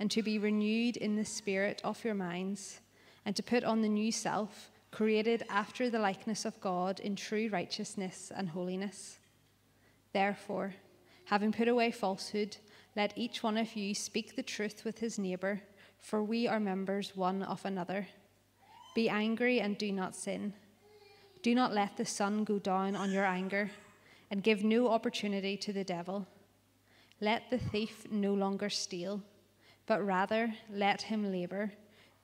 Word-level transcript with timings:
and 0.00 0.10
to 0.10 0.22
be 0.22 0.38
renewed 0.38 0.96
in 0.96 1.14
the 1.14 1.24
spirit 1.24 1.80
of 1.84 2.02
your 2.02 2.14
minds, 2.14 2.80
and 3.26 3.36
to 3.36 3.42
put 3.42 3.62
on 3.62 3.82
the 3.82 3.88
new 3.88 4.10
self, 4.10 4.70
created 4.90 5.44
after 5.50 5.90
the 5.90 5.98
likeness 5.98 6.46
of 6.46 6.60
God 6.60 6.98
in 6.98 7.14
true 7.14 7.50
righteousness 7.52 8.32
and 8.34 8.48
holiness. 8.48 9.18
Therefore, 10.14 10.74
having 11.26 11.52
put 11.52 11.68
away 11.68 11.92
falsehood, 11.92 12.56
let 12.96 13.16
each 13.16 13.42
one 13.42 13.58
of 13.58 13.76
you 13.76 13.94
speak 13.94 14.34
the 14.34 14.42
truth 14.42 14.84
with 14.84 14.98
his 14.98 15.18
neighbor, 15.18 15.60
for 15.98 16.24
we 16.24 16.48
are 16.48 16.58
members 16.58 17.14
one 17.14 17.42
of 17.42 17.64
another. 17.66 18.08
Be 18.94 19.08
angry 19.08 19.60
and 19.60 19.76
do 19.76 19.92
not 19.92 20.16
sin. 20.16 20.54
Do 21.42 21.54
not 21.54 21.74
let 21.74 21.98
the 21.98 22.06
sun 22.06 22.44
go 22.44 22.58
down 22.58 22.96
on 22.96 23.12
your 23.12 23.26
anger, 23.26 23.70
and 24.30 24.42
give 24.42 24.64
no 24.64 24.88
opportunity 24.88 25.58
to 25.58 25.72
the 25.74 25.84
devil. 25.84 26.26
Let 27.20 27.50
the 27.50 27.58
thief 27.58 28.06
no 28.10 28.32
longer 28.32 28.70
steal, 28.70 29.22
but 29.90 30.06
rather 30.06 30.54
let 30.70 31.02
him 31.02 31.32
labor, 31.32 31.72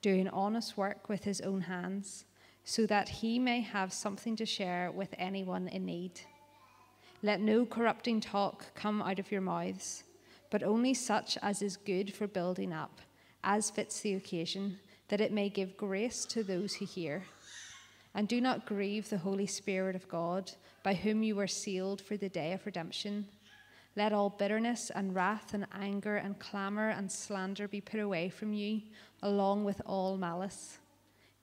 doing 0.01 0.29
honest 0.29 0.77
work 0.77 1.09
with 1.09 1.25
his 1.25 1.41
own 1.41 1.63
hands, 1.63 2.25
so 2.63 2.87
that 2.87 3.09
he 3.09 3.41
may 3.41 3.61
have 3.61 3.93
something 3.93 4.37
to 4.37 4.47
share 4.47 4.93
with 4.93 5.13
anyone 5.19 5.67
in 5.67 5.85
need. 5.85 6.13
Let 7.25 7.41
no 7.41 7.67
corrupting 7.67 8.21
talk 8.21 8.73
come 8.77 9.03
out 9.03 9.19
of 9.19 9.33
your 9.33 9.41
mouths 9.41 10.05
but 10.49 10.63
only 10.63 10.95
such 10.95 11.37
as 11.43 11.61
is 11.61 11.77
good 11.77 12.15
for 12.15 12.29
building 12.29 12.73
up, 12.73 13.01
as 13.43 13.69
fits 13.69 14.01
the 14.01 14.15
occasion, 14.15 14.79
that 15.09 15.21
it 15.21 15.33
may 15.33 15.49
give 15.49 15.77
grace 15.77 16.25
to 16.27 16.45
those 16.45 16.75
who 16.75 16.85
hear. 16.85 17.25
And 18.15 18.29
do 18.29 18.41
not 18.41 18.65
grieve 18.65 19.11
the 19.11 19.19
Holy 19.19 19.49
Spirit 19.49 19.97
of 19.97 20.09
God, 20.09 20.53
by 20.85 20.95
whom 20.95 21.25
you 21.25 21.35
were 21.35 21.49
sealed 21.49 22.01
for 22.01 22.17
the 22.17 22.29
day 22.29 22.53
of 22.53 22.65
redemption. 22.65 23.27
Let 23.97 24.13
all 24.13 24.29
bitterness 24.29 24.91
and 24.95 25.15
wrath 25.15 25.55
and 25.55 25.67
anger 25.73 26.17
and 26.17 26.39
clamor 26.39 26.91
and 26.91 27.11
slander 27.11 27.67
be 27.67 27.81
put 27.81 27.99
away 27.99 28.29
from 28.29 28.53
you, 28.53 28.83
along 29.23 29.65
with 29.65 29.81
all 29.87 30.19
malice. 30.19 30.79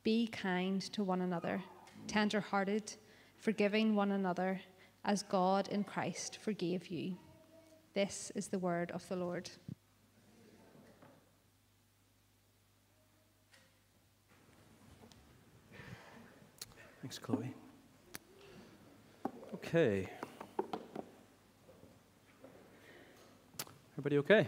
Be 0.03 0.27
kind 0.27 0.79
to 0.93 1.03
one 1.03 1.21
another, 1.21 1.63
tender 2.05 2.39
hearted, 2.39 2.93
forgiving 3.37 3.95
one 3.95 4.11
another, 4.11 4.61
as 5.03 5.23
God 5.23 5.67
in 5.69 5.83
Christ 5.83 6.37
forgave 6.41 6.87
you. 6.87 7.17
This 7.95 8.31
is 8.35 8.49
the 8.49 8.59
word 8.59 8.91
of 8.91 9.07
the 9.09 9.15
Lord. 9.15 9.49
Thanks, 17.01 17.17
Chloe. 17.17 17.53
Okay. 19.55 20.07
Everybody 23.95 24.17
okay? 24.17 24.47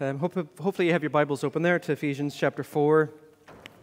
Um, 0.00 0.18
hope, 0.18 0.32
hopefully, 0.58 0.86
you 0.86 0.94
have 0.94 1.02
your 1.02 1.10
Bibles 1.10 1.44
open 1.44 1.60
there 1.60 1.78
to 1.78 1.92
Ephesians 1.92 2.34
chapter 2.34 2.64
4. 2.64 3.10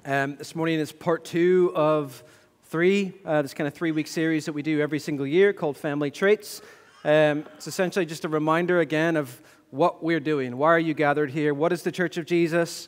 Um, 0.04 0.36
this 0.38 0.56
morning 0.56 0.80
is 0.80 0.92
part 0.92 1.24
two 1.26 1.72
of 1.76 2.24
three, 2.64 3.14
uh, 3.24 3.44
this 3.44 3.54
kind 3.54 3.68
of 3.68 3.76
three 3.76 3.92
week 3.92 4.08
series 4.08 4.46
that 4.46 4.54
we 4.54 4.64
do 4.64 4.82
every 4.82 4.98
single 4.98 5.28
year 5.28 5.54
called 5.54 5.78
Family 5.78 6.10
Traits. 6.10 6.64
Um, 7.06 7.46
it's 7.56 7.68
essentially 7.68 8.08
just 8.08 8.26
a 8.26 8.30
reminder 8.30 8.80
again 8.80 9.16
of 9.16 9.40
what 9.70 10.04
we're 10.04 10.20
doing. 10.20 10.58
Why 10.58 10.70
are 10.70 10.80
you 10.80 10.96
gathered 10.96 11.30
here? 11.30 11.54
What 11.54 11.72
is 11.72 11.84
the 11.84 11.92
Church 11.92 12.18
of 12.18 12.26
Jesus? 12.26 12.88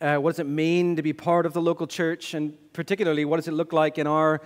Uh, 0.00 0.16
what 0.16 0.32
does 0.32 0.40
it 0.40 0.48
mean 0.48 0.96
to 0.96 1.02
be 1.02 1.12
part 1.12 1.46
of 1.46 1.52
the 1.52 1.62
local 1.62 1.86
church? 1.86 2.34
And 2.34 2.58
particularly, 2.72 3.24
what 3.24 3.36
does 3.36 3.46
it 3.46 3.54
look 3.54 3.72
like 3.72 3.98
in 3.98 4.08
our, 4.08 4.42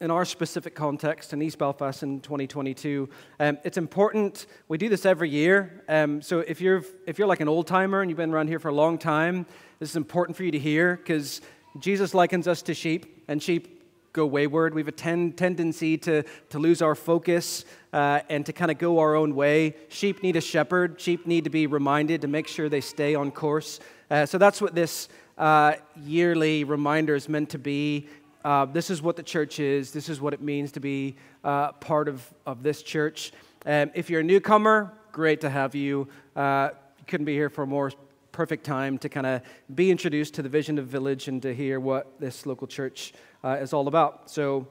in 0.00 0.10
our 0.10 0.24
specific 0.24 0.74
context 0.74 1.32
in 1.32 1.42
East 1.42 1.58
Belfast 1.58 2.02
in 2.02 2.20
2022? 2.20 3.08
Um, 3.38 3.58
it's 3.64 3.76
important. 3.76 4.46
We 4.68 4.78
do 4.78 4.88
this 4.88 5.04
every 5.04 5.28
year. 5.28 5.84
Um, 5.88 6.22
so 6.22 6.40
if 6.40 6.60
you're, 6.60 6.82
if 7.06 7.18
you're 7.18 7.28
like 7.28 7.40
an 7.40 7.48
old 7.48 7.66
timer 7.66 8.00
and 8.00 8.10
you've 8.10 8.16
been 8.16 8.32
around 8.32 8.48
here 8.48 8.58
for 8.58 8.68
a 8.68 8.74
long 8.74 8.96
time, 8.96 9.44
this 9.78 9.90
is 9.90 9.96
important 9.96 10.36
for 10.36 10.44
you 10.44 10.50
to 10.52 10.58
hear 10.58 10.96
because 10.96 11.42
Jesus 11.78 12.14
likens 12.14 12.48
us 12.48 12.62
to 12.62 12.74
sheep, 12.74 13.24
and 13.28 13.42
sheep 13.42 13.80
go 14.12 14.26
wayward. 14.26 14.74
We 14.74 14.80
have 14.80 14.88
a 14.88 14.92
ten- 14.92 15.32
tendency 15.32 15.96
to, 15.98 16.24
to 16.48 16.58
lose 16.58 16.82
our 16.82 16.94
focus 16.94 17.64
uh, 17.92 18.20
and 18.28 18.44
to 18.46 18.52
kind 18.52 18.70
of 18.70 18.78
go 18.78 18.98
our 18.98 19.14
own 19.14 19.34
way. 19.34 19.76
Sheep 19.88 20.22
need 20.22 20.36
a 20.36 20.40
shepherd. 20.40 21.00
Sheep 21.00 21.26
need 21.26 21.44
to 21.44 21.50
be 21.50 21.66
reminded 21.66 22.22
to 22.22 22.28
make 22.28 22.48
sure 22.48 22.68
they 22.68 22.80
stay 22.80 23.14
on 23.14 23.30
course. 23.30 23.80
Uh, 24.10 24.26
so 24.26 24.38
that's 24.38 24.60
what 24.60 24.74
this 24.74 25.08
uh, 25.38 25.74
yearly 25.96 26.64
reminder 26.64 27.14
is 27.14 27.28
meant 27.28 27.50
to 27.50 27.58
be. 27.58 28.08
Uh, 28.44 28.64
this 28.64 28.90
is 28.90 29.02
what 29.02 29.16
the 29.16 29.22
church 29.22 29.60
is. 29.60 29.90
This 29.90 30.08
is 30.08 30.20
what 30.20 30.32
it 30.32 30.40
means 30.40 30.72
to 30.72 30.80
be 30.80 31.16
uh, 31.44 31.72
part 31.72 32.08
of, 32.08 32.32
of 32.46 32.62
this 32.62 32.82
church. 32.82 33.32
Um, 33.66 33.90
if 33.94 34.08
you're 34.08 34.20
a 34.20 34.24
newcomer, 34.24 34.92
great 35.12 35.40
to 35.42 35.50
have 35.50 35.74
you. 35.74 36.08
Uh, 36.34 36.70
couldn't 37.06 37.26
be 37.26 37.34
here 37.34 37.50
for 37.50 37.64
a 37.64 37.66
more 37.66 37.92
perfect 38.32 38.64
time 38.64 38.96
to 38.98 39.08
kind 39.08 39.26
of 39.26 39.42
be 39.74 39.90
introduced 39.90 40.34
to 40.34 40.42
the 40.42 40.48
vision 40.48 40.78
of 40.78 40.86
Village 40.86 41.28
and 41.28 41.42
to 41.42 41.54
hear 41.54 41.80
what 41.80 42.18
this 42.18 42.46
local 42.46 42.66
church 42.66 43.12
uh, 43.44 43.58
is 43.60 43.72
all 43.72 43.88
about. 43.88 44.30
So 44.30 44.66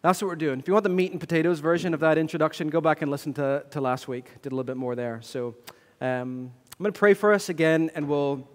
that's 0.00 0.20
what 0.20 0.28
we're 0.28 0.36
doing. 0.36 0.58
If 0.58 0.66
you 0.66 0.72
want 0.72 0.82
the 0.82 0.90
meat 0.90 1.12
and 1.12 1.20
potatoes 1.20 1.60
version 1.60 1.94
of 1.94 2.00
that 2.00 2.18
introduction, 2.18 2.68
go 2.70 2.80
back 2.80 3.02
and 3.02 3.10
listen 3.10 3.32
to, 3.34 3.64
to 3.70 3.80
last 3.80 4.08
week. 4.08 4.30
Did 4.42 4.50
a 4.50 4.56
little 4.56 4.64
bit 4.64 4.76
more 4.76 4.96
there. 4.96 5.20
So 5.22 5.54
um, 6.00 6.50
I'm 6.50 6.82
going 6.82 6.92
to 6.92 6.98
pray 6.98 7.14
for 7.14 7.32
us 7.32 7.48
again, 7.48 7.90
and 7.94 8.08
we'll, 8.08 8.48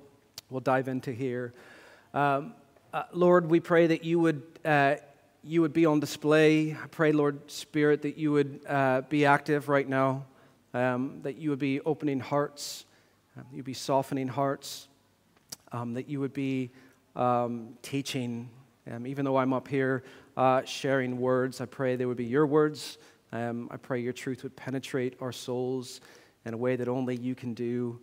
we'll 0.50 0.60
dive 0.60 0.90
into 0.90 1.14
here. 1.14 1.54
Um, 2.14 2.56
uh, 2.94 3.04
Lord, 3.14 3.50
we 3.50 3.60
pray 3.60 3.88
that 3.88 4.04
you 4.04 4.20
would, 4.20 4.42
uh, 4.66 4.96
you 5.44 5.62
would 5.62 5.74
be 5.74 5.86
on 5.86 6.00
display. 6.00 6.72
I 6.72 6.88
pray, 6.88 7.12
Lord 7.12 7.50
Spirit, 7.50 8.02
that 8.04 8.18
you 8.18 8.32
would 8.32 8.62
uh, 8.68 9.02
be 9.02 9.26
active 9.26 9.70
right 9.70 9.88
now, 9.88 10.26
um, 10.74 11.20
that 11.24 11.38
you 11.38 11.50
would 11.50 11.60
be 11.60 11.82
opening 11.82 12.20
hearts, 12.20 12.86
uh, 13.38 13.44
you'd 13.54 13.66
be 13.66 13.74
softening 13.74 14.28
hearts, 14.28 14.88
um, 15.72 15.94
that 15.94 16.10
you 16.10 16.20
would 16.20 16.34
be 16.34 16.70
um, 17.16 17.76
teaching 17.82 18.50
um, 18.92 19.06
even 19.06 19.26
though 19.26 19.38
I'm 19.38 19.54
up 19.54 19.68
here 19.68 20.04
uh, 20.36 20.64
sharing 20.64 21.20
words, 21.20 21.60
I 21.60 21.66
pray 21.66 21.96
they 21.96 22.06
would 22.06 22.18
be 22.18 22.26
your 22.26 22.46
words. 22.46 22.98
Um, 23.32 23.68
I 23.72 23.78
pray 23.78 24.00
your 24.00 24.14
truth 24.14 24.44
would 24.44 24.56
penetrate 24.56 25.18
our 25.20 25.32
souls 25.32 26.00
in 26.46 26.54
a 26.54 26.58
way 26.58 26.76
that 26.78 26.88
only 26.88 27.16
you 27.16 27.36
can 27.36 27.54
do. 27.54 28.00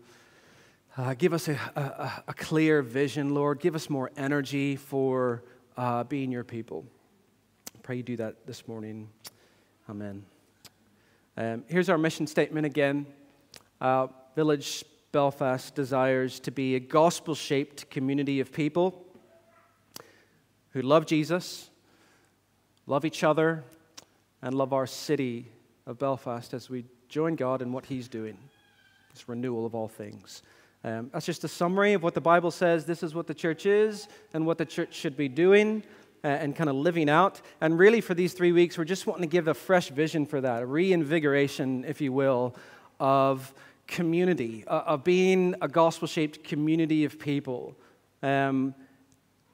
Uh, 0.96 1.12
give 1.12 1.32
us 1.32 1.48
a, 1.48 1.54
a, 1.74 2.22
a, 2.28 2.34
clear 2.34 2.80
vision, 2.80 3.34
Lord. 3.34 3.58
Give 3.58 3.74
us 3.74 3.90
more 3.90 4.12
energy 4.16 4.76
for 4.76 5.42
uh, 5.76 6.04
being 6.04 6.30
your 6.30 6.44
people. 6.44 6.86
Pray 7.82 7.96
you 7.96 8.04
do 8.04 8.16
that 8.18 8.46
this 8.46 8.68
morning. 8.68 9.08
Amen. 9.90 10.24
Um, 11.36 11.64
here's 11.66 11.88
our 11.88 11.98
mission 11.98 12.28
statement 12.28 12.64
again 12.64 13.06
uh, 13.80 14.06
Village 14.36 14.84
Belfast 15.10 15.74
desires 15.74 16.38
to 16.38 16.52
be 16.52 16.76
a 16.76 16.80
gospel 16.80 17.34
shaped 17.34 17.90
community 17.90 18.38
of 18.38 18.52
people 18.52 19.04
who 20.70 20.82
love 20.82 21.06
Jesus, 21.06 21.70
love 22.86 23.04
each 23.04 23.24
other, 23.24 23.64
and 24.42 24.54
love 24.54 24.72
our 24.72 24.86
city 24.86 25.48
of 25.88 25.98
Belfast 25.98 26.54
as 26.54 26.70
we 26.70 26.84
join 27.08 27.34
God 27.34 27.62
in 27.62 27.72
what 27.72 27.84
He's 27.84 28.06
doing, 28.06 28.38
this 29.12 29.28
renewal 29.28 29.66
of 29.66 29.74
all 29.74 29.88
things. 29.88 30.44
Um, 30.84 31.08
that's 31.12 31.24
just 31.24 31.42
a 31.44 31.48
summary 31.48 31.94
of 31.94 32.02
what 32.02 32.12
the 32.12 32.20
Bible 32.20 32.50
says. 32.50 32.84
This 32.84 33.02
is 33.02 33.14
what 33.14 33.26
the 33.26 33.34
church 33.34 33.64
is 33.64 34.06
and 34.34 34.44
what 34.46 34.58
the 34.58 34.66
church 34.66 34.94
should 34.94 35.16
be 35.16 35.28
doing 35.28 35.82
uh, 36.22 36.28
and 36.28 36.54
kind 36.54 36.68
of 36.68 36.76
living 36.76 37.08
out. 37.08 37.40
And 37.62 37.78
really, 37.78 38.02
for 38.02 38.12
these 38.12 38.34
three 38.34 38.52
weeks, 38.52 38.76
we're 38.76 38.84
just 38.84 39.06
wanting 39.06 39.22
to 39.22 39.32
give 39.32 39.48
a 39.48 39.54
fresh 39.54 39.88
vision 39.88 40.26
for 40.26 40.42
that, 40.42 40.62
a 40.62 40.66
reinvigoration, 40.66 41.84
if 41.86 42.02
you 42.02 42.12
will, 42.12 42.54
of 43.00 43.54
community, 43.86 44.64
uh, 44.66 44.82
of 44.86 45.04
being 45.04 45.54
a 45.62 45.68
gospel 45.68 46.06
shaped 46.06 46.44
community 46.44 47.06
of 47.06 47.18
people. 47.18 47.74
Um, 48.22 48.74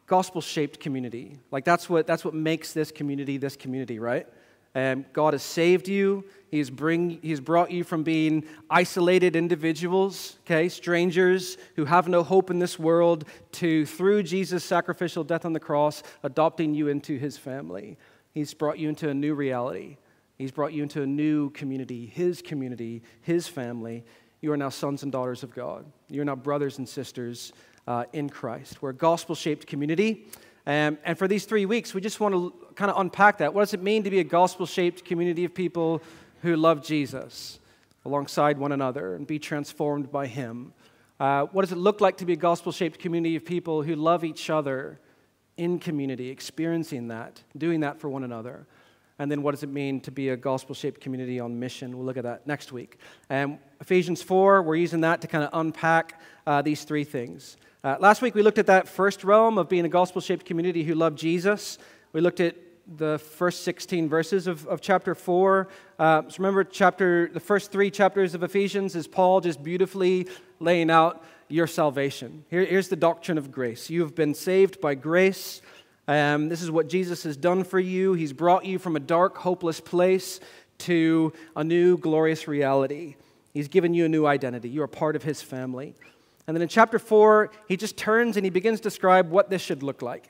gospel 0.07 0.41
shaped 0.41 0.81
community. 0.81 1.39
Like 1.53 1.65
that's 1.65 1.89
what, 1.89 2.09
that's 2.09 2.25
what 2.25 2.35
makes 2.35 2.73
this 2.73 2.91
community 2.91 3.37
this 3.37 3.55
community, 3.55 4.01
right? 4.01 4.27
Um, 4.75 5.05
God 5.13 5.35
has 5.35 5.43
saved 5.43 5.89
you. 5.89 6.25
He's, 6.51 6.71
bring, 6.71 7.21
brought 7.45 7.71
you 7.71 7.85
from 7.85 8.03
being 8.03 8.45
isolated 8.69 9.37
individuals, 9.37 10.39
okay, 10.45 10.69
strangers 10.69 11.57
who 11.77 11.85
have 11.85 12.09
no 12.09 12.23
hope 12.23 12.51
in 12.51 12.59
this 12.59 12.79
world, 12.79 13.25
to 13.53 13.87
through 13.87 14.25
Jesus' 14.25 14.65
sacrificial 14.65 15.23
death 15.23 15.45
on 15.45 15.53
the 15.53 15.61
cross, 15.61 16.03
adopting 16.23 16.75
you 16.75 16.89
into 16.89 17.19
his 17.19 17.37
family. 17.37 17.97
He's 18.33 18.55
brought 18.55 18.79
you 18.79 18.89
into 18.89 19.09
a 19.09 19.15
new 19.15 19.35
reality. 19.35 19.97
He's 20.41 20.53
brought 20.53 20.73
you 20.73 20.83
into 20.83 21.03
a 21.03 21.07
new 21.07 21.51
community, 21.51 22.07
His 22.07 22.41
community, 22.41 23.03
His 23.21 23.47
family. 23.47 24.05
You 24.41 24.53
are 24.53 24.57
now 24.57 24.71
sons 24.71 25.03
and 25.03 25.13
daughters 25.13 25.43
of 25.43 25.55
God. 25.55 25.85
You're 26.09 26.25
now 26.25 26.35
brothers 26.35 26.79
and 26.79 26.89
sisters 26.89 27.53
uh, 27.87 28.05
in 28.15 28.31
Christ. 28.31 28.81
We're 28.81 28.89
a 28.89 28.95
gospel 28.95 29.35
shaped 29.35 29.67
community. 29.67 30.29
Um, 30.67 30.97
and 31.05 31.19
for 31.19 31.29
these 31.29 31.45
three 31.45 31.67
weeks, 31.67 31.93
we 31.93 32.01
just 32.01 32.21
want 32.21 32.35
to 32.35 32.55
kind 32.81 32.91
of 32.91 32.99
unpack 32.99 33.37
that. 33.37 33.53
What 33.53 33.61
does 33.61 33.75
it 33.75 33.83
mean 33.83 34.05
to 34.05 34.11
be 34.11 34.21
a 34.21 34.25
gospel 34.25 34.65
shaped 34.65 35.05
community 35.05 35.45
of 35.45 35.53
people 35.53 36.01
who 36.41 36.57
love 36.57 36.83
Jesus 36.83 37.59
alongside 38.07 38.57
one 38.57 38.73
another 38.73 39.15
and 39.17 39.27
be 39.27 39.39
transformed 39.39 40.11
by 40.11 40.27
Him? 40.27 40.73
Uh, 41.21 41.43
what 41.53 41.61
does 41.61 41.73
it 41.73 41.77
look 41.77 42.01
like 42.01 42.17
to 42.17 42.25
be 42.25 42.33
a 42.33 42.37
gospel 42.37 42.73
shaped 42.73 42.99
community 42.99 43.37
of 43.37 43.45
people 43.45 43.83
who 43.83 43.95
love 43.95 44.25
each 44.25 44.49
other 44.49 44.99
in 45.59 45.79
community, 45.79 46.31
experiencing 46.31 47.09
that, 47.09 47.43
doing 47.55 47.81
that 47.81 48.01
for 48.01 48.09
one 48.09 48.25
another? 48.25 48.67
And 49.19 49.31
then 49.31 49.43
what 49.43 49.51
does 49.51 49.63
it 49.63 49.69
mean 49.69 50.01
to 50.01 50.11
be 50.11 50.31
a 50.31 50.37
gospel 50.39 50.75
shaped 50.75 51.03
community 51.03 51.39
on 51.39 51.61
mission? 51.61 51.95
We'll 51.99 52.07
look 52.07 52.17
at 52.17 52.25
that 52.25 52.47
next 52.47 52.73
week. 52.73 52.97
Um, 53.29 53.59
Ephesians 53.83 54.23
4, 54.23 54.63
we're 54.63 54.77
using 54.77 55.03
that 55.03 55.21
to 55.21 55.29
kind 55.29 55.45
of 55.45 55.51
unpack 55.53 56.19
uh, 56.47 56.63
these 56.63 56.85
three 56.85 57.05
things. 57.05 57.59
Uh, 57.85 57.97
last 58.01 58.23
week 58.23 58.35
we 58.35 58.41
looked 58.41 58.57
at 58.57 58.69
that 58.69 58.89
first 58.89 59.23
realm 59.23 59.59
of 59.59 59.69
being 59.69 59.85
a 59.85 59.91
gospel 59.91 60.23
shaped 60.23 60.47
community 60.47 60.83
who 60.83 60.95
love 60.95 61.15
Jesus. 61.15 61.77
We 62.15 62.23
looked 62.23 62.41
at 62.41 62.57
the 62.87 63.19
first 63.19 63.63
16 63.65 64.09
verses 64.09 64.47
of, 64.47 64.67
of 64.67 64.81
chapter 64.81 65.15
4. 65.15 65.69
Uh, 65.99 66.23
so 66.29 66.37
remember, 66.39 66.65
chapter, 66.65 67.29
the 67.33 67.41
first 67.41 67.73
three 67.73 67.91
chapters 67.91 68.35
of 68.35 68.43
Ephesians 68.43 68.97
is 68.97 69.07
Paul 69.07 69.41
just 69.41 69.63
beautifully 69.63 70.29
laying 70.59 70.91
out 70.91 71.25
your 71.49 71.67
salvation. 71.67 72.45
Here, 72.49 72.65
here's 72.65 72.89
the 72.89 72.97
doctrine 72.97 73.39
of 73.39 73.51
grace. 73.51 73.91
You 73.91 74.01
have 74.03 74.15
been 74.15 74.35
saved 74.35 74.81
by 74.81 74.95
grace. 74.95 75.63
Um, 76.09 76.49
this 76.49 76.63
is 76.63 76.71
what 76.71 76.89
Jesus 76.89 77.23
has 77.25 77.37
done 77.37 77.65
for 77.65 77.79
you. 77.79 78.15
He's 78.15 78.33
brought 78.33 78.65
you 78.65 78.79
from 78.79 78.97
a 78.97 79.01
dark, 79.01 79.37
hopeless 79.37 79.81
place 79.81 80.41
to 80.79 81.33
a 81.55 81.63
new, 81.63 81.99
glorious 81.99 82.49
reality. 82.49 83.17
He's 83.53 83.69
given 83.69 83.95
you 83.95 84.05
a 84.05 84.09
new 84.09 84.27
identity. 84.27 84.69
You 84.69 84.83
are 84.83 84.89
part 84.89 85.17
of 85.17 85.23
his 85.23 85.43
family. 85.43 85.95
And 86.47 86.57
then 86.57 86.63
in 86.63 86.69
chapter 86.69 86.99
4, 86.99 87.51
he 87.69 87.77
just 87.77 87.97
turns 87.97 88.37
and 88.37 88.45
he 88.45 88.51
begins 88.51 88.81
to 88.81 88.85
describe 88.85 89.31
what 89.31 89.51
this 89.51 89.63
should 89.63 89.83
look 89.83 90.03
like. 90.03 90.29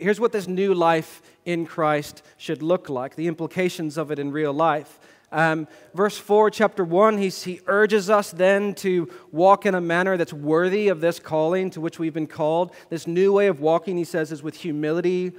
Here's 0.00 0.20
what 0.20 0.32
this 0.32 0.46
new 0.46 0.74
life 0.74 1.22
in 1.44 1.66
Christ 1.66 2.22
should 2.36 2.62
look 2.62 2.88
like, 2.88 3.16
the 3.16 3.26
implications 3.26 3.98
of 3.98 4.10
it 4.10 4.18
in 4.18 4.30
real 4.30 4.52
life. 4.52 5.00
Um, 5.32 5.66
verse 5.94 6.18
4, 6.18 6.50
chapter 6.50 6.84
1, 6.84 7.16
he, 7.18 7.28
he 7.30 7.60
urges 7.66 8.10
us 8.10 8.30
then 8.30 8.74
to 8.76 9.08
walk 9.30 9.64
in 9.64 9.74
a 9.74 9.80
manner 9.80 10.16
that's 10.16 10.32
worthy 10.32 10.88
of 10.88 11.00
this 11.00 11.18
calling 11.18 11.70
to 11.70 11.80
which 11.80 11.98
we've 11.98 12.12
been 12.12 12.26
called. 12.26 12.74
This 12.90 13.06
new 13.06 13.32
way 13.32 13.46
of 13.46 13.60
walking, 13.60 13.96
he 13.96 14.04
says, 14.04 14.30
is 14.30 14.42
with 14.42 14.56
humility, 14.56 15.32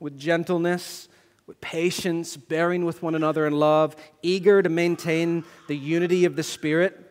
with 0.00 0.18
gentleness, 0.18 1.08
with 1.46 1.60
patience, 1.62 2.36
bearing 2.36 2.84
with 2.84 3.02
one 3.02 3.14
another 3.14 3.46
in 3.46 3.54
love, 3.54 3.96
eager 4.22 4.62
to 4.62 4.68
maintain 4.68 5.44
the 5.66 5.76
unity 5.76 6.26
of 6.26 6.36
the 6.36 6.42
Spirit. 6.42 7.04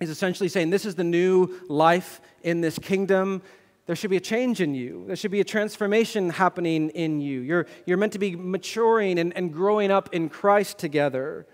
He's 0.00 0.10
essentially 0.10 0.48
saying 0.48 0.70
this 0.70 0.86
is 0.86 0.94
the 0.94 1.04
new 1.04 1.60
life 1.68 2.22
in 2.42 2.62
this 2.62 2.78
kingdom 2.78 3.42
there 3.86 3.96
should 3.96 4.10
be 4.10 4.16
a 4.16 4.20
change 4.20 4.60
in 4.60 4.74
you. 4.74 5.04
There 5.06 5.16
should 5.16 5.32
be 5.32 5.40
a 5.40 5.44
transformation 5.44 6.30
happening 6.30 6.90
in 6.90 7.20
you. 7.20 7.40
You're, 7.40 7.66
you're 7.84 7.96
meant 7.96 8.12
to 8.12 8.18
be 8.18 8.36
maturing 8.36 9.18
and, 9.18 9.36
and 9.36 9.52
growing 9.52 9.90
up 9.90 10.14
in 10.14 10.28
Christ 10.28 10.78
together. 10.78 11.46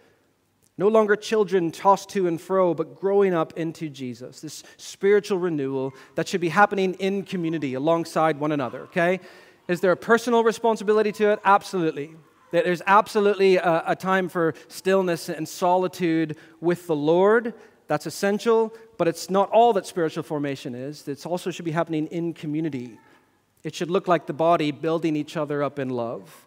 No 0.76 0.88
longer 0.88 1.16
children 1.16 1.72
tossed 1.72 2.10
to 2.10 2.28
and 2.28 2.40
fro, 2.40 2.75
but 2.75 3.00
growing 3.00 3.34
up 3.34 3.54
into 3.56 3.88
Jesus. 3.88 4.40
This 4.40 4.62
spiritual 4.76 5.38
renewal 5.38 5.92
that 6.14 6.28
should 6.28 6.40
be 6.40 6.50
happening 6.50 6.94
in 6.94 7.25
community 7.25 7.75
alongside 7.75 8.38
one 8.38 8.52
another, 8.52 8.82
okay? 8.82 9.20
Is 9.66 9.80
there 9.80 9.92
a 9.92 9.96
personal 9.96 10.44
responsibility 10.44 11.12
to 11.12 11.32
it? 11.32 11.40
Absolutely. 11.44 12.14
There's 12.50 12.82
absolutely 12.86 13.56
a, 13.56 13.82
a 13.88 13.96
time 13.96 14.28
for 14.28 14.54
stillness 14.69 15.28
and 15.28 15.48
solitude 15.48 16.36
with 16.60 16.86
the 16.86 16.96
Lord. 16.96 17.54
That's 17.88 18.06
essential, 18.06 18.72
but 18.99 19.09
it's 19.09 19.31
not 19.31 19.49
all 19.50 19.73
that 19.73 19.87
spiritual 19.87 20.25
formation 20.25 20.75
is. 20.75 21.06
It 21.09 21.25
also 21.25 21.50
should 21.50 21.65
be 21.65 21.71
happening 21.71 22.09
in 22.09 22.35
community. 22.35 22.99
It 23.65 23.75
should 23.75 23.91
look 23.91 24.09
like 24.09 24.27
the 24.27 24.33
body 24.33 24.73
building 24.73 25.17
each 25.17 25.37
other 25.37 25.62
up 25.62 25.79
in 25.79 25.89
love, 25.89 26.47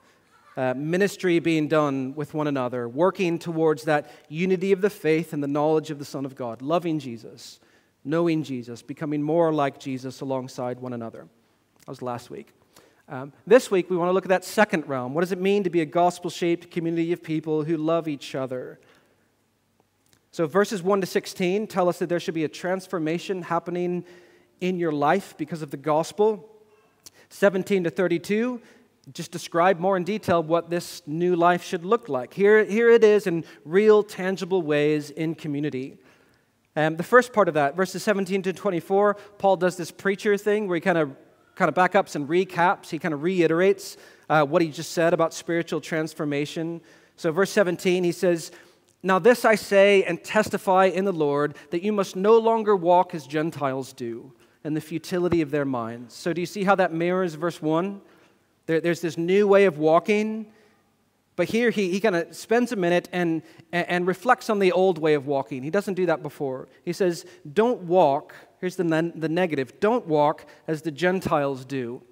uh, 0.58 0.74
ministry 0.76 1.40
being 1.40 1.68
done 1.68 2.14
with 2.14 2.34
one 2.34 2.48
another, 2.48 2.88
working 2.88 3.40
towards 3.40 3.84
that 3.84 4.12
unity 4.28 4.74
of 4.74 4.82
the 4.82 4.90
faith 4.90 5.34
and 5.34 5.42
the 5.42 5.48
knowledge 5.48 5.92
of 5.92 5.98
the 5.98 6.06
Son 6.06 6.26
of 6.26 6.36
God, 6.36 6.62
loving 6.62 7.00
Jesus, 7.00 7.60
knowing 8.04 8.44
Jesus, 8.44 8.82
becoming 8.82 9.24
more 9.24 9.54
like 9.54 9.80
Jesus 9.80 10.22
alongside 10.22 10.80
one 10.80 10.94
another. 10.94 11.28
That 11.80 11.88
was 11.88 12.02
last 12.02 12.30
week. 12.30 12.50
Um, 13.08 13.34
this 13.48 13.72
week, 13.72 13.90
we 13.90 13.98
want 13.98 14.10
to 14.10 14.14
look 14.14 14.26
at 14.26 14.30
that 14.30 14.46
second 14.46 14.88
realm. 14.88 15.14
What 15.14 15.22
does 15.22 15.32
it 15.32 15.42
mean 15.42 15.64
to 15.64 15.70
be 15.70 15.82
a 15.82 15.86
gospel 15.86 16.30
shaped 16.30 16.72
community 16.72 17.12
of 17.12 17.24
people 17.24 17.64
who 17.64 17.78
love 17.78 18.08
each 18.08 18.36
other? 18.36 18.80
So, 20.32 20.48
verses 20.48 20.82
1 20.82 21.02
to 21.02 21.08
16 21.08 21.68
tell 21.68 21.90
us 21.90 22.00
that 22.00 22.08
there 22.08 22.20
should 22.20 22.34
be 22.34 22.46
a 22.46 22.50
transformation 22.50 23.42
happening 23.42 24.06
in 24.62 24.80
your 24.80 24.92
life 24.92 25.36
because 25.38 25.62
of 25.62 25.72
the 25.72 25.78
gospel. 25.78 26.48
17 27.30 27.84
to 27.86 27.90
32 27.90 28.62
just 29.14 29.32
describe 29.32 29.80
more 29.80 29.98
in 29.98 30.04
detail 30.04 30.44
what 30.44 30.70
this 30.70 31.02
new 31.08 31.36
life 31.36 31.64
should 31.64 31.84
look 31.84 32.08
like. 32.08 32.34
Here, 32.34 32.64
here 32.64 32.90
it 32.90 33.04
is 33.04 33.26
in 33.26 33.44
real, 33.66 34.04
tangible 34.04 34.62
ways 34.62 35.10
in 35.10 35.34
community. 35.36 35.98
Um, 36.76 36.96
the 36.98 37.04
first 37.04 37.34
part 37.34 37.48
of 37.48 37.56
that, 37.56 37.76
verses 37.76 38.04
17 38.04 38.44
to 38.44 38.54
24, 38.54 39.16
Paul 39.38 39.58
does 39.58 39.76
this 39.76 39.92
preacher 39.92 40.38
thing 40.38 40.68
where 40.68 40.76
he 40.76 40.82
kind 40.82 40.98
of 40.98 41.16
kind 41.56 41.68
of 41.68 41.76
backups 41.76 42.16
and 42.16 42.30
recaps. 42.30 42.90
He 42.90 42.98
kind 42.98 43.14
of 43.14 43.24
reiterates 43.24 43.98
uh, 44.30 44.46
what 44.46 44.62
he 44.62 44.70
just 44.70 44.92
said 44.92 45.14
about 45.14 45.34
spiritual 45.34 45.82
transformation. 45.82 46.80
So, 47.18 47.32
verse 47.32 47.52
17, 47.52 48.04
he 48.04 48.14
says, 48.14 48.52
now, 49.04 49.18
this 49.18 49.46
I 49.46 49.56
say 49.56 50.04
and 50.04 50.24
testify 50.24 50.86
in 50.86 51.06
the 51.06 51.12
Lord 51.12 51.56
that 51.72 51.82
you 51.82 51.92
must 51.92 52.16
no 52.16 52.38
longer 52.38 52.76
walk 52.76 53.16
as 53.16 53.26
Gentiles 53.26 53.94
do 53.94 54.32
in 54.64 54.76
the 54.76 54.82
futility 54.82 55.42
of 55.42 55.50
their 55.50 55.66
minds. 55.66 56.14
So, 56.14 56.34
do 56.34 56.42
you 56.42 56.46
see 56.46 56.64
how 56.64 56.76
that 56.76 56.94
mirrors 56.94 57.34
verse 57.34 57.62
1? 57.62 58.00
There, 58.68 58.80
there's 58.80 59.02
this 59.02 59.18
new 59.18 59.48
way 59.48 59.66
of 59.66 59.80
walking, 59.80 60.52
but 61.36 61.50
here 61.50 61.72
he, 61.72 61.90
he 61.90 62.00
kind 62.00 62.16
of 62.16 62.36
spends 62.36 62.72
a 62.72 62.76
minute 62.76 63.10
and, 63.12 63.42
and 63.72 64.06
reflects 64.06 64.52
on 64.52 64.60
the 64.60 64.72
old 64.72 65.00
way 65.00 65.16
of 65.16 65.26
walking. 65.26 65.64
He 65.64 65.72
doesn't 65.72 65.96
do 65.96 66.06
that 66.06 66.22
before. 66.22 66.68
He 66.86 66.94
says, 66.94 67.26
Don't 67.52 67.82
walk, 67.84 68.36
here's 68.60 68.76
the, 68.76 68.84
the 69.16 69.30
negative, 69.30 69.80
don't 69.80 70.06
walk 70.06 70.46
as 70.68 70.84
the 70.84 70.92
Gentiles 70.92 71.66
do. 71.66 72.04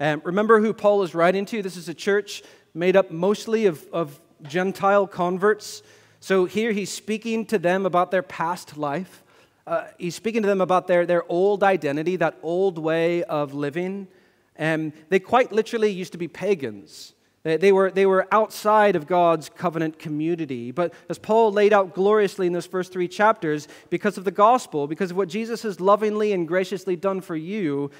Um, 0.00 0.22
remember 0.24 0.60
who 0.60 0.72
Paul 0.72 1.04
is 1.04 1.14
writing 1.14 1.46
to? 1.46 1.62
This 1.62 1.76
is 1.76 1.88
a 1.88 1.94
church 1.94 2.42
made 2.74 2.96
up 2.96 3.12
mostly 3.12 3.66
of, 3.66 3.86
of 3.92 4.20
Gentile 4.46 5.06
converts. 5.06 5.82
So 6.20 6.44
here 6.44 6.72
he's 6.72 6.90
speaking 6.90 7.46
to 7.46 7.58
them 7.58 7.86
about 7.86 8.10
their 8.10 8.22
past 8.22 8.76
life. 8.76 9.22
Uh, 9.66 9.86
he's 9.98 10.14
speaking 10.14 10.42
to 10.42 10.48
them 10.48 10.60
about 10.60 10.86
their, 10.86 11.06
their 11.06 11.24
old 11.30 11.62
identity, 11.62 12.16
that 12.16 12.38
old 12.42 12.78
way 12.78 13.22
of 13.24 13.54
living. 13.54 14.08
And 14.56 14.92
they 15.08 15.18
quite 15.18 15.52
literally 15.52 15.90
used 15.90 16.12
to 16.12 16.18
be 16.18 16.28
pagans. 16.28 17.14
They, 17.42 17.56
they, 17.56 17.72
were, 17.72 17.90
they 17.90 18.06
were 18.06 18.26
outside 18.32 18.96
of 18.96 19.06
God's 19.06 19.48
covenant 19.48 19.98
community. 19.98 20.70
But 20.70 20.92
as 21.08 21.18
Paul 21.18 21.52
laid 21.52 21.72
out 21.72 21.94
gloriously 21.94 22.46
in 22.46 22.52
those 22.52 22.66
first 22.66 22.92
three 22.92 23.08
chapters, 23.08 23.68
because 23.90 24.18
of 24.18 24.24
the 24.24 24.30
gospel, 24.30 24.86
because 24.86 25.10
of 25.10 25.16
what 25.16 25.28
Jesus 25.28 25.62
has 25.62 25.80
lovingly 25.80 26.32
and 26.32 26.48
graciously 26.48 26.96
done 26.96 27.20
for 27.20 27.36
you, 27.36 27.90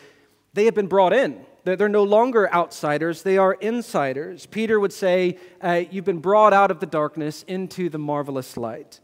they 0.54 0.64
have 0.64 0.74
been 0.74 0.86
brought 0.86 1.12
in. 1.12 1.44
They're 1.64 1.88
no 1.88 2.04
longer 2.04 2.52
outsiders, 2.52 3.22
they 3.22 3.38
are 3.38 3.54
insiders. 3.54 4.46
Peter 4.46 4.78
would 4.78 4.92
say, 4.92 5.38
uh, 5.62 5.82
You've 5.90 6.04
been 6.04 6.18
brought 6.18 6.52
out 6.52 6.70
of 6.70 6.80
the 6.80 6.86
darkness 6.86 7.42
into 7.48 7.88
the 7.88 7.98
marvelous 7.98 8.56
light. 8.56 9.00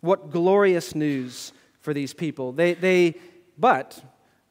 What 0.00 0.30
glorious 0.30 0.94
news 0.94 1.52
for 1.80 1.94
these 1.94 2.12
people. 2.12 2.52
They, 2.52 2.74
they, 2.74 3.14
but 3.58 4.02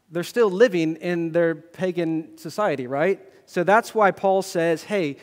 they're 0.10 0.24
still 0.24 0.50
living 0.50 0.96
in 0.98 1.32
their 1.32 1.56
pagan 1.56 2.38
society, 2.38 2.88
right? 2.88 3.20
So 3.46 3.64
that's 3.64 3.94
why 3.94 4.12
Paul 4.12 4.42
says, 4.42 4.84
Hey, 4.84 5.18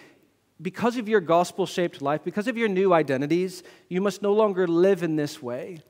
because 0.61 0.97
of 0.97 1.09
your 1.09 1.21
gospel 1.21 1.67
shaped 1.67 2.01
life, 2.01 2.23
because 2.25 2.49
of 2.49 2.57
your 2.57 2.69
new 2.69 2.93
identities, 2.93 3.63
you 3.89 4.01
must 4.01 4.23
no 4.23 4.33
longer 4.33 4.67
live 4.67 5.03
in 5.03 5.17
this 5.17 5.43
way, 5.43 5.81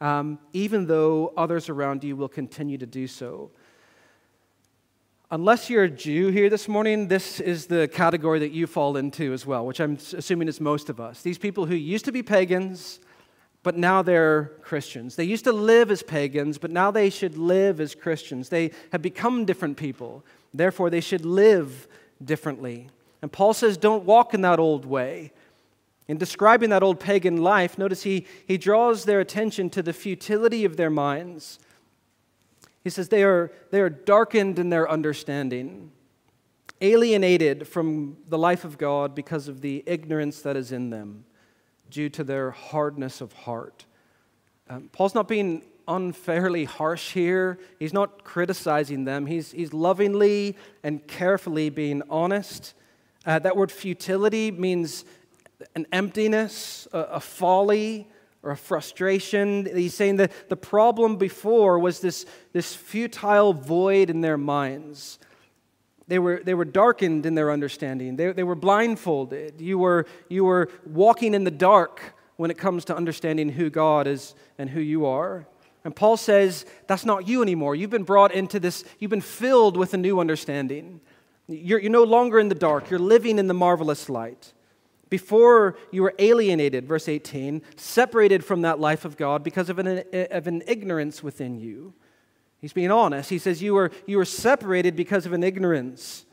um, 0.00 0.38
even 0.52 0.86
though 0.86 1.32
others 1.36 1.68
around 1.68 2.04
you 2.04 2.16
will 2.16 2.28
continue 2.28 2.78
to 2.78 2.86
do 2.86 3.06
so. 3.06 3.50
Unless 5.34 5.68
you're 5.68 5.82
a 5.82 5.90
Jew 5.90 6.28
here 6.28 6.48
this 6.48 6.68
morning, 6.68 7.08
this 7.08 7.40
is 7.40 7.66
the 7.66 7.88
category 7.88 8.38
that 8.38 8.52
you 8.52 8.68
fall 8.68 8.96
into 8.96 9.32
as 9.32 9.44
well, 9.44 9.66
which 9.66 9.80
I'm 9.80 9.98
assuming 10.16 10.46
is 10.46 10.60
most 10.60 10.88
of 10.88 11.00
us. 11.00 11.22
These 11.22 11.38
people 11.38 11.66
who 11.66 11.74
used 11.74 12.04
to 12.04 12.12
be 12.12 12.22
pagans, 12.22 13.00
but 13.64 13.76
now 13.76 14.00
they're 14.00 14.52
Christians. 14.62 15.16
They 15.16 15.24
used 15.24 15.42
to 15.42 15.52
live 15.52 15.90
as 15.90 16.04
pagans, 16.04 16.56
but 16.56 16.70
now 16.70 16.92
they 16.92 17.10
should 17.10 17.36
live 17.36 17.80
as 17.80 17.96
Christians. 17.96 18.48
They 18.48 18.70
have 18.92 19.02
become 19.02 19.44
different 19.44 19.76
people. 19.76 20.24
Therefore, 20.54 20.88
they 20.88 21.00
should 21.00 21.24
live 21.24 21.88
differently. 22.24 22.86
And 23.20 23.32
Paul 23.32 23.54
says, 23.54 23.76
don't 23.76 24.04
walk 24.04 24.34
in 24.34 24.42
that 24.42 24.60
old 24.60 24.84
way. 24.84 25.32
In 26.06 26.16
describing 26.16 26.70
that 26.70 26.84
old 26.84 27.00
pagan 27.00 27.38
life, 27.38 27.76
notice 27.76 28.04
he, 28.04 28.24
he 28.46 28.56
draws 28.56 29.04
their 29.04 29.18
attention 29.18 29.68
to 29.70 29.82
the 29.82 29.92
futility 29.92 30.64
of 30.64 30.76
their 30.76 30.90
minds 30.90 31.58
he 32.84 32.90
says 32.90 33.08
they 33.08 33.24
are, 33.24 33.50
they 33.70 33.80
are 33.80 33.90
darkened 33.90 34.58
in 34.58 34.70
their 34.70 34.88
understanding, 34.88 35.90
alienated 36.80 37.66
from 37.66 38.18
the 38.28 38.38
life 38.38 38.64
of 38.64 38.78
God 38.78 39.14
because 39.14 39.48
of 39.48 39.62
the 39.62 39.82
ignorance 39.86 40.42
that 40.42 40.56
is 40.56 40.70
in 40.70 40.90
them. 40.90 41.24
due 41.90 42.08
to 42.10 42.24
their 42.24 42.50
hardness 42.50 43.20
of 43.20 43.32
heart. 43.32 43.86
Um, 44.68 44.88
Paul's 44.92 45.14
not 45.14 45.28
being 45.28 45.62
unfairly 45.86 46.64
harsh 46.64 47.12
here. 47.12 47.58
He's 47.78 47.92
not 47.92 48.24
criticizing 48.24 49.04
them. 49.04 49.26
He's, 49.26 49.52
he's 49.52 49.72
lovingly 49.72 50.56
and 50.82 51.06
carefully 51.06 51.70
being 51.70 52.02
honest. 52.10 52.74
Uh, 53.24 53.38
that 53.38 53.56
word 53.56 53.70
futility 53.70 54.50
means 54.50 55.04
an 55.76 55.86
emptiness, 55.92 56.88
a, 56.92 56.98
a 56.98 57.20
folly, 57.20 58.08
or 58.44 58.50
a 58.50 58.56
frustration. 58.56 59.66
He's 59.74 59.94
saying 59.94 60.16
that 60.16 60.48
the 60.48 60.56
problem 60.56 61.16
before 61.16 61.78
was 61.78 62.00
this, 62.00 62.26
this 62.52 62.74
futile 62.74 63.54
void 63.54 64.10
in 64.10 64.20
their 64.20 64.36
minds. 64.36 65.18
They 66.06 66.18
were, 66.18 66.42
they 66.44 66.52
were 66.52 66.66
darkened 66.66 67.24
in 67.24 67.34
their 67.34 67.50
understanding. 67.50 68.16
They, 68.16 68.32
they 68.32 68.42
were 68.42 68.54
blindfolded. 68.54 69.60
You 69.60 69.78
were, 69.78 70.06
you 70.28 70.44
were 70.44 70.68
walking 70.84 71.32
in 71.32 71.44
the 71.44 71.50
dark 71.50 72.14
when 72.36 72.50
it 72.50 72.58
comes 72.58 72.84
to 72.86 72.96
understanding 72.96 73.48
who 73.48 73.70
God 73.70 74.06
is 74.06 74.34
and 74.58 74.68
who 74.68 74.80
you 74.80 75.06
are. 75.06 75.46
And 75.82 75.96
Paul 75.96 76.16
says, 76.16 76.66
that's 76.86 77.04
not 77.04 77.26
you 77.26 77.42
anymore. 77.42 77.74
You've 77.74 77.90
been 77.90 78.04
brought 78.04 78.32
into 78.32 78.60
this, 78.60 78.84
you've 78.98 79.10
been 79.10 79.20
filled 79.20 79.76
with 79.76 79.94
a 79.94 79.98
new 79.98 80.20
understanding. 80.20 81.00
You're, 81.46 81.78
you're 81.78 81.90
no 81.90 82.04
longer 82.04 82.38
in 82.38 82.48
the 82.48 82.54
dark, 82.54 82.90
you're 82.90 82.98
living 82.98 83.38
in 83.38 83.48
the 83.48 83.54
marvelous 83.54 84.08
light. 84.08 84.52
Before 85.14 85.76
you 85.92 86.02
were 86.02 86.12
alienated, 86.18 86.88
verse 86.88 87.08
18, 87.08 87.62
separated 87.76 88.44
from 88.44 88.62
that 88.62 88.80
life 88.80 89.04
of 89.04 89.16
God 89.16 89.44
because 89.44 89.70
of 89.70 89.78
an, 89.78 90.02
of 90.12 90.48
an 90.48 90.64
ignorance 90.66 91.22
within 91.22 91.60
you. 91.60 91.94
He's 92.60 92.72
being 92.72 92.90
honest. 92.90 93.30
He 93.30 93.38
says, 93.38 93.62
You 93.62 93.74
were, 93.74 93.92
you 94.06 94.16
were 94.16 94.24
separated 94.24 94.96
because 94.96 95.24
of 95.24 95.32
an 95.32 95.44
ignorance. 95.44 96.24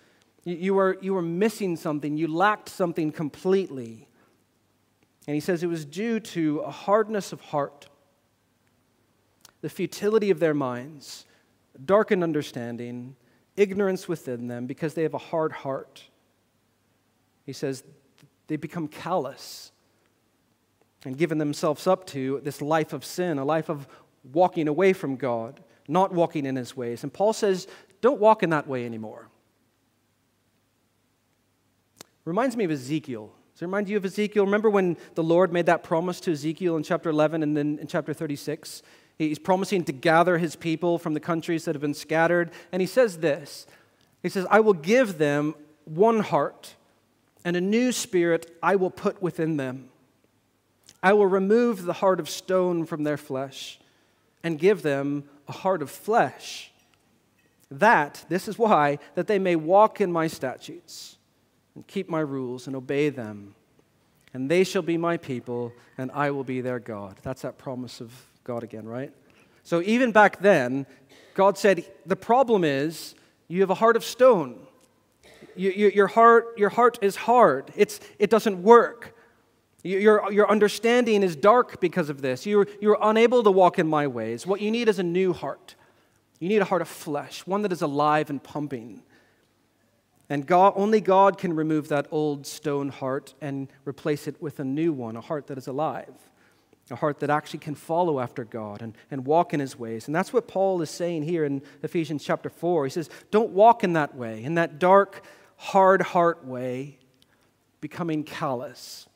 You, 0.45 0.55
you, 0.55 0.73
were, 0.73 0.97
you 0.99 1.13
were 1.13 1.21
missing 1.21 1.75
something. 1.75 2.17
You 2.17 2.25
lacked 2.27 2.69
something 2.69 3.11
completely. 3.11 4.07
And 5.27 5.35
he 5.35 5.39
says 5.41 5.61
it 5.61 5.67
was 5.67 5.85
due 5.85 6.19
to 6.19 6.61
a 6.61 6.71
hardness 6.71 7.31
of 7.31 7.39
heart, 7.39 7.87
the 9.61 9.69
futility 9.69 10.31
of 10.31 10.39
their 10.39 10.55
minds, 10.55 11.27
darkened 11.85 12.23
understanding, 12.23 13.15
ignorance 13.55 14.07
within 14.07 14.47
them 14.47 14.65
because 14.65 14.95
they 14.95 15.03
have 15.03 15.13
a 15.13 15.19
hard 15.19 15.51
heart. 15.51 16.01
He 17.45 17.53
says 17.53 17.83
they 18.51 18.57
become 18.57 18.87
callous 18.87 19.71
and 21.05 21.17
given 21.17 21.37
themselves 21.37 21.87
up 21.87 22.05
to 22.07 22.41
this 22.43 22.61
life 22.61 22.91
of 22.93 23.05
sin, 23.05 23.39
a 23.39 23.45
life 23.45 23.69
of 23.69 23.87
walking 24.33 24.67
away 24.67 24.93
from 24.93 25.15
God 25.15 25.61
not 25.87 26.13
walking 26.13 26.45
in 26.45 26.55
his 26.55 26.75
ways. 26.75 27.03
And 27.03 27.13
Paul 27.13 27.33
says, 27.33 27.67
don't 28.01 28.19
walk 28.19 28.43
in 28.43 28.49
that 28.51 28.67
way 28.67 28.85
anymore. 28.85 29.27
Reminds 32.23 32.55
me 32.55 32.63
of 32.63 32.71
Ezekiel. 32.71 33.31
Does 33.53 33.61
it 33.61 33.65
remind 33.65 33.89
you 33.89 33.97
of 33.97 34.05
Ezekiel? 34.05 34.45
Remember 34.45 34.69
when 34.69 34.95
the 35.15 35.23
Lord 35.23 35.51
made 35.51 35.65
that 35.65 35.83
promise 35.83 36.19
to 36.21 36.31
Ezekiel 36.31 36.77
in 36.77 36.83
chapter 36.83 37.09
11 37.09 37.43
and 37.43 37.57
then 37.57 37.77
in 37.79 37.87
chapter 37.87 38.13
36? 38.13 38.81
He's 39.17 39.39
promising 39.39 39.83
to 39.85 39.91
gather 39.91 40.37
his 40.37 40.55
people 40.55 40.97
from 40.97 41.13
the 41.13 41.19
countries 41.19 41.65
that 41.65 41.75
have 41.75 41.81
been 41.81 41.93
scattered. 41.93 42.51
And 42.71 42.81
he 42.81 42.87
says 42.87 43.17
this 43.17 43.67
He 44.23 44.29
says, 44.29 44.47
I 44.49 44.61
will 44.61 44.73
give 44.73 45.17
them 45.17 45.55
one 45.85 46.21
heart, 46.21 46.75
and 47.43 47.55
a 47.55 47.61
new 47.61 47.91
spirit 47.91 48.57
I 48.61 48.75
will 48.75 48.91
put 48.91 49.21
within 49.21 49.57
them. 49.57 49.89
I 51.03 51.13
will 51.13 51.27
remove 51.27 51.83
the 51.83 51.93
heart 51.93 52.19
of 52.19 52.29
stone 52.29 52.85
from 52.85 53.03
their 53.03 53.17
flesh 53.17 53.79
and 54.43 54.59
give 54.59 54.81
them 54.81 55.23
a 55.47 55.51
heart 55.51 55.81
of 55.81 55.89
flesh. 55.89 56.71
That, 57.69 58.25
this 58.29 58.47
is 58.47 58.59
why, 58.59 58.99
that 59.15 59.27
they 59.27 59.39
may 59.39 59.55
walk 59.55 60.01
in 60.01 60.11
my 60.11 60.27
statutes 60.27 61.17
and 61.73 61.87
keep 61.87 62.09
my 62.09 62.19
rules 62.19 62.67
and 62.67 62.75
obey 62.75 63.09
them. 63.09 63.55
And 64.33 64.49
they 64.49 64.63
shall 64.63 64.81
be 64.81 64.97
my 64.97 65.17
people, 65.17 65.73
and 65.97 66.11
I 66.11 66.31
will 66.31 66.43
be 66.43 66.61
their 66.61 66.79
God. 66.79 67.17
That's 67.21 67.41
that 67.41 67.57
promise 67.57 67.99
of 67.99 68.11
God 68.43 68.63
again, 68.63 68.87
right? 68.87 69.13
So 69.63 69.81
even 69.81 70.11
back 70.11 70.39
then, 70.39 70.85
God 71.33 71.57
said, 71.57 71.85
The 72.05 72.15
problem 72.15 72.63
is 72.63 73.15
you 73.47 73.61
have 73.61 73.69
a 73.69 73.75
heart 73.75 73.95
of 73.95 74.03
stone. 74.03 74.67
You, 75.55 75.71
you, 75.71 75.89
your, 75.89 76.07
heart, 76.07 76.57
your 76.57 76.69
heart 76.69 76.99
is 77.01 77.15
hard, 77.15 77.71
it's, 77.75 77.99
it 78.19 78.29
doesn't 78.29 78.61
work. 78.61 79.15
Your, 79.83 80.31
your 80.31 80.49
understanding 80.49 81.23
is 81.23 81.35
dark 81.35 81.79
because 81.81 82.09
of 82.09 82.21
this. 82.21 82.45
You're, 82.45 82.67
you're 82.79 82.99
unable 83.01 83.41
to 83.41 83.49
walk 83.49 83.79
in 83.79 83.87
my 83.87 84.05
ways. 84.05 84.45
What 84.45 84.61
you 84.61 84.69
need 84.69 84.87
is 84.87 84.99
a 84.99 85.03
new 85.03 85.33
heart. 85.33 85.75
You 86.39 86.49
need 86.49 86.61
a 86.61 86.65
heart 86.65 86.83
of 86.83 86.87
flesh, 86.87 87.45
one 87.47 87.63
that 87.63 87.71
is 87.71 87.81
alive 87.81 88.29
and 88.29 88.41
pumping. 88.41 89.01
And 90.29 90.45
God, 90.45 90.73
only 90.75 91.01
God 91.01 91.37
can 91.37 91.53
remove 91.53 91.87
that 91.89 92.07
old 92.09 92.47
stone 92.47 92.89
heart 92.89 93.33
and 93.41 93.67
replace 93.85 94.27
it 94.27 94.41
with 94.41 94.59
a 94.59 94.63
new 94.63 94.93
one, 94.93 95.15
a 95.15 95.21
heart 95.21 95.47
that 95.47 95.57
is 95.57 95.67
alive, 95.67 96.13
a 96.89 96.95
heart 96.95 97.19
that 97.19 97.29
actually 97.29 97.59
can 97.59 97.75
follow 97.75 98.19
after 98.19 98.43
God 98.43 98.81
and, 98.81 98.95
and 99.09 99.25
walk 99.25 99.53
in 99.53 99.59
his 99.59 99.77
ways. 99.77 100.07
And 100.07 100.15
that's 100.15 100.31
what 100.31 100.47
Paul 100.47 100.81
is 100.81 100.89
saying 100.89 101.23
here 101.23 101.43
in 101.43 101.61
Ephesians 101.83 102.23
chapter 102.23 102.49
4. 102.49 102.85
He 102.85 102.91
says, 102.91 103.09
Don't 103.29 103.49
walk 103.49 103.83
in 103.83 103.93
that 103.93 104.15
way, 104.15 104.43
in 104.43 104.55
that 104.55 104.79
dark, 104.79 105.23
hard 105.61 106.01
heart 106.01 106.45
way, 106.45 106.97
becoming 107.79 108.23
callous 108.23 109.07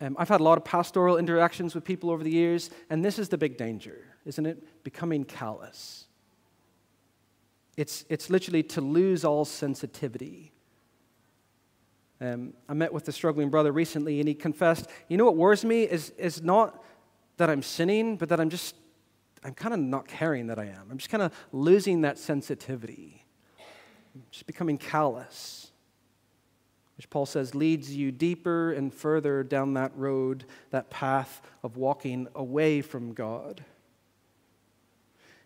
um, 0.00 0.14
I've 0.18 0.28
had 0.28 0.40
a 0.40 0.44
lot 0.44 0.58
of 0.58 0.64
pastoral 0.64 1.16
interactions 1.16 1.74
with 1.74 1.84
people 1.84 2.10
over 2.10 2.22
the 2.22 2.30
years, 2.30 2.70
and 2.90 3.04
this 3.04 3.18
is 3.18 3.28
the 3.28 3.38
big 3.38 3.56
danger, 3.56 4.04
isn't 4.26 4.44
it? 4.44 4.84
Becoming 4.84 5.24
callous. 5.24 6.06
It's, 7.76 8.04
it's 8.08 8.28
literally 8.28 8.62
to 8.64 8.80
lose 8.80 9.24
all 9.24 9.44
sensitivity. 9.44 10.52
Um, 12.20 12.52
I 12.68 12.74
met 12.74 12.92
with 12.92 13.08
a 13.08 13.12
struggling 13.12 13.48
brother 13.48 13.72
recently, 13.72 14.20
and 14.20 14.28
he 14.28 14.34
confessed, 14.34 14.86
You 15.08 15.16
know 15.16 15.24
what 15.24 15.36
worries 15.36 15.64
me 15.64 15.84
is, 15.84 16.10
is 16.18 16.42
not 16.42 16.82
that 17.38 17.48
I'm 17.48 17.62
sinning, 17.62 18.16
but 18.16 18.28
that 18.30 18.40
I'm 18.40 18.50
just, 18.50 18.74
I'm 19.44 19.54
kind 19.54 19.72
of 19.72 19.80
not 19.80 20.08
caring 20.08 20.46
that 20.48 20.58
I 20.58 20.66
am. 20.66 20.88
I'm 20.90 20.98
just 20.98 21.10
kind 21.10 21.22
of 21.22 21.32
losing 21.52 22.02
that 22.02 22.18
sensitivity, 22.18 23.25
just 24.30 24.46
becoming 24.46 24.78
callous 24.78 25.66
which 26.96 27.10
Paul 27.10 27.26
says 27.26 27.54
leads 27.54 27.94
you 27.94 28.10
deeper 28.10 28.72
and 28.72 28.92
further 28.92 29.42
down 29.42 29.74
that 29.74 29.92
road, 29.96 30.44
that 30.70 30.88
path 30.90 31.42
of 31.62 31.76
walking 31.76 32.26
away 32.34 32.80
from 32.80 33.12
God. 33.12 33.62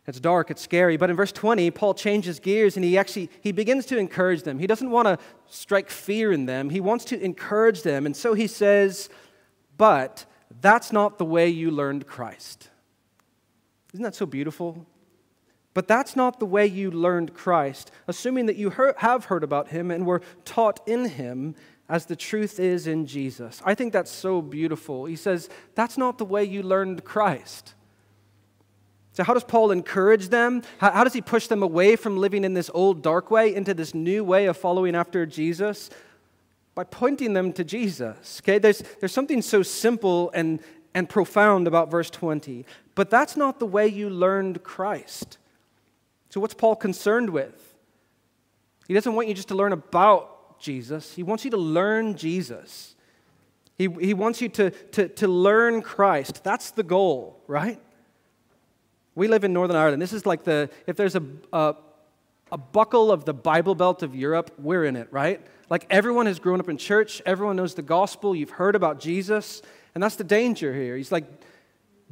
It's 0.07 0.21
dark, 0.21 0.51
it's 0.51 0.63
scary, 0.63 0.97
but 0.97 1.11
in 1.11 1.17
verse 1.17 1.31
20, 1.31 1.71
Paul 1.73 1.95
changes 1.95 2.41
gears 2.41 2.77
and 2.77 2.85
he 2.85 2.97
actually 2.97 3.31
he 3.43 3.53
begins 3.53 3.87
to 3.87 3.99
encourage 3.99 4.43
them. 4.43 4.59
He 4.59 4.67
doesn't 4.67 4.91
want 4.91 5.07
to 5.07 5.19
strike 5.49 5.91
fear 5.91 6.33
in 6.33 6.47
them. 6.47 6.71
He 6.71 6.81
wants 6.81 7.05
to 7.07 7.21
encourage 7.23 7.83
them. 7.83 8.07
And 8.07 8.17
so 8.17 8.35
he 8.35 8.47
says, 8.47 9.09
"But 9.77 10.27
that's 10.61 10.93
not 10.93 11.19
the 11.19 11.25
way 11.25 11.49
you 11.49 11.71
learned 11.71 12.07
Christ." 12.07 12.71
Isn't 13.93 14.03
that 14.03 14.17
so 14.17 14.27
beautiful? 14.27 14.87
But 15.73 15.87
that's 15.87 16.17
not 16.17 16.41
the 16.41 16.47
way 16.47 16.67
you 16.67 16.91
learned 16.91 17.35
Christ, 17.35 17.91
assuming 18.09 18.47
that 18.47 18.57
you 18.57 18.71
have 18.71 19.27
heard 19.27 19.45
about 19.45 19.69
him 19.69 19.91
and 19.91 20.05
were 20.05 20.23
taught 20.45 20.81
in 20.89 21.11
him 21.11 21.55
as 21.89 22.07
the 22.07 22.17
truth 22.17 22.59
is 22.59 22.87
in 22.87 23.07
Jesus. 23.07 23.61
I 23.65 23.75
think 23.75 23.93
that's 23.93 24.11
so 24.11 24.43
beautiful. 24.43 25.07
He 25.07 25.17
says, 25.17 25.49
that's 25.75 25.99
not 25.99 26.19
the 26.19 26.25
way 26.25 26.45
you 26.45 26.63
learned 26.63 27.05
Christ. 27.05 27.75
So, 29.13 29.25
how 29.25 29.35
does 29.35 29.45
Paul 29.45 29.73
encourage 29.73 30.29
them? 30.29 30.63
How, 30.79 30.93
how 30.93 31.05
does 31.05 31.13
he 31.13 31.21
push 31.21 31.49
them 31.49 31.65
away 31.65 31.97
from 31.97 32.17
living 32.17 32.45
in 32.45 32.55
this 32.55 32.71
old 32.73 33.03
dark 33.03 33.31
way 33.31 33.53
into 33.53 33.75
this 33.75 33.93
new 33.93 34.23
way 34.23 34.47
of 34.47 34.57
following 34.57 34.95
after 34.95 35.27
Jesus? 35.27 35.91
By 36.77 36.85
pointing 36.85 37.33
them 37.33 37.53
to 37.55 37.65
Jesus. 37.65 38.41
Okay, 38.43 38.59
there's, 38.59 38.85
there's 39.01 39.13
something 39.13 39.43
so 39.43 39.65
simple 39.65 40.31
and, 40.33 40.61
and 40.95 41.09
profound 41.09 41.67
about 41.67 41.91
verse 41.91 42.09
20. 42.09 42.65
But 42.95 43.11
that's 43.11 43.37
not 43.37 43.59
the 43.59 43.67
way 43.67 43.89
you 43.89 44.09
learned 44.09 44.63
Christ. 44.63 45.39
So, 46.31 46.41
what's 46.41 46.55
Paul 46.55 46.77
concerned 46.77 47.31
with? 47.31 47.75
He 48.89 48.95
doesn't 48.95 49.15
want 49.15 49.29
you 49.29 49.35
just 49.35 49.49
to 49.49 49.55
learn 49.55 49.73
about 49.73 50.59
Jesus, 50.59 51.15
he 51.15 51.23
wants 51.23 51.45
you 51.45 51.51
to 51.53 51.57
learn 51.57 52.17
Jesus. 52.17 52.95
He, 53.77 53.89
he 53.99 54.13
wants 54.13 54.43
you 54.43 54.51
to, 54.51 54.71
to, 54.71 55.09
to 55.09 55.27
learn 55.27 55.81
Christ. 55.81 56.45
That's 56.45 56.71
the 56.73 56.83
goal, 56.83 57.43
right? 57.47 57.81
We 59.15 59.27
live 59.27 59.43
in 59.43 59.55
Northern 59.55 59.75
Ireland. 59.75 60.03
This 60.03 60.13
is 60.13 60.27
like 60.27 60.45
the, 60.45 60.69
if 60.87 60.97
there's 60.97 61.17
a, 61.17 61.23
a, 61.51 61.77
a 62.53 62.59
buckle 62.59 63.11
of 63.11 63.25
the 63.25 63.33
Bible 63.33 63.75
Belt 63.75 64.03
of 64.03 64.15
Europe, 64.15 64.51
we're 64.59 64.85
in 64.85 64.97
it, 64.97 65.09
right? 65.11 65.41
Like 65.71 65.87
everyone 65.89 66.27
has 66.27 66.39
grown 66.39 66.61
up 66.61 66.69
in 66.69 66.77
church, 66.77 67.23
everyone 67.25 67.57
knows 67.57 67.75
the 67.75 67.81
gospel, 67.81 68.37
you've 68.37 68.51
heard 68.51 68.75
about 68.75 69.01
Jesus, 69.01 69.63
and 69.95 70.03
that's 70.03 70.17
the 70.17 70.25
danger 70.25 70.75
here. 70.75 70.95
He's 70.95 71.11
like, 71.11 71.25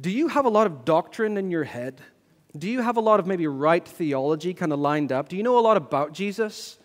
do 0.01 0.09
you 0.09 0.27
have 0.29 0.45
a 0.45 0.49
lot 0.49 0.65
of 0.65 0.85
doctrine 0.85 1.37
in 1.37 1.51
your 1.51 1.65
head? 1.65 2.01
Do 2.57 2.69
you 2.69 2.81
have 2.81 2.97
a 2.97 3.01
lot 3.01 3.19
of 3.19 3.27
maybe 3.27 3.45
right 3.47 3.87
theology 3.87 4.53
kind 4.53 4.73
of 4.73 4.79
lined 4.79 5.11
up? 5.11 5.29
Do 5.29 5.37
you 5.37 5.43
know 5.43 5.59
a 5.59 5.61
lot 5.61 5.77
about 5.77 6.13
Jesus, 6.13 6.79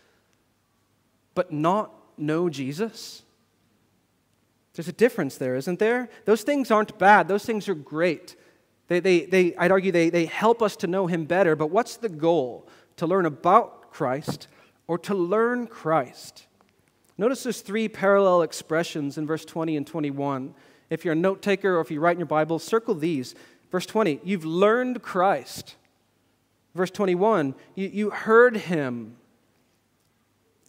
but 1.34 1.52
not 1.52 1.92
know 2.18 2.48
Jesus? 2.48 3.22
There's 4.74 4.88
a 4.88 4.92
difference 4.92 5.38
there, 5.38 5.56
isn't 5.56 5.78
there? 5.78 6.10
Those 6.24 6.42
things 6.42 6.70
aren't 6.70 6.98
bad, 6.98 7.28
those 7.28 7.44
things 7.44 7.68
are 7.68 7.74
great. 7.74 8.36
They, 8.88 9.00
they, 9.00 9.24
they, 9.24 9.56
I'd 9.56 9.70
argue 9.70 9.92
they, 9.92 10.10
they 10.10 10.26
help 10.26 10.60
us 10.60 10.76
to 10.76 10.86
know 10.86 11.06
him 11.06 11.24
better, 11.24 11.56
but 11.56 11.70
what's 11.70 11.96
the 11.96 12.10
goal? 12.10 12.68
To 12.96 13.06
learn 13.06 13.24
about 13.24 13.90
Christ 13.90 14.48
or 14.86 14.98
to 14.98 15.14
learn 15.14 15.66
Christ? 15.66 16.46
Notice 17.16 17.44
there's 17.44 17.60
three 17.60 17.88
parallel 17.88 18.42
expressions 18.42 19.16
in 19.16 19.26
verse 19.26 19.44
20 19.44 19.76
and 19.76 19.86
21. 19.86 20.54
If 20.90 21.04
you're 21.04 21.12
a 21.12 21.16
note 21.16 21.40
taker 21.40 21.76
or 21.76 21.80
if 21.80 21.90
you 21.90 22.00
write 22.00 22.16
in 22.16 22.18
your 22.18 22.26
Bible, 22.26 22.58
circle 22.58 22.94
these. 22.94 23.34
Verse 23.70 23.86
20, 23.86 24.20
you've 24.24 24.44
learned 24.44 25.02
Christ. 25.02 25.76
Verse 26.74 26.90
21, 26.90 27.54
you, 27.74 27.88
you 27.88 28.10
heard 28.10 28.56
him. 28.56 29.16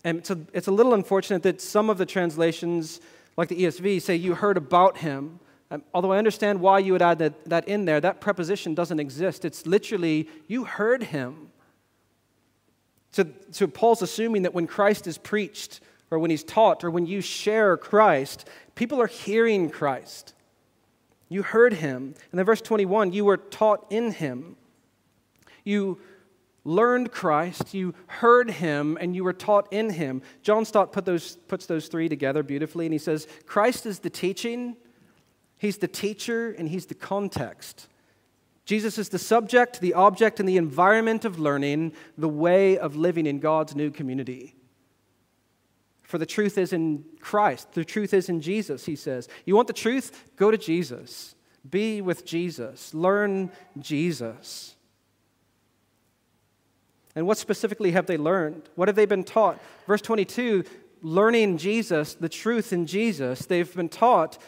And 0.03 0.19
it's 0.19 0.29
a, 0.29 0.39
it's 0.53 0.67
a 0.67 0.71
little 0.71 0.93
unfortunate 0.93 1.43
that 1.43 1.61
some 1.61 1.89
of 1.89 1.97
the 1.97 2.05
translations, 2.05 3.01
like 3.37 3.49
the 3.49 3.63
ESV, 3.63 4.01
say 4.01 4.15
you 4.15 4.35
heard 4.35 4.57
about 4.57 4.97
him. 4.97 5.39
Um, 5.71 5.83
although 5.95 6.11
I 6.11 6.19
understand 6.19 6.61
why 6.61 6.77
you 6.77 6.91
would 6.91 7.01
add 7.01 7.17
that, 7.19 7.45
that 7.45 7.67
in 7.67 7.85
there, 7.85 7.99
that 7.99 8.21
preposition 8.21 8.75
doesn't 8.75 8.99
exist. 8.99 9.45
It's 9.45 9.65
literally, 9.65 10.29
you 10.47 10.65
heard 10.65 11.03
him. 11.03 11.49
So, 13.11 13.25
so 13.49 13.65
Paul's 13.65 14.03
assuming 14.03 14.43
that 14.43 14.53
when 14.53 14.67
Christ 14.67 15.07
is 15.07 15.17
preached, 15.17 15.79
or 16.11 16.19
when 16.19 16.29
he's 16.29 16.43
taught, 16.43 16.83
or 16.83 16.91
when 16.91 17.07
you 17.07 17.19
share 17.19 17.77
Christ, 17.77 18.47
people 18.75 19.01
are 19.01 19.07
hearing 19.07 19.71
Christ. 19.71 20.34
You 21.29 21.43
heard 21.43 21.73
him. 21.73 22.13
And 22.31 22.39
then 22.39 22.45
verse 22.45 22.61
21, 22.61 23.13
you 23.13 23.25
were 23.25 23.37
taught 23.37 23.85
in 23.89 24.11
him. 24.11 24.55
You 25.63 25.99
learned 26.63 27.11
Christ, 27.11 27.73
you 27.73 27.93
heard 28.07 28.49
him, 28.49 28.97
and 28.99 29.15
you 29.15 29.23
were 29.23 29.33
taught 29.33 29.71
in 29.71 29.91
him. 29.91 30.21
John 30.41 30.65
Stott 30.65 30.91
put 30.91 31.05
those, 31.05 31.35
puts 31.47 31.67
those 31.67 31.87
three 31.87 32.09
together 32.09 32.43
beautifully, 32.43 32.85
and 32.85 32.93
he 32.93 32.99
says, 32.99 33.27
Christ 33.45 33.85
is 33.85 33.99
the 33.99 34.09
teaching, 34.09 34.75
he's 35.57 35.77
the 35.77 35.87
teacher, 35.87 36.51
and 36.51 36.67
he's 36.67 36.87
the 36.87 36.95
context. 36.95 37.87
Jesus 38.65 38.97
is 38.97 39.09
the 39.09 39.19
subject, 39.19 39.79
the 39.79 39.93
object, 39.93 40.39
and 40.39 40.49
the 40.49 40.57
environment 40.57 41.23
of 41.23 41.39
learning, 41.39 41.93
the 42.17 42.27
way 42.27 42.79
of 42.79 42.95
living 42.95 43.27
in 43.27 43.39
God's 43.39 43.75
new 43.75 43.91
community. 43.91 44.54
For 46.05 46.17
the 46.17 46.25
truth 46.25 46.57
is 46.57 46.71
in 46.71 47.03
Christ, 47.19 47.73
the 47.73 47.83
truth 47.83 48.13
is 48.13 48.29
in 48.29 48.39
Jesus, 48.41 48.85
he 48.85 48.95
says. 48.95 49.27
You 49.45 49.55
want 49.55 49.67
the 49.67 49.73
truth? 49.73 50.31
Go 50.35 50.51
to 50.51 50.57
Jesus. 50.57 51.35
Be 51.69 52.01
with 52.01 52.25
Jesus. 52.25 52.93
Learn 52.93 53.51
Jesus. 53.79 54.75
And 57.15 57.25
what 57.25 57.37
specifically 57.37 57.91
have 57.91 58.05
they 58.05 58.17
learned? 58.17 58.69
What 58.75 58.87
have 58.87 58.95
they 58.95 59.05
been 59.05 59.23
taught? 59.23 59.59
Verse 59.87 60.01
22 60.01 60.63
learning 61.01 61.57
Jesus, 61.57 62.15
the 62.15 62.29
truth 62.29 62.73
in 62.73 62.87
Jesus, 62.87 63.45
they've 63.45 63.75
been 63.75 63.89
taught 63.89 64.39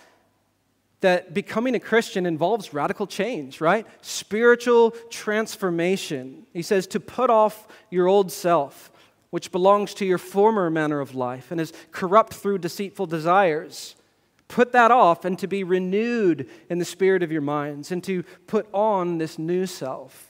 that 1.01 1.31
becoming 1.31 1.75
a 1.75 1.79
Christian 1.79 2.25
involves 2.25 2.73
radical 2.73 3.05
change, 3.05 3.61
right? 3.61 3.85
Spiritual 4.01 4.91
transformation. 5.11 6.47
He 6.53 6.63
says 6.63 6.87
to 6.87 6.99
put 6.99 7.29
off 7.29 7.67
your 7.91 8.07
old 8.07 8.31
self, 8.31 8.91
which 9.29 9.51
belongs 9.51 9.93
to 9.95 10.05
your 10.05 10.17
former 10.17 10.69
manner 10.69 10.99
of 10.99 11.15
life 11.15 11.51
and 11.51 11.59
is 11.59 11.73
corrupt 11.91 12.33
through 12.33 12.57
deceitful 12.57 13.05
desires. 13.05 13.95
Put 14.47 14.71
that 14.71 14.91
off 14.91 15.25
and 15.25 15.37
to 15.39 15.47
be 15.47 15.63
renewed 15.63 16.49
in 16.69 16.79
the 16.79 16.85
spirit 16.85 17.23
of 17.23 17.31
your 17.31 17.41
minds 17.41 17.91
and 17.91 18.03
to 18.05 18.23
put 18.47 18.67
on 18.73 19.17
this 19.17 19.37
new 19.37 19.65
self 19.65 20.27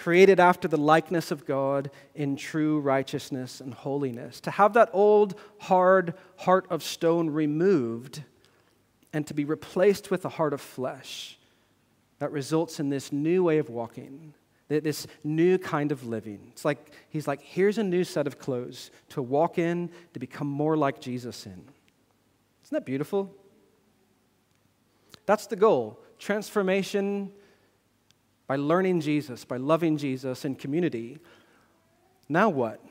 created 0.00 0.40
after 0.40 0.66
the 0.66 0.78
likeness 0.78 1.30
of 1.30 1.44
God 1.44 1.90
in 2.14 2.34
true 2.34 2.80
righteousness 2.80 3.60
and 3.60 3.74
holiness. 3.74 4.40
To 4.40 4.50
have 4.50 4.72
that 4.72 4.88
old, 4.94 5.38
hard 5.58 6.14
heart 6.38 6.66
of 6.70 6.82
stone 6.82 7.28
removed 7.28 8.22
and 9.12 9.26
to 9.26 9.34
be 9.34 9.44
replaced 9.44 10.10
with 10.10 10.24
a 10.24 10.30
heart 10.30 10.54
of 10.54 10.60
flesh 10.62 11.38
that 12.18 12.32
results 12.32 12.80
in 12.80 12.88
this 12.88 13.12
new 13.12 13.44
way 13.44 13.58
of 13.58 13.68
walking, 13.68 14.32
this 14.78 15.06
new 15.24 15.58
kind 15.58 15.90
of 15.90 16.06
living. 16.06 16.38
It's 16.52 16.64
like 16.64 16.92
he's 17.08 17.26
like, 17.26 17.42
here's 17.42 17.78
a 17.78 17.82
new 17.82 18.04
set 18.04 18.26
of 18.28 18.38
clothes 18.38 18.92
to 19.10 19.20
walk 19.20 19.58
in, 19.58 19.90
to 20.14 20.20
become 20.20 20.46
more 20.46 20.76
like 20.76 21.00
Jesus 21.00 21.44
in. 21.44 21.52
Isn't 21.52 22.70
that 22.70 22.86
beautiful? 22.86 23.34
That's 25.26 25.46
the 25.46 25.56
goal 25.56 26.00
transformation 26.18 27.32
by 28.46 28.56
learning 28.56 29.00
Jesus, 29.00 29.44
by 29.44 29.56
loving 29.56 29.96
Jesus 29.96 30.44
in 30.44 30.54
community. 30.54 31.18
Now 32.28 32.48
what? 32.48 32.84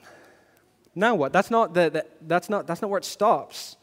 Now 0.96 1.16
what? 1.16 1.32
That's 1.32 1.52
not, 1.52 1.74
the, 1.74 1.90
the, 1.90 2.06
that's 2.22 2.50
not, 2.50 2.68
that's 2.68 2.82
not 2.82 2.90
where 2.90 2.98
it 2.98 3.06
stops. 3.06 3.78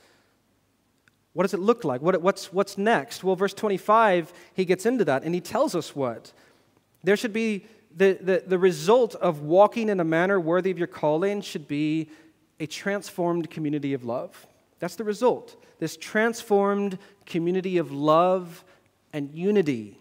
What 1.32 1.44
does 1.44 1.54
it 1.54 1.60
look 1.60 1.84
like? 1.84 2.00
What, 2.02 2.20
what's, 2.22 2.52
what's 2.52 2.76
next? 2.76 3.22
Well, 3.22 3.36
verse 3.36 3.54
25, 3.54 4.32
he 4.54 4.64
gets 4.64 4.86
into 4.86 5.04
that 5.04 5.22
and 5.22 5.34
he 5.34 5.40
tells 5.40 5.74
us 5.74 5.94
what. 5.94 6.32
There 7.04 7.16
should 7.16 7.32
be 7.32 7.66
the, 7.96 8.18
the, 8.20 8.44
the 8.46 8.58
result 8.58 9.14
of 9.16 9.40
walking 9.40 9.88
in 9.88 10.00
a 10.00 10.04
manner 10.04 10.38
worthy 10.38 10.70
of 10.70 10.78
your 10.78 10.86
calling 10.86 11.40
should 11.40 11.66
be 11.66 12.10
a 12.60 12.66
transformed 12.66 13.50
community 13.50 13.94
of 13.94 14.04
love. 14.04 14.46
That's 14.78 14.96
the 14.96 15.04
result. 15.04 15.56
This 15.78 15.96
transformed 15.96 16.98
community 17.24 17.78
of 17.78 17.90
love 17.90 18.64
and 19.12 19.30
unity. 19.34 19.98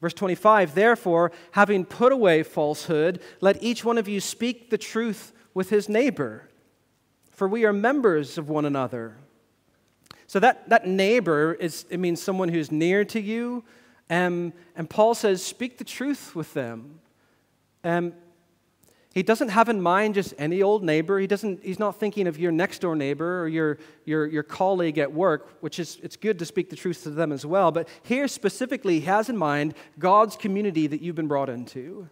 Verse 0.00 0.14
25, 0.14 0.74
therefore, 0.74 1.32
having 1.52 1.84
put 1.84 2.12
away 2.12 2.42
falsehood, 2.42 3.20
let 3.40 3.62
each 3.62 3.84
one 3.84 3.98
of 3.98 4.08
you 4.08 4.20
speak 4.20 4.70
the 4.70 4.78
truth 4.78 5.32
with 5.54 5.70
his 5.70 5.88
neighbor, 5.88 6.48
for 7.32 7.48
we 7.48 7.64
are 7.64 7.72
members 7.72 8.38
of 8.38 8.48
one 8.48 8.64
another. 8.64 9.16
So 10.26 10.38
that, 10.40 10.68
that 10.68 10.86
neighbor 10.86 11.54
is 11.54 11.86
it 11.88 11.98
means 11.98 12.22
someone 12.22 12.48
who's 12.48 12.70
near 12.70 13.04
to 13.06 13.20
you. 13.20 13.64
Um, 14.10 14.52
and 14.76 14.88
Paul 14.88 15.14
says, 15.14 15.44
speak 15.44 15.78
the 15.78 15.84
truth 15.84 16.36
with 16.36 16.54
them. 16.54 17.00
Um, 17.84 18.12
he 19.14 19.22
doesn't 19.22 19.48
have 19.48 19.68
in 19.68 19.80
mind 19.80 20.14
just 20.14 20.34
any 20.38 20.62
old 20.62 20.84
neighbor. 20.84 21.18
He 21.18 21.26
doesn't, 21.26 21.64
he's 21.64 21.78
not 21.78 21.98
thinking 21.98 22.26
of 22.26 22.38
your 22.38 22.52
next 22.52 22.80
door 22.80 22.94
neighbor 22.94 23.42
or 23.42 23.48
your, 23.48 23.78
your, 24.04 24.26
your 24.26 24.42
colleague 24.42 24.98
at 24.98 25.12
work, 25.12 25.56
which 25.60 25.78
is 25.78 25.98
it's 26.02 26.16
good 26.16 26.38
to 26.38 26.44
speak 26.44 26.70
the 26.70 26.76
truth 26.76 27.02
to 27.02 27.10
them 27.10 27.32
as 27.32 27.44
well. 27.44 27.72
But 27.72 27.88
here 28.02 28.28
specifically, 28.28 29.00
he 29.00 29.06
has 29.06 29.28
in 29.28 29.36
mind 29.36 29.74
God's 29.98 30.36
community 30.36 30.86
that 30.86 31.00
you've 31.00 31.16
been 31.16 31.26
brought 31.26 31.48
into. 31.48 32.08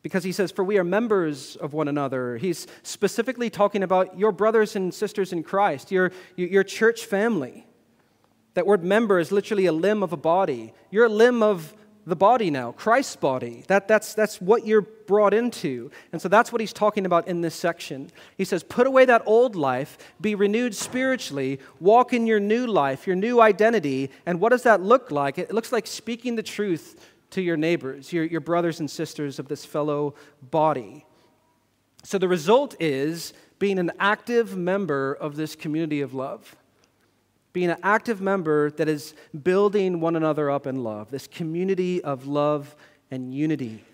Because 0.00 0.24
he 0.24 0.32
says, 0.32 0.52
For 0.52 0.64
we 0.64 0.78
are 0.78 0.84
members 0.84 1.56
of 1.56 1.74
one 1.74 1.88
another. 1.88 2.38
He's 2.38 2.66
specifically 2.84 3.50
talking 3.50 3.82
about 3.82 4.18
your 4.18 4.32
brothers 4.32 4.76
and 4.76 4.94
sisters 4.94 5.32
in 5.32 5.42
Christ, 5.42 5.90
your, 5.90 6.12
your 6.36 6.64
church 6.64 7.04
family. 7.04 7.66
That 8.54 8.66
word 8.66 8.82
member 8.82 9.18
is 9.18 9.30
literally 9.30 9.66
a 9.66 9.72
limb 9.72 10.02
of 10.02 10.12
a 10.12 10.16
body. 10.16 10.72
You're 10.90 11.06
a 11.06 11.10
limb 11.10 11.42
of 11.42 11.74
the 12.08 12.16
body 12.16 12.50
now, 12.50 12.72
Christ's 12.72 13.16
body. 13.16 13.64
That, 13.68 13.86
that's, 13.86 14.14
that's 14.14 14.40
what 14.40 14.66
you're 14.66 14.82
brought 14.82 15.34
into. 15.34 15.90
And 16.12 16.20
so 16.20 16.28
that's 16.28 16.50
what 16.50 16.60
he's 16.60 16.72
talking 16.72 17.06
about 17.06 17.28
in 17.28 17.40
this 17.40 17.54
section. 17.54 18.10
He 18.36 18.44
says, 18.44 18.62
Put 18.62 18.86
away 18.86 19.04
that 19.04 19.22
old 19.26 19.56
life, 19.56 19.98
be 20.20 20.34
renewed 20.34 20.74
spiritually, 20.74 21.60
walk 21.80 22.12
in 22.12 22.26
your 22.26 22.40
new 22.40 22.66
life, 22.66 23.06
your 23.06 23.16
new 23.16 23.40
identity. 23.40 24.10
And 24.26 24.40
what 24.40 24.50
does 24.50 24.62
that 24.64 24.80
look 24.80 25.10
like? 25.10 25.38
It 25.38 25.52
looks 25.52 25.72
like 25.72 25.86
speaking 25.86 26.36
the 26.36 26.42
truth 26.42 27.08
to 27.30 27.42
your 27.42 27.56
neighbors, 27.56 28.12
your, 28.12 28.24
your 28.24 28.40
brothers 28.40 28.80
and 28.80 28.90
sisters 28.90 29.38
of 29.38 29.48
this 29.48 29.64
fellow 29.64 30.14
body. 30.50 31.04
So 32.04 32.18
the 32.18 32.28
result 32.28 32.74
is 32.80 33.32
being 33.58 33.78
an 33.78 33.92
active 33.98 34.56
member 34.56 35.14
of 35.14 35.36
this 35.36 35.54
community 35.56 36.00
of 36.00 36.14
love 36.14 36.56
being 37.52 37.70
an 37.70 37.78
active 37.82 38.20
member 38.20 38.70
that 38.72 38.88
is 38.88 39.14
building 39.42 40.00
one 40.00 40.16
another 40.16 40.50
up 40.50 40.66
in 40.66 40.82
love, 40.84 41.10
this 41.10 41.26
community 41.26 42.02
of 42.02 42.26
love 42.26 42.76
and 43.10 43.34
unity. 43.34 43.84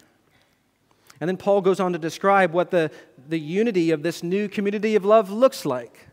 And 1.21 1.29
then 1.29 1.37
Paul 1.37 1.61
goes 1.61 1.81
on 1.81 1.93
to 1.93 1.99
describe 1.99 2.53
what 2.53 2.71
the, 2.71 2.91
the 3.29 3.39
unity 3.39 3.93
of 3.93 4.03
this 4.03 4.23
new 4.23 4.49
community 4.49 4.97
of 4.97 5.05
love 5.05 5.31
looks 5.31 5.65
like. 5.65 6.09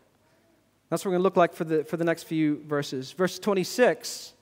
That's 0.88 1.04
what 1.04 1.10
we're 1.10 1.14
going 1.14 1.20
to 1.20 1.24
look 1.24 1.36
like 1.36 1.54
for 1.54 1.64
the, 1.64 1.84
for 1.84 1.96
the 1.96 2.04
next 2.04 2.24
few 2.24 2.62
verses. 2.66 3.12
Verse 3.12 3.38
26, 3.38 4.34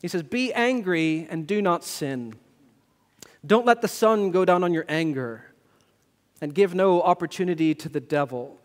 he 0.00 0.08
says, 0.08 0.22
Be 0.22 0.52
angry 0.52 1.26
and 1.30 1.46
do 1.46 1.60
not 1.60 1.84
sin. 1.84 2.34
Don't 3.46 3.66
let 3.66 3.80
the 3.80 3.88
sun 3.88 4.30
go 4.30 4.44
down 4.44 4.62
on 4.62 4.74
your 4.74 4.84
anger, 4.88 5.46
and 6.40 6.54
give 6.54 6.74
no 6.74 7.02
opportunity 7.02 7.74
to 7.74 7.88
the 7.88 8.00
devil 8.00 8.59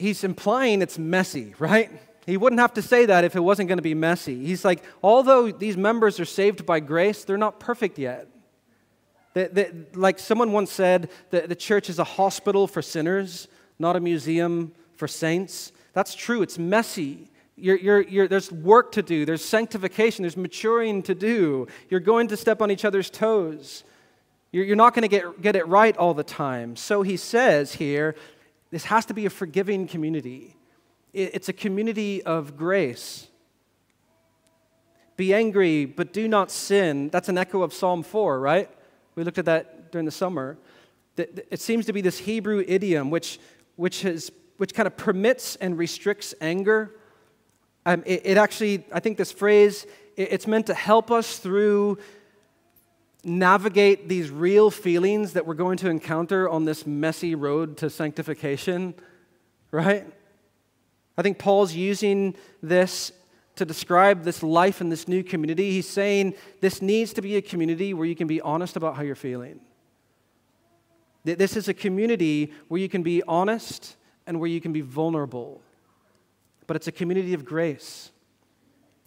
he's 0.00 0.24
implying 0.24 0.80
it's 0.82 0.98
messy, 0.98 1.54
right? 1.58 1.90
He 2.26 2.36
wouldn't 2.36 2.60
have 2.60 2.74
to 2.74 2.82
say 2.82 3.06
that 3.06 3.24
if 3.24 3.36
it 3.36 3.40
wasn't 3.40 3.68
going 3.68 3.78
to 3.78 3.82
be 3.82 3.94
messy. 3.94 4.44
He's 4.44 4.64
like, 4.64 4.82
although 5.02 5.50
these 5.50 5.76
members 5.76 6.18
are 6.18 6.24
saved 6.24 6.64
by 6.64 6.80
grace, 6.80 7.24
they're 7.24 7.38
not 7.38 7.60
perfect 7.60 7.98
yet. 7.98 8.28
like 9.94 10.18
someone 10.18 10.52
once 10.52 10.72
said, 10.72 11.10
the, 11.30 11.42
the 11.42 11.54
church 11.54 11.90
is 11.90 11.98
a 11.98 12.04
hospital 12.04 12.66
for 12.66 12.82
sinners, 12.82 13.46
not 13.78 13.94
a 13.94 14.00
museum 14.00 14.72
for 14.96 15.06
saints. 15.06 15.72
That's 15.92 16.14
true, 16.14 16.42
it's 16.42 16.58
messy. 16.58 17.28
You're, 17.56 17.76
you're, 17.76 18.00
you're, 18.00 18.28
there's 18.28 18.50
work 18.50 18.92
to 18.92 19.02
do, 19.02 19.26
there's 19.26 19.44
sanctification, 19.44 20.22
there's 20.22 20.36
maturing 20.36 21.02
to 21.04 21.14
do. 21.14 21.66
You're 21.90 22.00
going 22.00 22.28
to 22.28 22.36
step 22.36 22.62
on 22.62 22.70
each 22.70 22.86
other's 22.86 23.10
toes. 23.10 23.84
You're, 24.50 24.64
you're 24.64 24.76
not 24.76 24.94
going 24.94 25.02
to 25.02 25.08
get, 25.08 25.42
get 25.42 25.56
it 25.56 25.66
right 25.68 25.96
all 25.96 26.14
the 26.14 26.24
time. 26.24 26.74
So 26.76 27.02
he 27.02 27.16
says 27.16 27.74
here, 27.74 28.14
this 28.70 28.84
has 28.84 29.04
to 29.06 29.14
be 29.14 29.26
a 29.26 29.30
forgiving 29.30 29.86
community. 29.86 30.56
It's 31.12 31.48
a 31.48 31.52
community 31.52 32.22
of 32.22 32.56
grace. 32.56 33.26
Be 35.16 35.34
angry, 35.34 35.84
but 35.84 36.12
do 36.12 36.28
not 36.28 36.50
sin. 36.50 37.10
That's 37.10 37.28
an 37.28 37.36
echo 37.36 37.62
of 37.62 37.74
Psalm 37.74 38.02
4, 38.02 38.38
right? 38.38 38.70
We 39.16 39.24
looked 39.24 39.38
at 39.38 39.44
that 39.46 39.90
during 39.90 40.04
the 40.04 40.12
summer. 40.12 40.56
It 41.16 41.60
seems 41.60 41.84
to 41.86 41.92
be 41.92 42.00
this 42.00 42.18
Hebrew 42.18 42.64
idiom, 42.66 43.10
which, 43.10 43.40
which, 43.76 44.02
has, 44.02 44.30
which 44.56 44.72
kind 44.72 44.86
of 44.86 44.96
permits 44.96 45.56
and 45.56 45.76
restricts 45.76 46.32
anger. 46.40 46.94
Um, 47.84 48.02
it, 48.06 48.22
it, 48.24 48.36
actually, 48.36 48.84
I 48.92 49.00
think 49.00 49.18
this 49.18 49.32
phrase, 49.32 49.84
it, 50.16 50.32
it's 50.32 50.46
meant 50.46 50.66
to 50.66 50.74
help 50.74 51.10
us 51.10 51.38
through 51.38 51.98
navigate 53.24 54.08
these 54.08 54.30
real 54.30 54.70
feelings 54.70 55.34
that 55.34 55.46
we're 55.46 55.54
going 55.54 55.76
to 55.78 55.88
encounter 55.88 56.48
on 56.48 56.64
this 56.64 56.86
messy 56.86 57.34
road 57.34 57.76
to 57.78 57.90
sanctification, 57.90 58.94
right? 59.70 60.06
I 61.18 61.22
think 61.22 61.38
Paul's 61.38 61.74
using 61.74 62.34
this 62.62 63.12
to 63.56 63.64
describe 63.66 64.24
this 64.24 64.42
life 64.42 64.80
in 64.80 64.88
this 64.88 65.06
new 65.06 65.22
community. 65.22 65.70
He's 65.70 65.88
saying 65.88 66.34
this 66.60 66.80
needs 66.80 67.12
to 67.12 67.22
be 67.22 67.36
a 67.36 67.42
community 67.42 67.92
where 67.92 68.06
you 68.06 68.16
can 68.16 68.26
be 68.26 68.40
honest 68.40 68.76
about 68.76 68.96
how 68.96 69.02
you're 69.02 69.14
feeling. 69.14 69.60
This 71.24 71.56
is 71.56 71.68
a 71.68 71.74
community 71.74 72.52
where 72.68 72.80
you 72.80 72.88
can 72.88 73.02
be 73.02 73.22
honest 73.24 73.96
and 74.26 74.40
where 74.40 74.48
you 74.48 74.60
can 74.60 74.72
be 74.72 74.80
vulnerable. 74.80 75.60
But 76.66 76.76
it's 76.76 76.86
a 76.86 76.92
community 76.92 77.34
of 77.34 77.44
grace, 77.44 78.10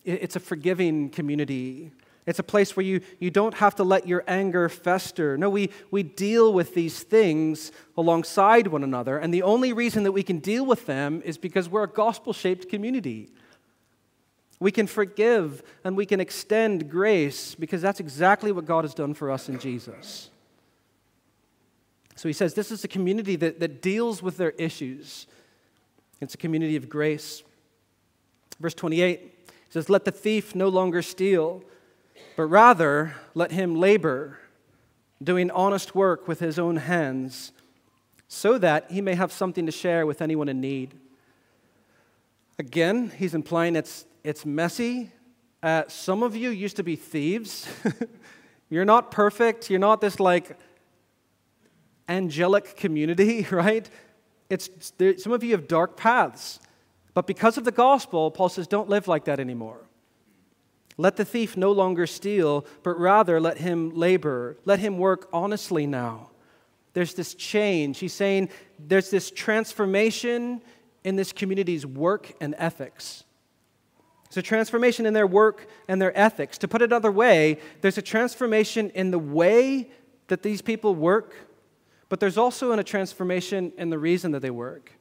it's 0.05 0.35
a 0.35 0.39
forgiving 0.39 1.09
community. 1.09 1.91
It's 2.25 2.39
a 2.39 2.43
place 2.43 2.75
where 2.75 2.85
you, 2.85 3.01
you 3.19 3.29
don't 3.29 3.55
have 3.55 3.75
to 3.75 3.83
let 3.83 4.07
your 4.07 4.23
anger 4.27 4.69
fester. 4.69 5.37
No, 5.37 5.49
we, 5.49 5.69
we 5.91 6.03
deal 6.03 6.53
with 6.53 6.73
these 6.73 7.03
things 7.03 7.71
alongside 7.97 8.67
one 8.67 8.83
another. 8.83 9.17
And 9.17 9.33
the 9.33 9.43
only 9.43 9.73
reason 9.73 10.03
that 10.03 10.13
we 10.13 10.23
can 10.23 10.39
deal 10.39 10.65
with 10.65 10.85
them 10.85 11.21
is 11.25 11.37
because 11.37 11.67
we're 11.67 11.83
a 11.83 11.87
gospel 11.87 12.31
shaped 12.31 12.69
community. 12.69 13.29
We 14.59 14.71
can 14.71 14.87
forgive 14.87 15.63
and 15.83 15.97
we 15.97 16.05
can 16.05 16.21
extend 16.21 16.89
grace 16.89 17.55
because 17.55 17.81
that's 17.81 17.99
exactly 17.99 18.53
what 18.53 18.65
God 18.65 18.85
has 18.85 18.93
done 18.93 19.13
for 19.13 19.29
us 19.29 19.49
in 19.49 19.59
Jesus. 19.59 20.29
So 22.15 22.29
he 22.29 22.33
says 22.33 22.53
this 22.53 22.71
is 22.71 22.85
a 22.85 22.87
community 22.87 23.35
that, 23.35 23.59
that 23.59 23.81
deals 23.81 24.23
with 24.23 24.37
their 24.37 24.51
issues. 24.51 25.27
It's 26.21 26.35
a 26.35 26.37
community 26.37 26.77
of 26.77 26.87
grace. 26.87 27.43
Verse 28.61 28.73
28 28.73 29.51
says, 29.69 29.89
Let 29.89 30.05
the 30.05 30.11
thief 30.11 30.55
no 30.55 30.69
longer 30.69 31.01
steal, 31.01 31.63
but 32.35 32.43
rather 32.43 33.15
let 33.33 33.51
him 33.51 33.75
labor, 33.75 34.39
doing 35.21 35.51
honest 35.51 35.95
work 35.95 36.27
with 36.27 36.39
his 36.39 36.57
own 36.57 36.77
hands, 36.77 37.51
so 38.27 38.57
that 38.57 38.89
he 38.89 39.01
may 39.01 39.15
have 39.15 39.31
something 39.31 39.65
to 39.65 39.71
share 39.71 40.05
with 40.05 40.21
anyone 40.21 40.49
in 40.49 40.59
need. 40.59 40.95
Again, 42.59 43.11
he's 43.17 43.33
implying 43.33 43.75
it's, 43.75 44.05
it's 44.23 44.45
messy. 44.45 45.11
Uh, 45.61 45.83
some 45.87 46.23
of 46.23 46.35
you 46.35 46.49
used 46.49 46.75
to 46.77 46.83
be 46.83 46.95
thieves. 46.95 47.67
you're 48.69 48.85
not 48.85 49.11
perfect. 49.11 49.69
You're 49.69 49.79
not 49.79 50.01
this 50.01 50.19
like 50.19 50.57
angelic 52.07 52.75
community, 52.75 53.47
right? 53.51 53.89
It's, 54.49 54.91
there, 54.97 55.17
some 55.17 55.31
of 55.31 55.43
you 55.43 55.51
have 55.51 55.67
dark 55.67 55.97
paths. 55.97 56.59
But 57.13 57.27
because 57.27 57.57
of 57.57 57.63
the 57.63 57.71
gospel, 57.71 58.31
Paul 58.31 58.49
says, 58.49 58.67
don't 58.67 58.89
live 58.89 59.07
like 59.07 59.25
that 59.25 59.39
anymore. 59.39 59.79
Let 60.97 61.15
the 61.15 61.25
thief 61.25 61.57
no 61.57 61.71
longer 61.71 62.05
steal, 62.05 62.65
but 62.83 62.99
rather 62.99 63.39
let 63.39 63.57
him 63.57 63.91
labor. 63.95 64.57
Let 64.65 64.79
him 64.79 64.97
work 64.97 65.27
honestly 65.33 65.87
now. 65.87 66.29
There's 66.93 67.13
this 67.13 67.33
change. 67.33 67.99
He's 67.99 68.13
saying 68.13 68.49
there's 68.79 69.09
this 69.09 69.31
transformation 69.31 70.61
in 71.03 71.15
this 71.15 71.33
community's 71.33 71.85
work 71.85 72.31
and 72.39 72.53
ethics. 72.57 73.23
There's 74.29 74.37
a 74.37 74.47
transformation 74.47 75.05
in 75.05 75.13
their 75.13 75.27
work 75.27 75.67
and 75.87 76.01
their 76.01 76.17
ethics. 76.17 76.57
To 76.59 76.67
put 76.67 76.81
it 76.81 76.85
another 76.85 77.11
way, 77.11 77.59
there's 77.81 77.97
a 77.97 78.01
transformation 78.03 78.89
in 78.91 79.11
the 79.11 79.19
way 79.19 79.89
that 80.27 80.43
these 80.43 80.61
people 80.61 80.95
work 80.95 81.35
but 82.13 82.19
there's 82.19 82.37
also 82.37 82.71
in 82.73 82.77
a 82.77 82.83
transformation 82.83 83.73
in 83.75 83.89
the 83.89 83.97
reason 83.97 84.33
that 84.33 84.41
they 84.41 84.51
work. 84.51 84.91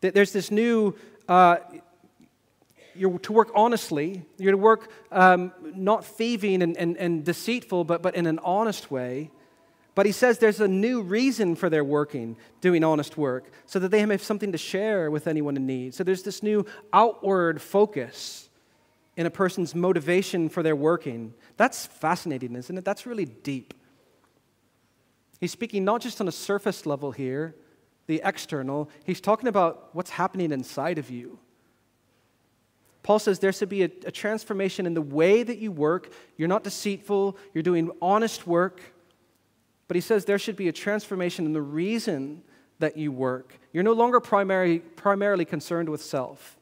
There's 0.00 0.32
this 0.32 0.52
new, 0.52 0.94
uh, 1.28 1.56
you're 2.94 3.18
to 3.20 3.32
work 3.32 3.50
honestly, 3.54 4.24
you're 4.38 4.52
to 4.52 4.58
work 4.58 4.90
um, 5.10 5.52
not 5.74 6.04
thieving 6.04 6.62
and, 6.62 6.76
and, 6.76 6.96
and 6.96 7.24
deceitful, 7.24 7.84
but, 7.84 8.02
but 8.02 8.14
in 8.14 8.26
an 8.26 8.38
honest 8.40 8.90
way. 8.90 9.30
But 9.94 10.06
he 10.06 10.12
says 10.12 10.38
there's 10.38 10.60
a 10.60 10.68
new 10.68 11.02
reason 11.02 11.54
for 11.54 11.68
their 11.68 11.84
working, 11.84 12.36
doing 12.60 12.82
honest 12.82 13.18
work, 13.18 13.50
so 13.66 13.78
that 13.78 13.90
they 13.90 14.00
have 14.00 14.22
something 14.22 14.52
to 14.52 14.58
share 14.58 15.10
with 15.10 15.26
anyone 15.26 15.56
in 15.56 15.66
need. 15.66 15.94
So 15.94 16.02
there's 16.02 16.22
this 16.22 16.42
new 16.42 16.64
outward 16.92 17.60
focus 17.60 18.48
in 19.16 19.26
a 19.26 19.30
person's 19.30 19.74
motivation 19.74 20.48
for 20.48 20.62
their 20.62 20.76
working. 20.76 21.34
That's 21.58 21.84
fascinating, 21.84 22.56
isn't 22.56 22.78
it? 22.78 22.84
That's 22.84 23.04
really 23.04 23.26
deep. 23.26 23.74
He's 25.40 25.52
speaking 25.52 25.84
not 25.84 26.00
just 26.00 26.20
on 26.20 26.28
a 26.28 26.32
surface 26.32 26.86
level 26.86 27.12
here, 27.12 27.54
the 28.06 28.22
external, 28.24 28.90
he's 29.04 29.20
talking 29.20 29.48
about 29.48 29.90
what's 29.92 30.10
happening 30.10 30.52
inside 30.52 30.98
of 30.98 31.10
you. 31.10 31.38
Paul 33.02 33.18
says 33.18 33.38
there 33.38 33.52
should 33.52 33.68
be 33.68 33.82
a, 33.82 33.90
a, 34.06 34.10
transformation 34.10 34.86
in 34.86 34.94
the 34.94 35.02
way 35.02 35.42
that 35.42 35.58
you 35.58 35.72
work. 35.72 36.12
You're 36.36 36.48
not 36.48 36.62
deceitful, 36.62 37.36
you're 37.52 37.62
doing 37.62 37.90
honest 38.00 38.46
work. 38.46 38.80
But 39.88 39.96
he 39.96 40.00
says 40.00 40.24
there 40.24 40.38
should 40.38 40.56
be 40.56 40.68
a 40.68 40.72
transformation 40.72 41.44
in 41.44 41.52
the 41.52 41.62
reason 41.62 42.42
that 42.78 42.96
you 42.96 43.10
work. 43.10 43.58
You're 43.72 43.82
no 43.82 43.92
longer 43.92 44.20
primary, 44.20 44.78
primarily 44.78 45.44
concerned 45.44 45.88
with 45.88 46.02
self. 46.02 46.56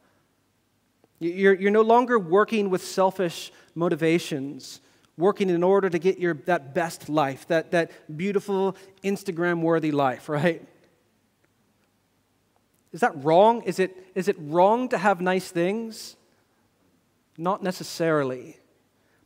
You're, 1.19 1.55
you're 1.55 1.71
no 1.71 1.83
longer 1.83 2.19
working 2.19 2.71
with 2.71 2.83
selfish 2.83 3.53
motivations 3.75 4.81
working 5.21 5.51
in 5.51 5.63
order 5.63 5.89
to 5.89 5.99
get 5.99 6.19
your, 6.19 6.35
that 6.47 6.75
best 6.75 7.09
life, 7.09 7.47
that, 7.49 7.71
that 7.71 7.91
beautiful 8.17 8.75
Instagram 9.05 9.61
worthy 9.61 9.93
life, 9.93 10.29
right? 10.29 10.67
Is 12.93 13.01
that 13.01 13.13
wrong? 13.23 13.63
Is 13.63 13.79
it, 13.79 13.97
is 14.15 14.27
it 14.27 14.37
wrong 14.41 14.89
to 14.89 14.99
have 14.99 15.21
nice 15.21 15.51
things? 15.51 16.17
Not 17.41 17.63
necessarily. 17.63 18.59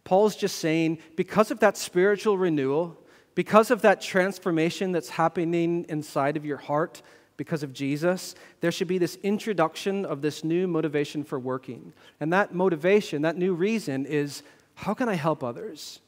Paul's 0.04 0.36
just 0.36 0.58
saying 0.58 0.98
because 1.16 1.50
of 1.50 1.58
that 1.58 1.76
spiritual 1.76 2.38
renewal, 2.38 2.96
because 3.34 3.72
of 3.72 3.82
that 3.82 4.00
transformation 4.00 4.92
that's 4.92 5.08
happening 5.08 5.84
inside 5.88 6.36
of 6.36 6.44
your 6.44 6.58
heart 6.58 7.02
because 7.36 7.64
of 7.64 7.72
Jesus, 7.72 8.36
there 8.60 8.70
should 8.70 8.86
be 8.86 8.98
this 8.98 9.16
introduction 9.24 10.04
of 10.04 10.22
this 10.22 10.44
new 10.44 10.68
motivation 10.68 11.24
for 11.24 11.40
working. 11.40 11.92
And 12.20 12.32
that 12.32 12.54
motivation, 12.54 13.22
that 13.22 13.36
new 13.36 13.52
reason 13.52 14.06
is 14.06 14.44
how 14.74 14.94
can 14.94 15.08
I 15.08 15.14
help 15.14 15.42
others? 15.42 15.98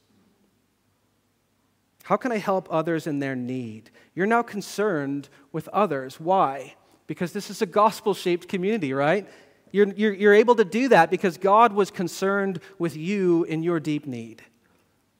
How 2.03 2.15
can 2.15 2.31
I 2.31 2.37
help 2.37 2.69
others 2.71 3.05
in 3.05 3.19
their 3.19 3.35
need? 3.35 3.89
You're 4.15 4.27
now 4.27 4.43
concerned 4.43 5.27
with 5.51 5.67
others. 5.69 6.21
Why? 6.21 6.75
Because 7.05 7.33
this 7.33 7.49
is 7.49 7.61
a 7.61 7.65
gospel 7.65 8.13
shaped 8.13 8.47
community, 8.47 8.93
right? 8.93 9.27
You're, 9.77 9.93
you're, 9.93 10.13
you're, 10.13 10.33
able 10.33 10.55
to 10.55 10.65
do 10.65 10.87
that 10.87 11.11
because 11.11 11.37
God 11.37 11.71
was 11.71 11.91
concerned 11.91 12.61
with 12.79 12.97
you 12.97 13.43
in 13.43 13.61
your 13.61 13.79
deep 13.79 14.07
need. 14.07 14.41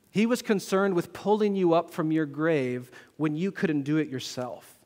He 0.09 0.25
was 0.25 0.41
concerned 0.41 0.95
with 0.95 1.13
pulling 1.13 1.55
you 1.55 1.73
up 1.73 1.91
from 1.91 2.11
your 2.11 2.25
grave 2.25 2.89
when 3.17 3.35
you 3.35 3.51
couldn't 3.51 3.83
do 3.83 3.97
it 3.97 4.09
yourself. 4.09 4.79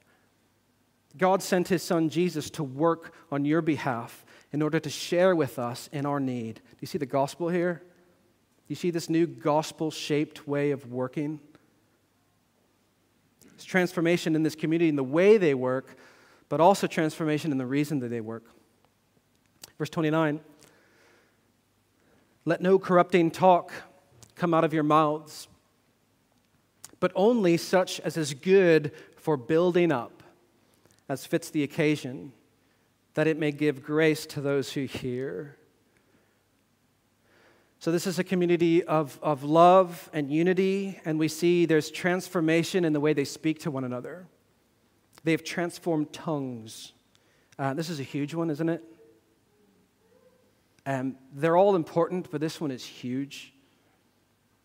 God 1.17 1.41
sent 1.41 1.69
his 1.69 1.81
son 1.83 2.09
Jesus 2.09 2.49
to 2.49 2.65
work 2.65 3.13
on 3.31 3.45
your 3.45 3.61
behalf 3.61 4.25
in 4.51 4.61
order 4.61 4.77
to 4.77 4.89
share 4.89 5.37
with 5.37 5.57
us 5.57 5.89
in 5.93 6.05
our 6.05 6.19
need. 6.19 6.55
Do 6.55 6.77
you 6.81 6.87
see 6.87 6.97
the 6.97 7.05
gospel 7.05 7.47
here? 7.47 7.75
Do 7.75 8.65
You 8.67 8.75
see 8.75 8.91
this 8.91 9.09
new 9.09 9.25
gospel 9.25 9.89
shaped 9.89 10.49
way 10.49 10.71
of 10.71 10.91
working? 10.91 11.39
It's 13.53 13.63
transformation 13.63 14.35
in 14.35 14.43
this 14.43 14.55
community 14.55 14.89
in 14.89 14.97
the 14.97 15.03
way 15.05 15.37
they 15.37 15.53
work, 15.53 15.95
but 16.49 16.59
also 16.59 16.87
transformation 16.87 17.53
in 17.53 17.57
the 17.57 17.65
reason 17.65 17.99
that 17.99 18.09
they 18.09 18.19
work. 18.19 18.43
Verse 19.81 19.89
29 19.89 20.41
Let 22.45 22.61
no 22.61 22.77
corrupting 22.77 23.31
talk 23.31 23.73
come 24.35 24.53
out 24.53 24.63
of 24.63 24.75
your 24.75 24.83
mouths, 24.83 25.47
but 26.99 27.11
only 27.15 27.57
such 27.57 27.99
as 28.01 28.15
is 28.15 28.35
good 28.35 28.91
for 29.17 29.35
building 29.37 29.91
up, 29.91 30.21
as 31.09 31.25
fits 31.25 31.49
the 31.49 31.63
occasion, 31.63 32.31
that 33.15 33.25
it 33.25 33.39
may 33.39 33.51
give 33.51 33.81
grace 33.81 34.27
to 34.27 34.39
those 34.39 34.71
who 34.73 34.85
hear. 34.85 35.57
So, 37.79 37.91
this 37.91 38.05
is 38.05 38.19
a 38.19 38.23
community 38.23 38.83
of, 38.83 39.17
of 39.23 39.43
love 39.43 40.11
and 40.13 40.31
unity, 40.31 40.99
and 41.05 41.17
we 41.17 41.27
see 41.27 41.65
there's 41.65 41.89
transformation 41.89 42.85
in 42.85 42.93
the 42.93 42.99
way 42.99 43.13
they 43.13 43.25
speak 43.25 43.57
to 43.61 43.71
one 43.71 43.83
another. 43.83 44.27
They've 45.23 45.43
transformed 45.43 46.13
tongues. 46.13 46.93
Uh, 47.57 47.73
this 47.73 47.89
is 47.89 47.99
a 47.99 48.03
huge 48.03 48.35
one, 48.35 48.51
isn't 48.51 48.69
it? 48.69 48.83
Um, 50.85 51.15
they're 51.33 51.57
all 51.57 51.75
important, 51.75 52.31
but 52.31 52.41
this 52.41 52.59
one 52.59 52.71
is 52.71 52.83
huge. 52.83 53.53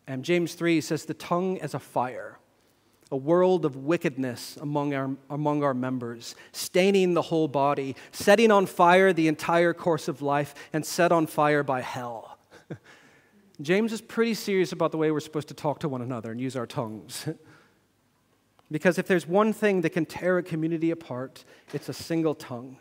Um, 0.07 0.23
James 0.23 0.53
3 0.53 0.81
says, 0.81 1.05
The 1.05 1.13
tongue 1.13 1.57
is 1.57 1.73
a 1.73 1.79
fire, 1.79 2.39
a 3.11 3.17
world 3.17 3.65
of 3.65 3.75
wickedness 3.75 4.57
among 4.61 4.93
our, 4.93 5.11
among 5.29 5.63
our 5.63 5.73
members, 5.73 6.35
staining 6.51 7.13
the 7.13 7.21
whole 7.21 7.47
body, 7.47 7.95
setting 8.11 8.51
on 8.51 8.65
fire 8.65 9.13
the 9.13 9.27
entire 9.27 9.73
course 9.73 10.07
of 10.07 10.21
life, 10.21 10.55
and 10.73 10.85
set 10.85 11.11
on 11.11 11.27
fire 11.27 11.63
by 11.63 11.81
hell. 11.81 12.39
James 13.61 13.93
is 13.93 14.01
pretty 14.01 14.33
serious 14.33 14.71
about 14.71 14.91
the 14.91 14.97
way 14.97 15.11
we're 15.11 15.19
supposed 15.19 15.49
to 15.49 15.53
talk 15.53 15.79
to 15.79 15.89
one 15.89 16.01
another 16.01 16.31
and 16.31 16.41
use 16.41 16.55
our 16.55 16.67
tongues. 16.67 17.27
Because 18.71 18.97
if 18.97 19.07
there's 19.07 19.27
one 19.27 19.53
thing 19.53 19.81
that 19.81 19.91
can 19.91 20.05
tear 20.05 20.37
a 20.37 20.43
community 20.43 20.91
apart, 20.91 21.45
it's 21.73 21.87
a 21.89 21.93
single 21.93 22.35
tongue. 22.35 22.77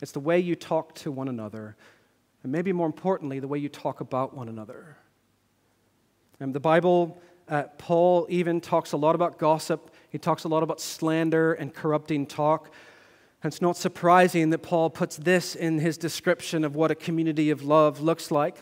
It's 0.00 0.12
the 0.12 0.20
way 0.20 0.38
you 0.38 0.54
talk 0.54 0.94
to 0.96 1.10
one 1.10 1.28
another, 1.28 1.76
and 2.42 2.50
maybe 2.50 2.72
more 2.72 2.86
importantly, 2.86 3.38
the 3.40 3.48
way 3.48 3.58
you 3.58 3.68
talk 3.68 4.00
about 4.00 4.34
one 4.34 4.48
another. 4.48 4.96
And 6.40 6.54
the 6.54 6.60
Bible, 6.60 7.20
uh, 7.48 7.64
Paul 7.78 8.26
even 8.28 8.60
talks 8.60 8.92
a 8.92 8.96
lot 8.96 9.14
about 9.14 9.38
gossip, 9.38 9.90
he 10.10 10.18
talks 10.18 10.44
a 10.44 10.48
lot 10.48 10.62
about 10.62 10.80
slander 10.80 11.52
and 11.54 11.72
corrupting 11.72 12.26
talk. 12.26 12.72
And 13.42 13.52
it's 13.52 13.62
not 13.62 13.76
surprising 13.76 14.50
that 14.50 14.58
Paul 14.58 14.90
puts 14.90 15.16
this 15.16 15.54
in 15.54 15.78
his 15.78 15.98
description 15.98 16.64
of 16.64 16.76
what 16.76 16.90
a 16.90 16.94
community 16.94 17.50
of 17.50 17.62
love 17.62 18.00
looks 18.00 18.30
like. 18.30 18.58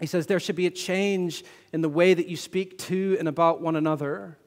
He 0.00 0.06
says 0.06 0.26
there 0.26 0.40
should 0.40 0.56
be 0.56 0.66
a 0.66 0.70
change 0.70 1.44
in 1.72 1.82
the 1.82 1.88
way 1.88 2.14
that 2.14 2.26
you 2.26 2.36
speak 2.36 2.78
to 2.78 3.16
and 3.18 3.28
about 3.28 3.60
one 3.60 3.76
another. 3.76 4.38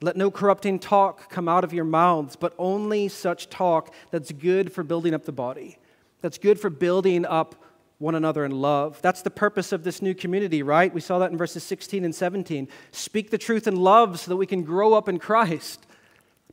Let 0.00 0.16
no 0.16 0.30
corrupting 0.30 0.80
talk 0.80 1.30
come 1.30 1.48
out 1.48 1.64
of 1.64 1.72
your 1.72 1.84
mouths, 1.84 2.36
but 2.36 2.54
only 2.58 3.08
such 3.08 3.48
talk 3.48 3.94
that's 4.10 4.30
good 4.30 4.72
for 4.72 4.82
building 4.82 5.14
up 5.14 5.24
the 5.24 5.32
body, 5.32 5.77
that's 6.20 6.38
good 6.38 6.58
for 6.58 6.70
building 6.70 7.24
up 7.24 7.54
one 7.98 8.14
another 8.14 8.44
in 8.44 8.52
love. 8.52 9.00
That's 9.02 9.22
the 9.22 9.30
purpose 9.30 9.72
of 9.72 9.82
this 9.82 10.00
new 10.00 10.14
community, 10.14 10.62
right? 10.62 10.92
We 10.92 11.00
saw 11.00 11.18
that 11.18 11.30
in 11.30 11.36
verses 11.36 11.64
16 11.64 12.04
and 12.04 12.14
17. 12.14 12.68
Speak 12.92 13.30
the 13.30 13.38
truth 13.38 13.66
in 13.66 13.76
love 13.76 14.20
so 14.20 14.30
that 14.30 14.36
we 14.36 14.46
can 14.46 14.62
grow 14.62 14.94
up 14.94 15.08
in 15.08 15.18
Christ, 15.18 15.84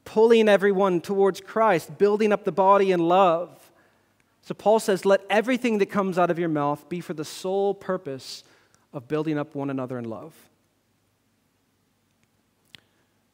pulling 0.04 0.50
everyone 0.50 1.02
towards 1.02 1.42
Christ, 1.42 1.98
building 1.98 2.32
up 2.32 2.44
the 2.44 2.52
body 2.52 2.92
in 2.92 3.00
love. 3.00 3.72
So 4.42 4.54
Paul 4.54 4.80
says, 4.80 5.06
Let 5.06 5.22
everything 5.30 5.78
that 5.80 5.88
comes 5.88 6.18
out 6.18 6.32
of 6.32 6.40
your 6.40 6.50
mouth 6.50 6.88
be 6.90 7.00
for 7.00 7.14
the 7.14 7.26
sole 7.26 7.74
purpose 7.74 8.44
of 8.94 9.08
building 9.08 9.38
up 9.38 9.54
one 9.54 9.70
another 9.70 10.00
in 10.00 10.06
love. 10.06 10.34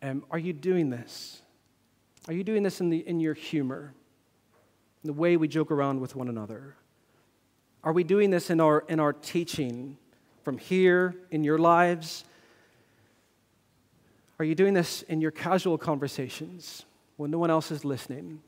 Um, 0.01 0.23
are 0.31 0.39
you 0.39 0.53
doing 0.53 0.89
this? 0.89 1.41
Are 2.27 2.33
you 2.33 2.43
doing 2.43 2.63
this 2.63 2.81
in, 2.81 2.89
the, 2.89 2.97
in 3.07 3.19
your 3.19 3.33
humor, 3.33 3.93
the 5.03 5.13
way 5.13 5.37
we 5.37 5.47
joke 5.47 5.71
around 5.71 5.99
with 5.99 6.15
one 6.15 6.27
another? 6.27 6.75
Are 7.83 7.93
we 7.93 8.03
doing 8.03 8.29
this 8.29 8.49
in 8.49 8.59
our, 8.59 8.85
in 8.87 8.99
our 8.99 9.13
teaching 9.13 9.97
from 10.43 10.57
here 10.57 11.15
in 11.31 11.43
your 11.43 11.57
lives? 11.57 12.25
Are 14.39 14.45
you 14.45 14.55
doing 14.55 14.73
this 14.73 15.01
in 15.03 15.21
your 15.21 15.31
casual 15.31 15.77
conversations 15.77 16.85
when 17.17 17.31
no 17.31 17.39
one 17.39 17.49
else 17.49 17.71
is 17.71 17.85
listening, 17.85 18.41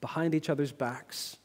behind 0.00 0.34
each 0.34 0.50
other's 0.50 0.72
backs? 0.72 1.36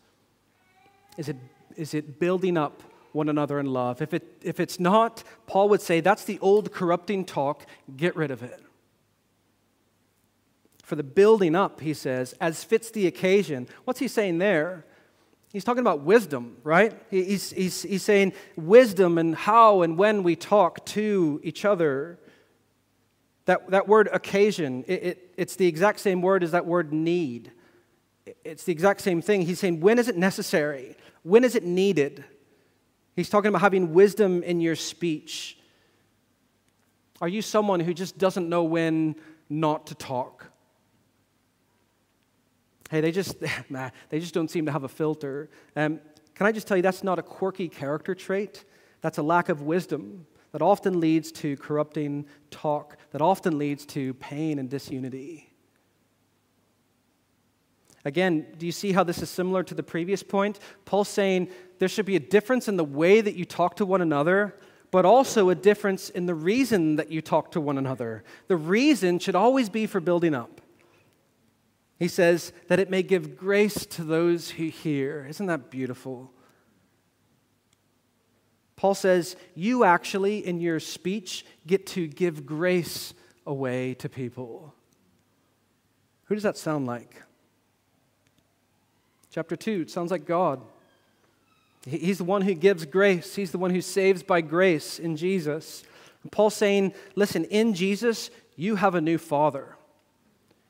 Is 1.18 1.30
it, 1.30 1.38
is 1.76 1.94
it 1.94 2.20
building 2.20 2.58
up 2.58 2.84
one 3.14 3.30
another 3.30 3.60
in 3.60 3.66
love. 3.66 4.02
If, 4.02 4.14
it, 4.14 4.24
if 4.42 4.60
it's 4.60 4.80
not, 4.80 5.24
Paul 5.48 5.70
would 5.70 5.82
say 5.82 6.02
that's 6.02 6.24
the 6.24 6.40
old 6.40 6.72
corrupting 6.72 7.26
talk, 7.26 7.66
get 7.96 8.16
rid 8.16 8.32
of 8.32 8.44
it. 8.44 8.62
For 10.92 10.98
the 10.98 11.04
building 11.04 11.56
up, 11.56 11.80
he 11.80 11.94
says, 11.94 12.36
as 12.42 12.66
fits 12.66 12.92
the 12.92 13.08
occasion. 13.08 13.70
What's 13.86 14.02
he 14.02 14.10
saying 14.10 14.40
there? 14.40 14.86
He's 15.54 15.64
talking 15.64 15.80
about 15.80 16.02
wisdom, 16.02 16.58
right? 16.66 16.92
He's, 17.10 17.52
he's, 17.52 17.84
he's 17.84 18.04
saying 18.04 18.34
wisdom 18.58 19.18
and 19.18 19.34
how 19.34 19.84
and 19.84 19.98
when 19.98 20.22
we 20.22 20.36
talk 20.36 20.86
to 20.88 21.40
each 21.46 21.64
other. 21.64 22.20
That, 23.46 23.72
that 23.72 23.88
word 23.88 24.10
occasion, 24.12 24.84
it, 24.86 25.04
it, 25.04 25.34
it's 25.38 25.56
the 25.56 25.66
exact 25.66 26.02
same 26.02 26.22
word 26.22 26.44
as 26.44 26.52
that 26.52 26.66
word 26.66 26.92
need. 26.92 27.54
It's 28.44 28.66
the 28.66 28.74
exact 28.74 29.00
same 29.00 29.22
thing. 29.22 29.44
He's 29.44 29.60
saying, 29.60 29.80
when 29.80 29.98
is 29.98 30.10
it 30.10 30.18
necessary? 30.18 30.98
When 31.24 31.46
is 31.46 31.56
it 31.56 31.64
needed? 31.64 32.26
He's 33.16 33.30
talking 33.30 33.48
about 33.48 33.62
having 33.62 33.94
wisdom 33.94 34.44
in 34.44 34.60
your 34.60 34.76
speech. 34.76 35.58
Are 37.22 37.30
you 37.30 37.42
someone 37.42 37.80
who 37.80 37.94
just 37.94 38.18
doesn't 38.18 38.50
know 38.50 38.66
when 38.66 39.16
not 39.50 39.88
to 39.88 39.96
talk? 39.96 40.51
Hey, 42.92 43.00
they 43.00 43.14
just, 43.14 43.38
nah, 43.70 43.90
they 44.10 44.20
just 44.20 44.34
don't 44.34 44.52
seem 44.52 44.66
to 44.66 44.72
have 44.72 44.84
a 44.84 44.90
filter. 44.90 45.50
Um, 45.78 46.02
can 46.36 46.46
I 46.46 46.52
just 46.52 46.68
tell 46.68 46.76
you, 46.76 46.84
that's 46.84 47.04
not 47.04 47.20
a 47.20 47.24
quirky 47.24 47.70
character 47.70 48.14
trait. 48.14 48.66
That's 49.00 49.18
a 49.18 49.24
lack 49.24 49.48
of 49.48 49.62
wisdom 49.62 50.28
that 50.52 50.62
often 50.62 51.00
leads 51.00 51.32
to 51.32 51.56
corrupting 51.56 52.26
talk, 52.52 52.98
that 53.12 53.22
often 53.22 53.58
leads 53.58 53.86
to 53.88 54.14
pain 54.16 54.60
and 54.60 54.70
disunity. 54.70 55.54
Again, 58.04 58.48
do 58.58 58.66
you 58.66 58.74
see 58.74 58.92
how 58.92 59.06
this 59.06 59.22
is 59.22 59.30
similar 59.30 59.64
to 59.64 59.74
the 59.74 59.84
previous 59.84 60.22
point? 60.22 60.60
Paul's 60.84 61.08
saying 61.08 61.50
there 61.80 61.88
should 61.88 62.06
be 62.06 62.18
a 62.18 62.20
difference 62.20 62.68
in 62.68 62.76
the 62.76 62.84
way 62.84 63.22
that 63.22 63.36
you 63.36 63.46
talk 63.46 63.78
to 63.78 63.86
one 63.86 64.02
another, 64.02 64.60
but 64.90 65.06
also 65.06 65.50
a 65.50 65.56
difference 65.56 66.10
in 66.10 66.26
the 66.26 66.36
reason 66.36 66.98
that 66.98 67.10
you 67.10 67.22
talk 67.22 67.52
to 67.52 67.62
one 67.62 67.78
another. 67.78 68.26
The 68.48 68.58
reason 68.58 69.20
should 69.20 69.36
always 69.36 69.70
be 69.70 69.86
for 69.86 70.02
building 70.02 70.36
up. 70.36 70.61
He 72.02 72.08
says 72.08 72.52
that 72.68 72.80
it 72.80 72.90
may 72.90 73.04
give 73.04 73.38
grace 73.38 73.86
to 73.86 74.04
those 74.04 74.50
who 74.50 74.70
hear. 74.70 75.28
Isn't 75.30 75.46
that 75.46 75.70
beautiful? 75.70 76.32
Paul 78.76 78.96
says, 78.96 79.36
You 79.54 79.84
actually, 79.84 80.44
in 80.44 80.60
your 80.60 80.80
speech, 80.80 81.46
get 81.68 81.86
to 81.88 82.08
give 82.08 82.44
grace 82.44 83.14
away 83.46 83.94
to 84.00 84.10
people. 84.10 84.74
Who 86.24 86.34
does 86.34 86.42
that 86.42 86.58
sound 86.58 86.88
like? 86.88 87.22
Chapter 89.30 89.56
2, 89.56 89.82
it 89.82 89.92
sounds 89.92 90.10
like 90.10 90.26
God. 90.26 90.60
He's 91.86 92.18
the 92.18 92.24
one 92.24 92.42
who 92.42 92.56
gives 92.56 92.84
grace, 92.84 93.36
He's 93.36 93.52
the 93.52 93.60
one 93.60 93.70
who 93.70 93.82
saves 93.82 94.24
by 94.24 94.42
grace 94.42 94.98
in 94.98 95.18
Jesus. 95.18 95.84
And 96.24 96.32
Paul's 96.32 96.56
saying, 96.56 96.96
listen, 97.14 97.44
in 97.44 97.76
Jesus, 97.76 98.32
you 98.56 98.78
have 98.78 98.96
a 98.96 99.02
new 99.02 99.20
Father. 99.20 99.76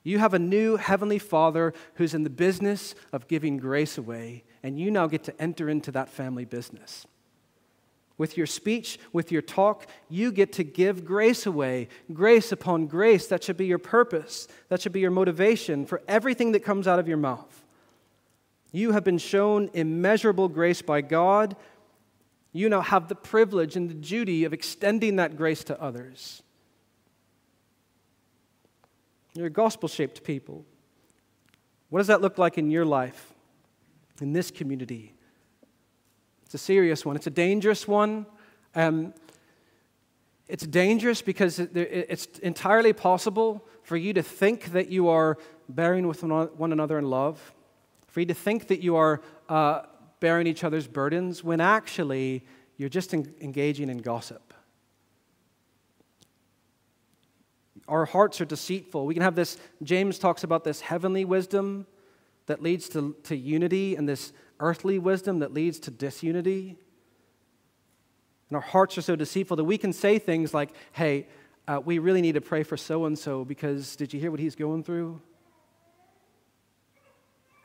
You 0.04 0.20
have 0.20 0.34
a 0.34 0.40
new 0.40 0.78
Heavenly 0.78 1.20
Father 1.20 1.74
who's 1.96 2.14
in 2.14 2.24
the 2.24 2.30
business 2.30 2.96
of 3.12 3.28
giving 3.28 3.58
grace 3.58 3.98
away, 3.98 4.44
and 4.64 4.80
you 4.80 4.90
now 4.90 5.08
get 5.08 5.24
to 5.26 5.42
enter 5.42 5.70
into 5.70 5.92
that 5.92 6.10
family 6.10 6.46
business. 6.46 7.06
With 8.18 8.38
your 8.38 8.46
speech, 8.46 9.00
with 9.14 9.32
your 9.32 9.42
talk, 9.42 9.88
you 10.10 10.32
get 10.32 10.54
to 10.54 10.64
give 10.64 11.06
grace 11.06 11.46
away, 11.46 11.88
grace 12.14 12.52
upon 12.52 12.88
grace. 12.88 13.28
That 13.28 13.44
should 13.44 13.58
be 13.58 13.66
your 13.66 13.80
purpose. 13.80 14.48
That 14.70 14.82
should 14.82 14.92
be 14.92 15.00
your 15.00 15.12
motivation 15.12 15.86
for 15.86 16.02
everything 16.08 16.52
that 16.52 16.60
comes 16.60 16.88
out 16.88 17.00
of 17.00 17.08
your 17.08 17.18
mouth. 17.18 17.64
You 18.72 18.92
have 18.92 19.04
been 19.04 19.18
shown 19.18 19.70
immeasurable 19.74 20.50
grace 20.50 20.82
by 20.82 21.02
God. 21.02 21.56
You 22.54 22.70
now 22.70 22.82
have 22.82 23.08
the 23.08 23.16
privilege 23.16 23.76
and 23.76 23.90
the 23.90 23.96
duty 23.96 24.44
of 24.46 24.54
extending 24.54 25.16
that 25.16 25.36
grace 25.36 25.64
to 25.66 25.82
others. 25.82 26.44
You're 29.34 29.48
a 29.48 29.50
gospel 29.52 29.88
shaped 29.88 30.24
people. 30.24 30.66
What 31.90 32.00
does 32.00 32.08
that 32.08 32.22
look 32.22 32.38
like 32.38 32.58
in 32.58 32.72
your 32.72 32.86
life, 32.86 33.34
in 34.20 34.34
this 34.34 34.52
community? 34.52 35.14
It's 36.46 36.54
a 36.54 36.58
serious 36.58 37.06
one, 37.06 37.16
it's 37.16 37.28
a 37.28 37.32
dangerous 37.32 37.88
one. 37.88 38.26
Um, 38.76 39.14
it's 40.48 40.68
dangerous 40.68 41.22
because 41.22 41.60
it's 41.60 42.40
entirely 42.40 42.92
possible 42.92 43.66
for 43.84 43.96
you 43.96 44.12
to 44.14 44.22
think 44.22 44.74
that 44.74 44.90
you 44.90 45.08
are 45.08 45.38
bearing 45.70 46.08
with 46.08 46.24
one 46.24 46.74
another 46.74 46.98
in 46.98 47.10
love 47.10 47.54
for 48.12 48.20
you 48.20 48.26
to 48.26 48.34
think 48.34 48.68
that 48.68 48.84
you 48.84 48.98
are 48.98 49.22
uh, 49.48 49.84
bearing 50.20 50.46
each 50.46 50.66
other's 50.66 50.86
burdens 50.86 51.44
when 51.44 51.62
actually 51.62 52.44
you're 52.76 52.90
just 52.90 53.14
engaging 53.14 53.90
in 53.90 54.00
gossip. 54.00 54.51
Our 57.92 58.06
hearts 58.06 58.40
are 58.40 58.46
deceitful. 58.46 59.06
We 59.06 59.14
can 59.14 59.22
have 59.22 59.36
this, 59.36 59.58
James 59.84 60.18
talks 60.18 60.46
about 60.46 60.64
this 60.64 60.80
heavenly 60.80 61.26
wisdom 61.26 61.86
that 62.46 62.64
leads 62.64 62.88
to, 62.90 63.18
to 63.24 63.36
unity 63.36 63.98
and 63.98 64.08
this 64.08 64.32
earthly 64.62 64.98
wisdom 64.98 65.40
that 65.40 65.54
leads 65.54 65.78
to 65.82 65.92
disunity. 65.92 66.78
And 68.50 68.56
our 68.56 68.62
hearts 68.62 68.98
are 68.98 69.02
so 69.02 69.18
deceitful 69.18 69.58
that 69.58 69.66
we 69.66 69.78
can 69.78 69.92
say 69.92 70.20
things 70.20 70.54
like, 70.54 70.70
hey, 70.94 71.28
uh, 71.68 71.82
we 71.84 72.00
really 72.00 72.22
need 72.22 72.36
to 72.36 72.42
pray 72.42 72.64
for 72.64 72.78
so 72.78 73.04
and 73.04 73.20
so 73.20 73.44
because 73.44 73.98
did 73.98 74.14
you 74.14 74.22
hear 74.22 74.32
what 74.32 74.40
he's 74.40 74.56
going 74.56 74.86
through? 74.86 75.22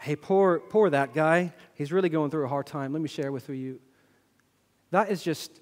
Hey, 0.01 0.17
poor, 0.17 0.59
poor 0.59 0.91
that 0.91 1.15
guy. 1.15 1.53
He's 1.75 1.93
really 1.93 2.09
going 2.09 2.33
through 2.33 2.47
a 2.47 2.49
hard 2.49 2.67
time. 2.67 2.93
Let 2.93 3.01
me 3.01 3.09
share 3.09 3.31
with 3.31 3.49
you. 3.49 3.79
That 4.91 5.09
is 5.09 5.23
just 5.23 5.61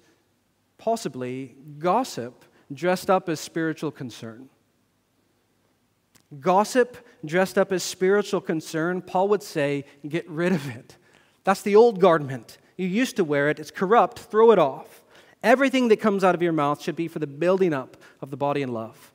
possibly 0.79 1.55
gossip 1.77 2.45
dressed 2.73 3.11
up 3.11 3.29
as 3.29 3.39
spiritual 3.39 3.91
concern. 3.91 4.49
Gossip 6.39 6.97
dressed 7.23 7.57
up 7.57 7.71
as 7.71 7.83
spiritual 7.83 8.41
concern, 8.41 9.01
Paul 9.01 9.27
would 9.29 9.43
say, 9.43 9.85
get 10.07 10.27
rid 10.29 10.51
of 10.51 10.67
it. 10.75 10.97
That's 11.43 11.61
the 11.61 11.75
old 11.75 11.99
garment. 11.99 12.57
You 12.77 12.87
used 12.87 13.15
to 13.17 13.23
wear 13.23 13.49
it, 13.49 13.59
it's 13.59 13.71
corrupt, 13.71 14.19
throw 14.19 14.51
it 14.51 14.59
off. 14.59 15.03
Everything 15.43 15.89
that 15.89 15.97
comes 15.97 16.23
out 16.23 16.35
of 16.35 16.41
your 16.41 16.51
mouth 16.51 16.81
should 16.81 16.95
be 16.95 17.07
for 17.07 17.19
the 17.19 17.27
building 17.27 17.73
up 17.73 17.97
of 18.21 18.31
the 18.31 18.37
body 18.37 18.61
in 18.61 18.73
love. 18.73 19.11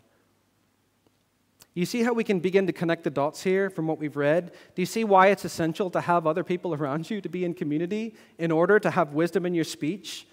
You 1.74 1.86
see 1.86 2.02
how 2.02 2.12
we 2.12 2.24
can 2.24 2.40
begin 2.40 2.66
to 2.66 2.72
connect 2.72 3.04
the 3.04 3.10
dots 3.10 3.42
here 3.42 3.70
from 3.70 3.86
what 3.86 3.98
we've 3.98 4.16
read? 4.16 4.52
Do 4.74 4.82
you 4.82 4.86
see 4.86 5.04
why 5.04 5.28
it's 5.28 5.44
essential 5.44 5.88
to 5.90 6.00
have 6.00 6.26
other 6.26 6.44
people 6.44 6.74
around 6.80 7.10
you 7.10 7.20
to 7.20 7.28
be 7.28 7.44
in 7.44 7.54
community 7.54 8.14
in 8.38 8.50
order 8.50 8.78
to 8.78 8.90
have 8.90 9.12
wisdom 9.12 9.46
in 9.46 9.54
your 9.54 9.64
speech? 9.64 10.26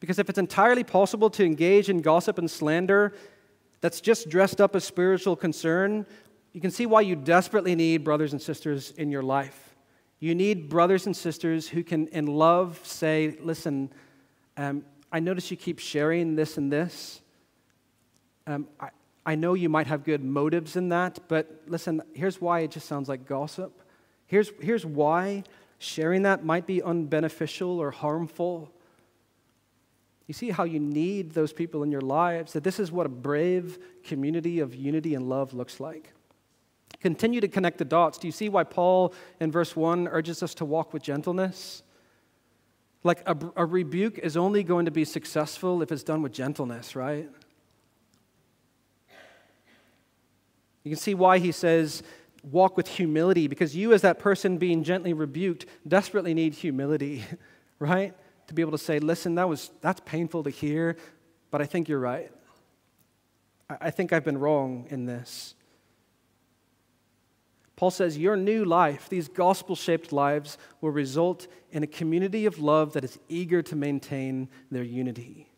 Because 0.00 0.18
if 0.18 0.28
it's 0.28 0.38
entirely 0.38 0.84
possible 0.84 1.28
to 1.30 1.44
engage 1.44 1.88
in 1.88 2.00
gossip 2.00 2.38
and 2.38 2.50
slander, 2.50 3.14
that's 3.80 4.00
just 4.00 4.28
dressed 4.28 4.60
up 4.60 4.74
as 4.74 4.84
spiritual 4.84 5.36
concern, 5.36 6.06
you 6.52 6.60
can 6.60 6.70
see 6.70 6.86
why 6.86 7.02
you 7.02 7.16
desperately 7.16 7.74
need 7.74 8.04
brothers 8.04 8.32
and 8.32 8.42
sisters 8.42 8.90
in 8.92 9.10
your 9.10 9.22
life. 9.22 9.76
You 10.20 10.34
need 10.34 10.68
brothers 10.68 11.06
and 11.06 11.16
sisters 11.16 11.68
who 11.68 11.84
can, 11.84 12.08
in 12.08 12.26
love, 12.26 12.80
say, 12.82 13.36
Listen, 13.40 13.92
um, 14.56 14.84
I 15.12 15.20
notice 15.20 15.50
you 15.50 15.56
keep 15.56 15.78
sharing 15.78 16.34
this 16.34 16.58
and 16.58 16.72
this. 16.72 17.20
Um, 18.46 18.66
I, 18.80 18.88
I 19.24 19.34
know 19.34 19.54
you 19.54 19.68
might 19.68 19.86
have 19.86 20.04
good 20.04 20.24
motives 20.24 20.74
in 20.74 20.88
that, 20.88 21.18
but 21.28 21.62
listen, 21.66 22.02
here's 22.14 22.40
why 22.40 22.60
it 22.60 22.70
just 22.70 22.88
sounds 22.88 23.08
like 23.08 23.26
gossip. 23.26 23.82
Here's, 24.26 24.50
here's 24.60 24.84
why 24.84 25.44
sharing 25.78 26.22
that 26.22 26.44
might 26.44 26.66
be 26.66 26.80
unbeneficial 26.80 27.78
or 27.78 27.90
harmful. 27.90 28.72
You 30.28 30.34
see 30.34 30.50
how 30.50 30.64
you 30.64 30.78
need 30.78 31.32
those 31.32 31.54
people 31.54 31.82
in 31.82 31.90
your 31.90 32.02
lives, 32.02 32.52
that 32.52 32.62
this 32.62 32.78
is 32.78 32.92
what 32.92 33.06
a 33.06 33.08
brave 33.08 33.78
community 34.04 34.60
of 34.60 34.74
unity 34.74 35.14
and 35.14 35.26
love 35.26 35.54
looks 35.54 35.80
like. 35.80 36.12
Continue 37.00 37.40
to 37.40 37.48
connect 37.48 37.78
the 37.78 37.84
dots. 37.84 38.18
Do 38.18 38.28
you 38.28 38.32
see 38.32 38.50
why 38.50 38.64
Paul 38.64 39.14
in 39.40 39.50
verse 39.50 39.74
1 39.74 40.06
urges 40.08 40.42
us 40.42 40.54
to 40.56 40.66
walk 40.66 40.92
with 40.92 41.02
gentleness? 41.02 41.82
Like 43.04 43.26
a, 43.26 43.36
a 43.56 43.64
rebuke 43.64 44.18
is 44.18 44.36
only 44.36 44.62
going 44.62 44.84
to 44.84 44.90
be 44.90 45.06
successful 45.06 45.80
if 45.80 45.90
it's 45.90 46.02
done 46.02 46.20
with 46.20 46.32
gentleness, 46.32 46.94
right? 46.94 47.30
You 50.84 50.90
can 50.90 50.98
see 50.98 51.14
why 51.14 51.38
he 51.38 51.52
says, 51.52 52.02
walk 52.42 52.76
with 52.76 52.88
humility, 52.88 53.46
because 53.46 53.74
you, 53.74 53.94
as 53.94 54.02
that 54.02 54.18
person 54.18 54.58
being 54.58 54.84
gently 54.84 55.14
rebuked, 55.14 55.64
desperately 55.86 56.34
need 56.34 56.52
humility, 56.52 57.24
right? 57.78 58.14
To 58.48 58.54
be 58.54 58.62
able 58.62 58.72
to 58.72 58.78
say, 58.78 58.98
listen, 58.98 59.36
that 59.36 59.48
was, 59.48 59.70
that's 59.80 60.00
painful 60.04 60.44
to 60.44 60.50
hear, 60.50 60.96
but 61.50 61.62
I 61.62 61.66
think 61.66 61.88
you're 61.88 61.98
right. 62.00 62.30
I, 63.70 63.76
I 63.82 63.90
think 63.90 64.12
I've 64.12 64.24
been 64.24 64.38
wrong 64.38 64.86
in 64.90 65.06
this. 65.06 65.54
Paul 67.76 67.92
says, 67.92 68.18
Your 68.18 68.36
new 68.36 68.64
life, 68.64 69.08
these 69.08 69.28
gospel 69.28 69.76
shaped 69.76 70.12
lives, 70.12 70.58
will 70.80 70.90
result 70.90 71.46
in 71.70 71.84
a 71.84 71.86
community 71.86 72.44
of 72.46 72.58
love 72.58 72.94
that 72.94 73.04
is 73.04 73.20
eager 73.28 73.62
to 73.62 73.76
maintain 73.76 74.48
their 74.70 74.82
unity. 74.82 75.48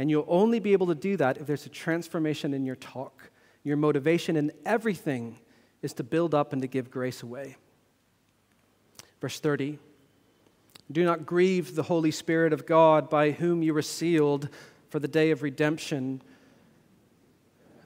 And 0.00 0.10
you'll 0.10 0.26
only 0.26 0.58
be 0.58 0.72
able 0.72 0.88
to 0.88 0.96
do 0.96 1.16
that 1.18 1.38
if 1.38 1.46
there's 1.46 1.64
a 1.64 1.70
transformation 1.70 2.52
in 2.52 2.66
your 2.66 2.74
talk. 2.74 3.30
Your 3.62 3.76
motivation 3.76 4.36
in 4.36 4.50
everything 4.64 5.38
is 5.80 5.92
to 5.94 6.02
build 6.02 6.34
up 6.34 6.52
and 6.52 6.60
to 6.62 6.68
give 6.68 6.90
grace 6.90 7.22
away. 7.22 7.56
Verse 9.20 9.38
30 9.38 9.78
Do 10.90 11.04
not 11.04 11.26
grieve 11.26 11.74
the 11.74 11.82
Holy 11.82 12.10
Spirit 12.12 12.52
of 12.52 12.64
God 12.64 13.10
by 13.10 13.32
whom 13.32 13.62
you 13.62 13.74
were 13.74 13.82
sealed 13.82 14.48
for 14.88 15.00
the 15.00 15.08
day 15.08 15.32
of 15.32 15.42
redemption. 15.42 16.22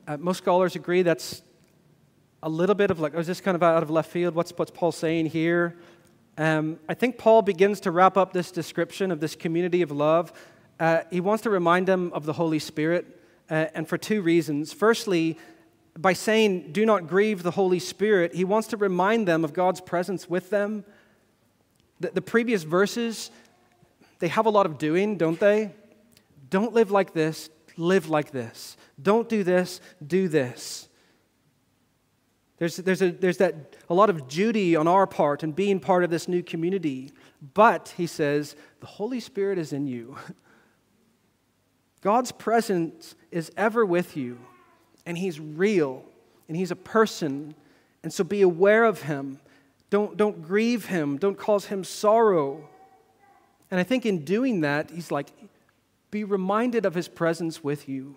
Uh, 0.06 0.18
most 0.18 0.38
scholars 0.38 0.76
agree 0.76 1.02
that's 1.02 1.42
a 2.42 2.48
little 2.48 2.74
bit 2.74 2.90
of 2.90 3.00
like, 3.00 3.14
oh, 3.14 3.18
is 3.18 3.26
this 3.26 3.40
kind 3.40 3.54
of 3.54 3.62
out 3.62 3.82
of 3.82 3.90
left 3.90 4.10
field? 4.10 4.34
What's, 4.34 4.52
what's 4.56 4.70
Paul 4.70 4.92
saying 4.92 5.26
here? 5.26 5.76
Um, 6.36 6.78
I 6.88 6.94
think 6.94 7.18
Paul 7.18 7.42
begins 7.42 7.80
to 7.80 7.90
wrap 7.90 8.16
up 8.16 8.32
this 8.32 8.50
description 8.50 9.10
of 9.10 9.20
this 9.20 9.34
community 9.34 9.82
of 9.82 9.90
love. 9.90 10.32
Uh, 10.78 11.00
he 11.10 11.20
wants 11.20 11.42
to 11.42 11.50
remind 11.50 11.86
them 11.86 12.10
of 12.14 12.24
the 12.24 12.32
Holy 12.34 12.58
Spirit, 12.58 13.20
uh, 13.50 13.66
and 13.74 13.88
for 13.88 13.98
two 13.98 14.22
reasons. 14.22 14.72
Firstly, 14.72 15.38
by 15.98 16.12
saying, 16.12 16.72
do 16.72 16.86
not 16.86 17.06
grieve 17.06 17.42
the 17.42 17.50
Holy 17.50 17.78
Spirit, 17.78 18.34
he 18.34 18.44
wants 18.44 18.68
to 18.68 18.76
remind 18.76 19.26
them 19.28 19.44
of 19.44 19.52
God's 19.52 19.80
presence 19.80 20.30
with 20.30 20.50
them. 20.50 20.84
The, 22.00 22.10
the 22.14 22.22
previous 22.22 22.62
verses, 22.62 23.30
they 24.18 24.28
have 24.28 24.46
a 24.46 24.50
lot 24.50 24.66
of 24.66 24.78
doing, 24.78 25.16
don't 25.16 25.38
they? 25.38 25.72
Don't 26.48 26.72
live 26.72 26.90
like 26.90 27.12
this, 27.12 27.48
live 27.76 28.08
like 28.08 28.32
this. 28.32 28.76
Don't 29.00 29.28
do 29.28 29.44
this, 29.44 29.80
do 30.04 30.28
this. 30.28 30.88
There's, 32.58 32.76
there's, 32.76 33.00
a, 33.00 33.10
there's 33.10 33.38
that, 33.38 33.76
a 33.88 33.94
lot 33.94 34.10
of 34.10 34.28
duty 34.28 34.76
on 34.76 34.86
our 34.86 35.06
part 35.06 35.42
and 35.42 35.56
being 35.56 35.80
part 35.80 36.04
of 36.04 36.10
this 36.10 36.28
new 36.28 36.42
community. 36.42 37.10
But, 37.54 37.94
he 37.96 38.06
says, 38.06 38.54
the 38.80 38.86
Holy 38.86 39.18
Spirit 39.18 39.58
is 39.58 39.72
in 39.72 39.86
you. 39.86 40.16
God's 42.02 42.32
presence 42.32 43.14
is 43.30 43.50
ever 43.56 43.84
with 43.84 44.16
you, 44.16 44.38
and 45.06 45.16
He's 45.16 45.40
real, 45.40 46.04
and 46.48 46.56
He's 46.56 46.70
a 46.70 46.76
person. 46.76 47.54
And 48.02 48.12
so 48.12 48.24
be 48.24 48.42
aware 48.42 48.84
of 48.84 49.02
Him. 49.02 49.40
Don't, 49.90 50.16
don't 50.16 50.42
grieve 50.42 50.86
Him, 50.86 51.18
don't 51.18 51.36
cause 51.36 51.66
Him 51.66 51.84
sorrow. 51.84 52.68
And 53.70 53.78
I 53.78 53.82
think 53.82 54.06
in 54.06 54.24
doing 54.24 54.60
that, 54.62 54.90
He's 54.90 55.10
like, 55.10 55.28
be 56.10 56.24
reminded 56.24 56.86
of 56.86 56.94
His 56.94 57.08
presence 57.08 57.62
with 57.62 57.88
you, 57.88 58.16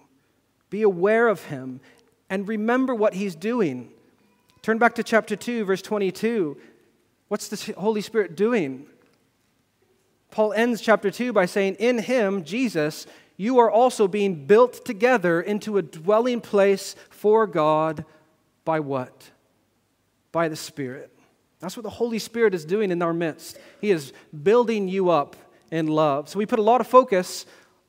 be 0.70 0.84
aware 0.84 1.28
of 1.28 1.46
Him, 1.46 1.82
and 2.30 2.48
remember 2.48 2.96
what 2.96 3.16
He's 3.16 3.36
doing. 3.36 3.92
Turn 4.62 4.78
back 4.78 4.96
to 4.96 5.04
chapter 5.04 5.36
2, 5.36 5.66
verse 5.66 5.82
22. 5.82 6.58
What's 7.28 7.50
the 7.50 7.74
Holy 7.74 8.02
Spirit 8.02 8.36
doing? 8.36 8.86
Paul 10.34 10.54
ends 10.54 10.82
chapter 10.82 11.12
2 11.12 11.32
by 11.32 11.46
saying, 11.46 11.76
In 11.76 12.00
him, 12.00 12.44
Jesus, 12.44 13.06
you 13.38 13.60
are 13.60 13.70
also 13.70 14.08
being 14.08 14.46
built 14.46 14.84
together 14.84 15.40
into 15.42 15.78
a 15.78 15.84
dwelling 15.84 16.42
place 16.42 16.96
for 17.10 17.46
God 17.46 18.04
by 18.66 18.80
what? 18.80 19.30
By 20.32 20.48
the 20.48 20.56
Spirit. 20.56 21.13
That's 21.64 21.78
what 21.78 21.84
the 21.84 21.90
Holy 21.90 22.20
Spirit 22.20 22.54
is 22.54 22.66
doing 22.66 22.92
in 22.92 23.02
our 23.02 23.14
midst. 23.14 23.58
He 23.80 23.92
is 23.92 24.12
building 24.44 24.90
you 24.90 25.10
up 25.10 25.38
in 25.72 25.88
love. 25.88 26.28
So 26.28 26.38
we 26.38 26.46
put 26.46 26.60
a 26.60 26.64
lot 26.64 26.82
of 26.82 26.88
focus 26.88 27.46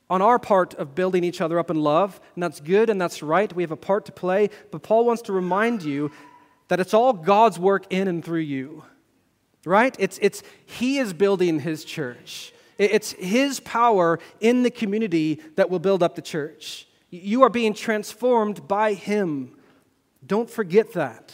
on 0.08 0.22
our 0.22 0.38
part 0.38 0.74
of 0.74 0.94
building 0.94 1.24
each 1.24 1.40
other 1.40 1.58
up 1.58 1.70
in 1.70 1.80
love, 1.80 2.20
and 2.36 2.42
that's 2.42 2.60
good 2.60 2.88
and 2.88 3.00
that's 3.00 3.20
right. 3.20 3.52
We 3.52 3.64
have 3.64 3.72
a 3.72 3.76
part 3.76 4.04
to 4.06 4.12
play. 4.12 4.50
But 4.70 4.84
Paul 4.84 5.04
wants 5.04 5.22
to 5.22 5.32
remind 5.32 5.82
you 5.82 6.12
that 6.68 6.78
it's 6.78 6.94
all 6.94 7.12
God's 7.12 7.58
work 7.58 7.92
in 7.92 8.06
and 8.06 8.24
through 8.24 8.40
you, 8.40 8.84
right? 9.64 9.96
It's, 9.98 10.20
it's 10.22 10.44
He 10.66 10.98
is 10.98 11.12
building 11.12 11.58
His 11.58 11.84
church. 11.84 12.52
It's 12.78 13.10
His 13.10 13.58
power 13.58 14.20
in 14.38 14.62
the 14.62 14.70
community 14.70 15.40
that 15.56 15.68
will 15.68 15.80
build 15.80 16.00
up 16.00 16.14
the 16.14 16.22
church. 16.22 16.86
You 17.10 17.42
are 17.42 17.50
being 17.50 17.74
transformed 17.74 18.68
by 18.68 18.94
Him. 18.94 19.56
Don't 20.24 20.48
forget 20.48 20.92
that. 20.92 21.32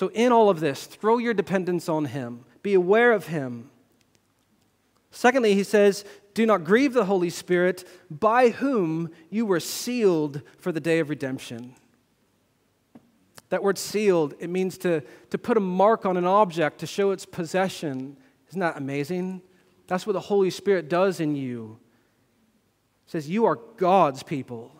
So, 0.00 0.08
in 0.14 0.32
all 0.32 0.48
of 0.48 0.60
this, 0.60 0.86
throw 0.86 1.18
your 1.18 1.34
dependence 1.34 1.86
on 1.86 2.06
Him, 2.06 2.46
be 2.62 2.72
aware 2.72 3.12
of 3.12 3.26
Him. 3.26 3.68
Secondly, 5.10 5.54
he 5.54 5.62
says, 5.62 6.06
Do 6.32 6.46
not 6.46 6.64
grieve 6.64 6.94
the 6.94 7.04
Holy 7.04 7.28
Spirit, 7.28 7.86
by 8.10 8.48
whom 8.48 9.10
you 9.28 9.44
were 9.44 9.60
sealed 9.60 10.40
for 10.56 10.72
the 10.72 10.80
day 10.80 11.00
of 11.00 11.10
redemption. 11.10 11.74
That 13.50 13.62
word 13.62 13.76
sealed, 13.76 14.32
it 14.40 14.48
means 14.48 14.78
to, 14.78 15.02
to 15.28 15.36
put 15.36 15.58
a 15.58 15.60
mark 15.60 16.06
on 16.06 16.16
an 16.16 16.24
object 16.24 16.78
to 16.78 16.86
show 16.86 17.10
its 17.10 17.26
possession. 17.26 18.16
Isn't 18.48 18.60
that 18.60 18.78
amazing? 18.78 19.42
That's 19.86 20.06
what 20.06 20.14
the 20.14 20.20
Holy 20.20 20.48
Spirit 20.48 20.88
does 20.88 21.20
in 21.20 21.36
you. 21.36 21.78
It 23.04 23.10
says, 23.10 23.28
You 23.28 23.44
are 23.44 23.58
God's 23.76 24.22
people. 24.22 24.72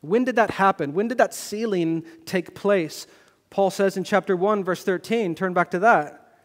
When 0.00 0.24
did 0.24 0.36
that 0.36 0.52
happen? 0.52 0.94
When 0.94 1.08
did 1.08 1.18
that 1.18 1.34
sealing 1.34 2.06
take 2.24 2.54
place? 2.54 3.06
Paul 3.54 3.70
says 3.70 3.96
in 3.96 4.02
chapter 4.02 4.34
1, 4.34 4.64
verse 4.64 4.82
13, 4.82 5.36
turn 5.36 5.54
back 5.54 5.70
to 5.70 5.78
that. 5.78 6.40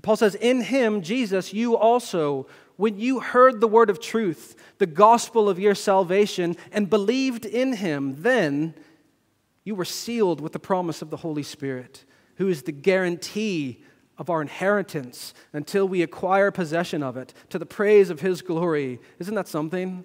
Paul 0.00 0.16
says, 0.16 0.34
In 0.34 0.62
him, 0.62 1.02
Jesus, 1.02 1.52
you 1.52 1.76
also, 1.76 2.46
when 2.76 2.98
you 2.98 3.20
heard 3.20 3.60
the 3.60 3.68
word 3.68 3.90
of 3.90 4.00
truth, 4.00 4.56
the 4.78 4.86
gospel 4.86 5.50
of 5.50 5.58
your 5.58 5.74
salvation, 5.74 6.56
and 6.72 6.88
believed 6.88 7.44
in 7.44 7.74
him, 7.74 8.22
then 8.22 8.72
you 9.64 9.74
were 9.74 9.84
sealed 9.84 10.40
with 10.40 10.54
the 10.54 10.58
promise 10.58 11.02
of 11.02 11.10
the 11.10 11.18
Holy 11.18 11.42
Spirit, 11.42 12.06
who 12.36 12.48
is 12.48 12.62
the 12.62 12.72
guarantee 12.72 13.84
of 14.16 14.30
our 14.30 14.40
inheritance 14.40 15.34
until 15.52 15.86
we 15.86 16.00
acquire 16.00 16.50
possession 16.50 17.02
of 17.02 17.18
it 17.18 17.34
to 17.50 17.58
the 17.58 17.66
praise 17.66 18.08
of 18.08 18.20
His 18.20 18.40
glory. 18.40 18.98
Isn't 19.18 19.34
that 19.34 19.46
something? 19.46 20.04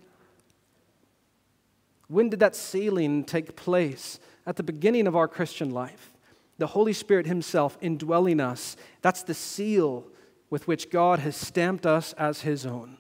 When 2.10 2.28
did 2.28 2.42
that 2.42 2.58
sealing 2.58 3.24
take 3.24 3.56
place? 3.56 4.20
At 4.50 4.56
the 4.56 4.64
beginning 4.64 5.06
of 5.06 5.16
our 5.16 5.28
Christian 5.28 5.70
life. 5.70 6.12
The 6.58 6.66
Holy 6.66 6.92
Spirit 6.92 7.28
Himself 7.28 7.78
indwelling 7.82 8.40
us. 8.40 8.76
That's 9.04 9.22
the 9.22 9.36
seal 9.36 10.08
with 10.50 10.68
which 10.68 10.90
God 10.90 11.20
has 11.20 11.36
stamped 11.36 11.86
us 11.86 12.14
as 12.14 12.42
His 12.42 12.66
own. 12.66 12.98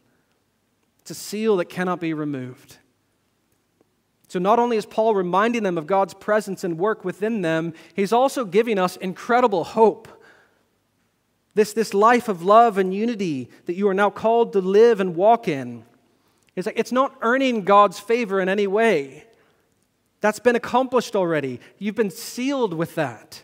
It's 0.99 1.09
a 1.09 1.15
seal 1.15 1.57
that 1.57 1.65
cannot 1.65 1.99
be 1.99 2.13
removed. 2.13 2.77
So, 4.27 4.37
not 4.37 4.59
only 4.59 4.77
is 4.77 4.85
Paul 4.85 5.15
reminding 5.15 5.63
them 5.63 5.79
of 5.79 5.87
God's 5.87 6.13
presence 6.13 6.63
and 6.63 6.77
work 6.77 7.03
within 7.03 7.41
them, 7.41 7.73
he's 7.95 8.13
also 8.13 8.45
giving 8.45 8.77
us 8.77 8.95
incredible 8.97 9.63
hope. 9.63 10.07
This, 11.55 11.73
this 11.73 11.95
life 11.95 12.29
of 12.29 12.43
love 12.43 12.77
and 12.77 12.93
unity 12.93 13.49
that 13.65 13.73
you 13.73 13.87
are 13.87 13.95
now 13.95 14.11
called 14.11 14.53
to 14.53 14.61
live 14.61 14.99
and 14.99 15.15
walk 15.15 15.47
in. 15.47 15.83
It's, 16.55 16.67
like, 16.67 16.77
it's 16.77 16.91
not 16.91 17.17
earning 17.21 17.63
God's 17.63 17.97
favor 17.97 18.39
in 18.39 18.49
any 18.49 18.67
way. 18.67 19.25
That's 20.21 20.39
been 20.39 20.55
accomplished 20.55 21.15
already. 21.15 21.59
You've 21.77 21.95
been 21.95 22.09
sealed 22.09 22.73
with 22.73 22.95
that. 22.95 23.43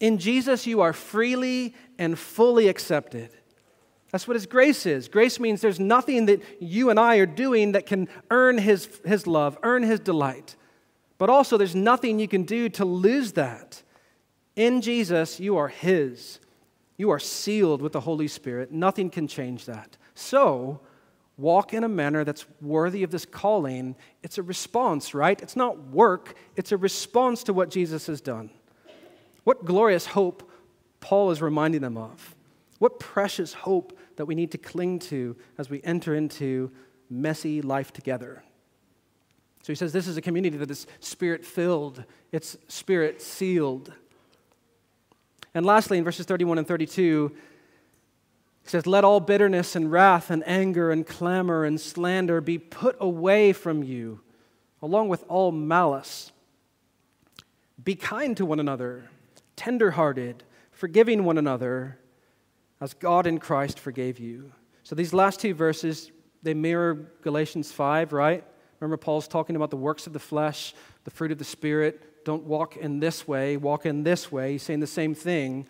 In 0.00 0.18
Jesus, 0.18 0.66
you 0.66 0.80
are 0.80 0.92
freely 0.92 1.74
and 1.98 2.18
fully 2.18 2.68
accepted. 2.68 3.30
That's 4.10 4.26
what 4.26 4.36
His 4.36 4.46
grace 4.46 4.86
is. 4.86 5.08
Grace 5.08 5.38
means 5.38 5.60
there's 5.60 5.80
nothing 5.80 6.26
that 6.26 6.42
you 6.60 6.88
and 6.90 6.98
I 6.98 7.16
are 7.16 7.26
doing 7.26 7.72
that 7.72 7.86
can 7.86 8.08
earn 8.30 8.58
His, 8.58 8.88
his 9.04 9.26
love, 9.26 9.58
earn 9.62 9.82
His 9.82 10.00
delight. 10.00 10.56
But 11.18 11.30
also, 11.30 11.56
there's 11.56 11.74
nothing 11.74 12.18
you 12.18 12.28
can 12.28 12.44
do 12.44 12.68
to 12.70 12.84
lose 12.84 13.32
that. 13.32 13.82
In 14.56 14.80
Jesus, 14.80 15.40
you 15.40 15.56
are 15.56 15.68
His. 15.68 16.40
You 16.96 17.10
are 17.10 17.18
sealed 17.18 17.82
with 17.82 17.92
the 17.92 18.00
Holy 18.00 18.28
Spirit. 18.28 18.72
Nothing 18.72 19.10
can 19.10 19.28
change 19.28 19.66
that. 19.66 19.96
So, 20.14 20.80
walk 21.38 21.72
in 21.72 21.84
a 21.84 21.88
manner 21.88 22.24
that's 22.24 22.44
worthy 22.60 23.04
of 23.04 23.10
this 23.10 23.24
calling. 23.24 23.96
It's 24.22 24.36
a 24.36 24.42
response, 24.42 25.14
right? 25.14 25.40
It's 25.40 25.56
not 25.56 25.78
work, 25.88 26.36
it's 26.56 26.72
a 26.72 26.76
response 26.76 27.44
to 27.44 27.52
what 27.52 27.70
Jesus 27.70 28.08
has 28.08 28.20
done. 28.20 28.50
What 29.44 29.64
glorious 29.64 30.04
hope 30.04 30.50
Paul 31.00 31.30
is 31.30 31.40
reminding 31.40 31.80
them 31.80 31.96
of. 31.96 32.34
What 32.80 32.98
precious 32.98 33.54
hope 33.54 33.98
that 34.16 34.26
we 34.26 34.34
need 34.34 34.50
to 34.50 34.58
cling 34.58 34.98
to 34.98 35.36
as 35.56 35.70
we 35.70 35.80
enter 35.84 36.14
into 36.14 36.70
messy 37.08 37.62
life 37.62 37.92
together. 37.92 38.42
So 39.62 39.72
he 39.72 39.76
says 39.76 39.92
this 39.92 40.08
is 40.08 40.16
a 40.16 40.20
community 40.20 40.56
that 40.56 40.70
is 40.70 40.86
spirit 41.00 41.44
filled, 41.44 42.04
it's 42.32 42.56
spirit 42.68 43.22
sealed. 43.22 43.92
And 45.54 45.64
lastly, 45.64 45.98
in 45.98 46.04
verses 46.04 46.26
31 46.26 46.58
and 46.58 46.66
32, 46.66 47.34
he 48.68 48.72
says, 48.72 48.86
Let 48.86 49.02
all 49.02 49.18
bitterness 49.18 49.74
and 49.74 49.90
wrath 49.90 50.28
and 50.28 50.46
anger 50.46 50.90
and 50.90 51.06
clamor 51.06 51.64
and 51.64 51.80
slander 51.80 52.42
be 52.42 52.58
put 52.58 52.98
away 53.00 53.54
from 53.54 53.82
you, 53.82 54.20
along 54.82 55.08
with 55.08 55.24
all 55.26 55.52
malice. 55.52 56.32
Be 57.82 57.94
kind 57.94 58.36
to 58.36 58.44
one 58.44 58.60
another, 58.60 59.08
tenderhearted, 59.56 60.44
forgiving 60.70 61.24
one 61.24 61.38
another, 61.38 61.98
as 62.78 62.92
God 62.92 63.26
in 63.26 63.38
Christ 63.38 63.80
forgave 63.80 64.18
you. 64.18 64.52
So 64.82 64.94
these 64.94 65.14
last 65.14 65.40
two 65.40 65.54
verses, 65.54 66.12
they 66.42 66.52
mirror 66.52 67.10
Galatians 67.22 67.72
5, 67.72 68.12
right? 68.12 68.44
Remember, 68.80 68.98
Paul's 68.98 69.28
talking 69.28 69.56
about 69.56 69.70
the 69.70 69.78
works 69.78 70.06
of 70.06 70.12
the 70.12 70.18
flesh, 70.18 70.74
the 71.04 71.10
fruit 71.10 71.32
of 71.32 71.38
the 71.38 71.44
Spirit. 71.44 72.22
Don't 72.26 72.44
walk 72.44 72.76
in 72.76 73.00
this 73.00 73.26
way, 73.26 73.56
walk 73.56 73.86
in 73.86 74.02
this 74.02 74.30
way. 74.30 74.52
He's 74.52 74.62
saying 74.62 74.80
the 74.80 74.86
same 74.86 75.14
thing. 75.14 75.66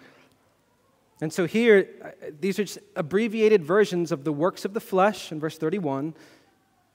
And 1.21 1.33
so 1.33 1.47
here, 1.47 1.89
uh, 2.05 2.31
these 2.41 2.59
are 2.59 2.65
just 2.65 2.79
abbreviated 2.95 3.65
versions 3.65 4.13
of 4.13 4.25
the 4.25 4.33
works 4.33 4.65
of 4.65 4.75
the 4.75 4.81
flesh 4.81 5.33
in 5.33 5.41
verse 5.41 5.59
31 5.59 6.15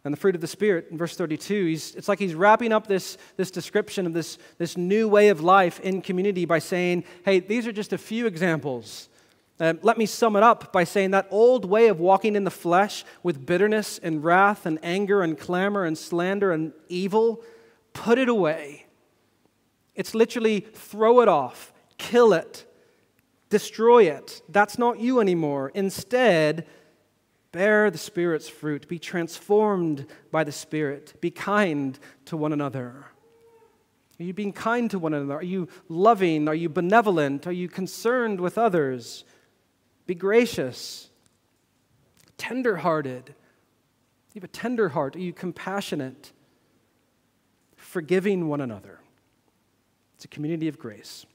and 0.05 0.13
the 0.13 0.17
fruit 0.17 0.36
of 0.36 0.41
the 0.41 0.47
Spirit 0.47 0.88
in 0.91 0.97
verse 0.97 1.15
32. 1.15 1.65
He's, 1.65 1.95
it's 1.95 2.07
like 2.07 2.19
he's 2.19 2.36
wrapping 2.36 2.71
up 2.71 2.88
this, 2.88 3.17
this 3.38 3.51
description 3.51 4.05
of 4.05 4.13
this, 4.13 4.38
this 4.57 4.78
new 4.78 5.07
way 5.07 5.30
of 5.30 5.41
life 5.41 5.80
in 5.80 6.01
community 6.01 6.45
by 6.45 6.59
saying, 6.59 7.03
hey, 7.26 7.39
these 7.39 7.67
are 7.67 7.71
just 7.71 7.93
a 7.93 7.97
few 7.97 8.26
examples 8.28 9.09
uh, 9.59 9.74
let 9.84 9.97
me 9.97 10.05
sum 10.05 10.36
it 10.36 10.43
up 10.43 10.74
by 10.74 10.84
saying 10.84 11.11
that 11.11 11.28
old 11.30 11.63
way 11.63 11.88
of 11.88 11.99
walking 11.99 12.36
in 12.36 12.43
the 12.43 12.51
flesh 12.51 13.05
with 13.21 13.45
bitterness 13.45 13.99
and 13.99 14.24
wrath 14.24 14.65
and 14.65 14.80
anger 14.82 15.21
and 15.21 15.38
clamor 15.38 15.86
and 15.86 15.97
slander 15.97 16.51
and 16.51 16.74
evil, 16.89 17.43
put 17.93 18.17
it 18.17 18.28
away. 18.28 18.86
It's 19.95 20.15
literally 20.15 20.59
throw 20.59 21.21
it 21.21 21.28
off, 21.28 21.71
kill 21.99 22.34
it, 22.34 22.65
destroy 23.54 24.06
it. 24.06 24.41
That's 24.49 24.80
not 24.80 24.99
you 24.99 25.20
anymore. 25.20 25.72
Instead, 25.76 26.66
bear 27.51 27.91
the 27.91 27.99
Spirit's 27.99 28.49
fruit, 28.49 28.88
be 28.88 28.97
transformed 28.97 30.08
by 30.32 30.43
the 30.43 30.51
Spirit, 30.51 31.14
be 31.22 31.30
kind 31.30 31.99
to 32.26 32.36
one 32.36 32.51
another. 32.51 33.06
Are 34.20 34.24
you 34.24 34.34
being 34.34 34.54
kind 34.54 34.89
to 34.89 34.97
one 34.97 35.14
another? 35.14 35.36
Are 35.36 35.43
you 35.43 35.68
loving? 35.88 36.47
Are 36.47 36.56
you 36.56 36.68
benevolent? 36.68 37.45
Are 37.45 37.51
you 37.51 37.70
concerned 37.70 38.41
with 38.41 38.58
others? 38.58 39.24
Be 40.08 40.16
gracious, 40.16 41.12
tenderhearted. 42.39 43.36
You 44.34 44.41
have 44.41 44.45
a 44.45 44.47
tender 44.47 44.89
heart. 44.89 45.16
Are 45.16 45.20
you 45.20 45.32
compassionate? 45.32 46.32
Forgiving 47.76 48.47
one 48.47 48.62
another. 48.62 48.99
It's 50.16 50.26
a 50.26 50.28
community 50.28 50.68
of 50.68 50.80
grace. 50.80 51.28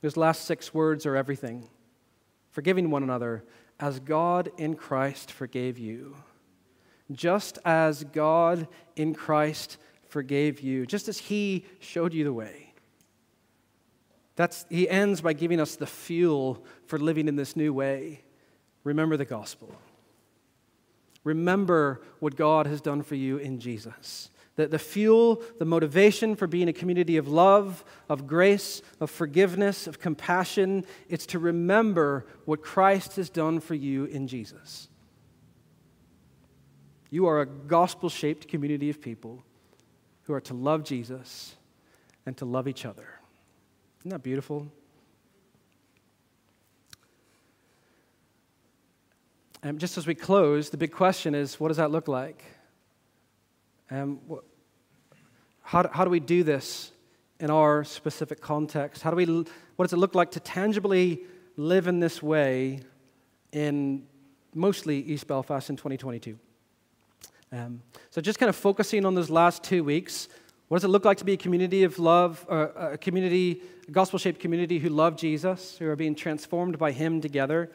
Those 0.00 0.16
last 0.16 0.44
six 0.44 0.72
words 0.72 1.06
are 1.06 1.16
everything. 1.16 1.68
Forgiving 2.50 2.90
one 2.90 3.02
another 3.02 3.44
as 3.80 4.00
God 4.00 4.50
in 4.56 4.74
Christ 4.74 5.30
forgave 5.30 5.78
you. 5.78 6.16
Just 7.10 7.58
as 7.64 8.04
God 8.04 8.68
in 8.96 9.14
Christ 9.14 9.78
forgave 10.08 10.60
you, 10.60 10.86
just 10.86 11.08
as 11.08 11.18
He 11.18 11.64
showed 11.80 12.12
you 12.12 12.24
the 12.24 12.32
way. 12.32 12.68
That's, 14.38 14.66
he 14.70 14.88
ends 14.88 15.20
by 15.20 15.32
giving 15.32 15.58
us 15.58 15.74
the 15.74 15.86
fuel 15.86 16.64
for 16.86 16.96
living 16.96 17.26
in 17.26 17.34
this 17.34 17.56
new 17.56 17.72
way. 17.72 18.22
Remember 18.84 19.16
the 19.16 19.24
gospel. 19.24 19.74
Remember 21.24 22.02
what 22.20 22.36
God 22.36 22.68
has 22.68 22.80
done 22.80 23.02
for 23.02 23.16
you 23.16 23.38
in 23.38 23.58
Jesus. 23.58 24.30
The, 24.58 24.66
the 24.66 24.78
fuel, 24.80 25.40
the 25.60 25.64
motivation 25.64 26.34
for 26.34 26.48
being 26.48 26.68
a 26.68 26.72
community 26.72 27.16
of 27.16 27.28
love, 27.28 27.84
of 28.08 28.26
grace, 28.26 28.82
of 28.98 29.08
forgiveness, 29.08 29.86
of 29.86 30.00
compassion, 30.00 30.84
it's 31.08 31.26
to 31.26 31.38
remember 31.38 32.26
what 32.44 32.60
Christ 32.60 33.14
has 33.14 33.30
done 33.30 33.60
for 33.60 33.76
you 33.76 34.06
in 34.06 34.26
Jesus. 34.26 34.88
You 37.08 37.26
are 37.26 37.40
a 37.40 37.46
gospel 37.46 38.08
shaped 38.08 38.48
community 38.48 38.90
of 38.90 39.00
people 39.00 39.44
who 40.22 40.34
are 40.34 40.40
to 40.40 40.54
love 40.54 40.82
Jesus 40.82 41.54
and 42.26 42.36
to 42.38 42.44
love 42.44 42.66
each 42.66 42.84
other. 42.84 43.06
Isn't 44.00 44.10
that 44.10 44.24
beautiful? 44.24 44.66
And 49.62 49.78
just 49.78 49.96
as 49.96 50.04
we 50.04 50.16
close, 50.16 50.70
the 50.70 50.76
big 50.76 50.90
question 50.90 51.36
is 51.36 51.60
what 51.60 51.68
does 51.68 51.76
that 51.76 51.92
look 51.92 52.08
like? 52.08 52.42
Um, 53.90 54.20
how, 55.62 55.88
how 55.92 56.04
do 56.04 56.10
we 56.10 56.20
do 56.20 56.42
this 56.42 56.92
in 57.40 57.50
our 57.50 57.84
specific 57.84 58.40
context? 58.40 59.02
How 59.02 59.10
do 59.10 59.16
we, 59.16 59.24
what 59.76 59.84
does 59.84 59.92
it 59.92 59.98
look 59.98 60.14
like 60.14 60.32
to 60.32 60.40
tangibly 60.40 61.22
live 61.56 61.86
in 61.86 62.00
this 62.00 62.22
way 62.22 62.80
in 63.52 64.04
mostly 64.54 65.00
East 65.00 65.26
Belfast 65.26 65.70
in 65.70 65.76
2022? 65.76 66.38
Um, 67.50 67.82
so, 68.10 68.20
just 68.20 68.38
kind 68.38 68.50
of 68.50 68.56
focusing 68.56 69.06
on 69.06 69.14
those 69.14 69.30
last 69.30 69.62
two 69.62 69.82
weeks, 69.82 70.28
what 70.68 70.76
does 70.76 70.84
it 70.84 70.88
look 70.88 71.06
like 71.06 71.16
to 71.18 71.24
be 71.24 71.32
a 71.32 71.36
community 71.38 71.84
of 71.84 71.98
love, 71.98 72.44
a 72.50 72.98
community, 72.98 73.62
a 73.88 73.90
gospel 73.90 74.18
shaped 74.18 74.38
community 74.38 74.78
who 74.78 74.90
love 74.90 75.16
Jesus, 75.16 75.78
who 75.78 75.88
are 75.88 75.96
being 75.96 76.14
transformed 76.14 76.78
by 76.78 76.92
Him 76.92 77.22
together? 77.22 77.70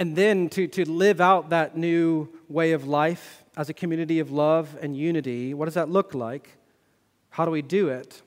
And 0.00 0.16
then 0.16 0.48
to, 0.50 0.66
to 0.66 0.90
live 0.90 1.20
out 1.20 1.50
that 1.50 1.76
new 1.76 2.30
way 2.48 2.72
of 2.72 2.88
life 2.88 3.44
as 3.54 3.68
a 3.68 3.74
community 3.74 4.18
of 4.18 4.30
love 4.30 4.74
and 4.80 4.96
unity, 4.96 5.52
what 5.52 5.66
does 5.66 5.74
that 5.74 5.90
look 5.90 6.14
like? 6.14 6.56
How 7.28 7.44
do 7.44 7.50
we 7.50 7.60
do 7.60 7.90
it? 7.90 8.22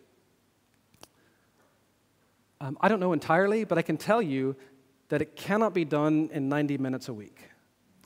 Um, 2.61 2.77
I 2.79 2.89
don't 2.89 2.99
know 2.99 3.11
entirely, 3.11 3.63
but 3.63 3.79
I 3.79 3.81
can 3.81 3.97
tell 3.97 4.21
you 4.21 4.55
that 5.09 5.23
it 5.23 5.35
cannot 5.35 5.73
be 5.73 5.83
done 5.83 6.29
in 6.31 6.47
90 6.47 6.77
minutes 6.77 7.07
a 7.07 7.13
week 7.13 7.49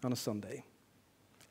on 0.01 0.13
a 0.13 0.15
Sunday. 0.15 0.63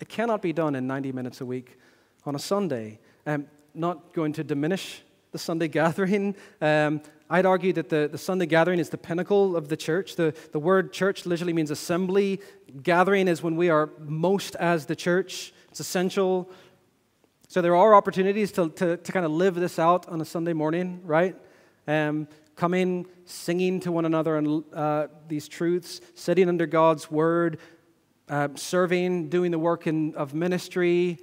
It 0.01 0.09
cannot 0.09 0.41
be 0.41 0.55
done 0.55 0.75
in 0.75 0.87
90 0.87 1.13
minutes 1.13 1.43
a 1.43 1.47
week 1.47 1.79
on 2.25 2.35
a 2.35 2.39
Sunday. 2.39 2.99
Um, 3.27 3.47
not 3.75 4.15
going 4.15 4.33
to 4.33 4.43
diminish 4.43 5.03
the 5.33 5.39
Sunday 5.39 5.69
gathering. 5.83 6.35
Um, 6.63 7.03
I'd 7.29 7.47
argue 7.47 7.73
that 7.73 7.89
the, 7.89 8.09
the 8.11 8.19
Sunday 8.19 8.47
gathering 8.47 8.79
is 8.79 8.91
the 8.91 8.99
pinnacle 8.99 9.57
of 9.57 9.69
the 9.69 9.77
church. 9.77 10.17
The, 10.17 10.35
the 10.53 10.61
word 10.61 10.93
church 10.93 11.27
literally 11.27 11.53
means 11.53 11.71
assembly. 11.71 12.41
Gathering 12.83 13.27
is 13.27 13.43
when 13.43 13.57
we 13.57 13.69
are 13.69 13.91
most 13.99 14.55
as 14.57 14.87
the 14.87 14.95
church, 14.95 15.53
it's 15.71 15.81
essential. 15.81 16.49
So 17.49 17.61
there 17.61 17.75
are 17.75 17.95
opportunities 17.95 18.53
to, 18.53 18.71
to, 18.71 18.97
to 18.97 19.13
kind 19.13 19.27
of 19.27 19.33
live 19.33 19.55
this 19.55 19.79
out 19.79 20.09
on 20.09 20.21
a 20.21 20.25
Sunday 20.25 20.53
morning, 20.53 21.01
right? 21.05 21.37
Um, 21.89 22.29
coming, 22.55 23.07
singing 23.25 23.81
to 23.81 23.93
one 23.93 24.05
another 24.05 24.37
and 24.37 24.65
uh, 24.73 25.09
these 25.29 25.49
truths, 25.49 26.01
sitting 26.15 26.49
under 26.49 26.67
God's 26.67 27.11
word, 27.11 27.59
uh, 28.29 28.49
serving, 28.55 29.29
doing 29.29 29.51
the 29.51 29.59
work 29.59 29.87
in, 29.87 30.15
of 30.15 30.33
ministry, 30.35 31.19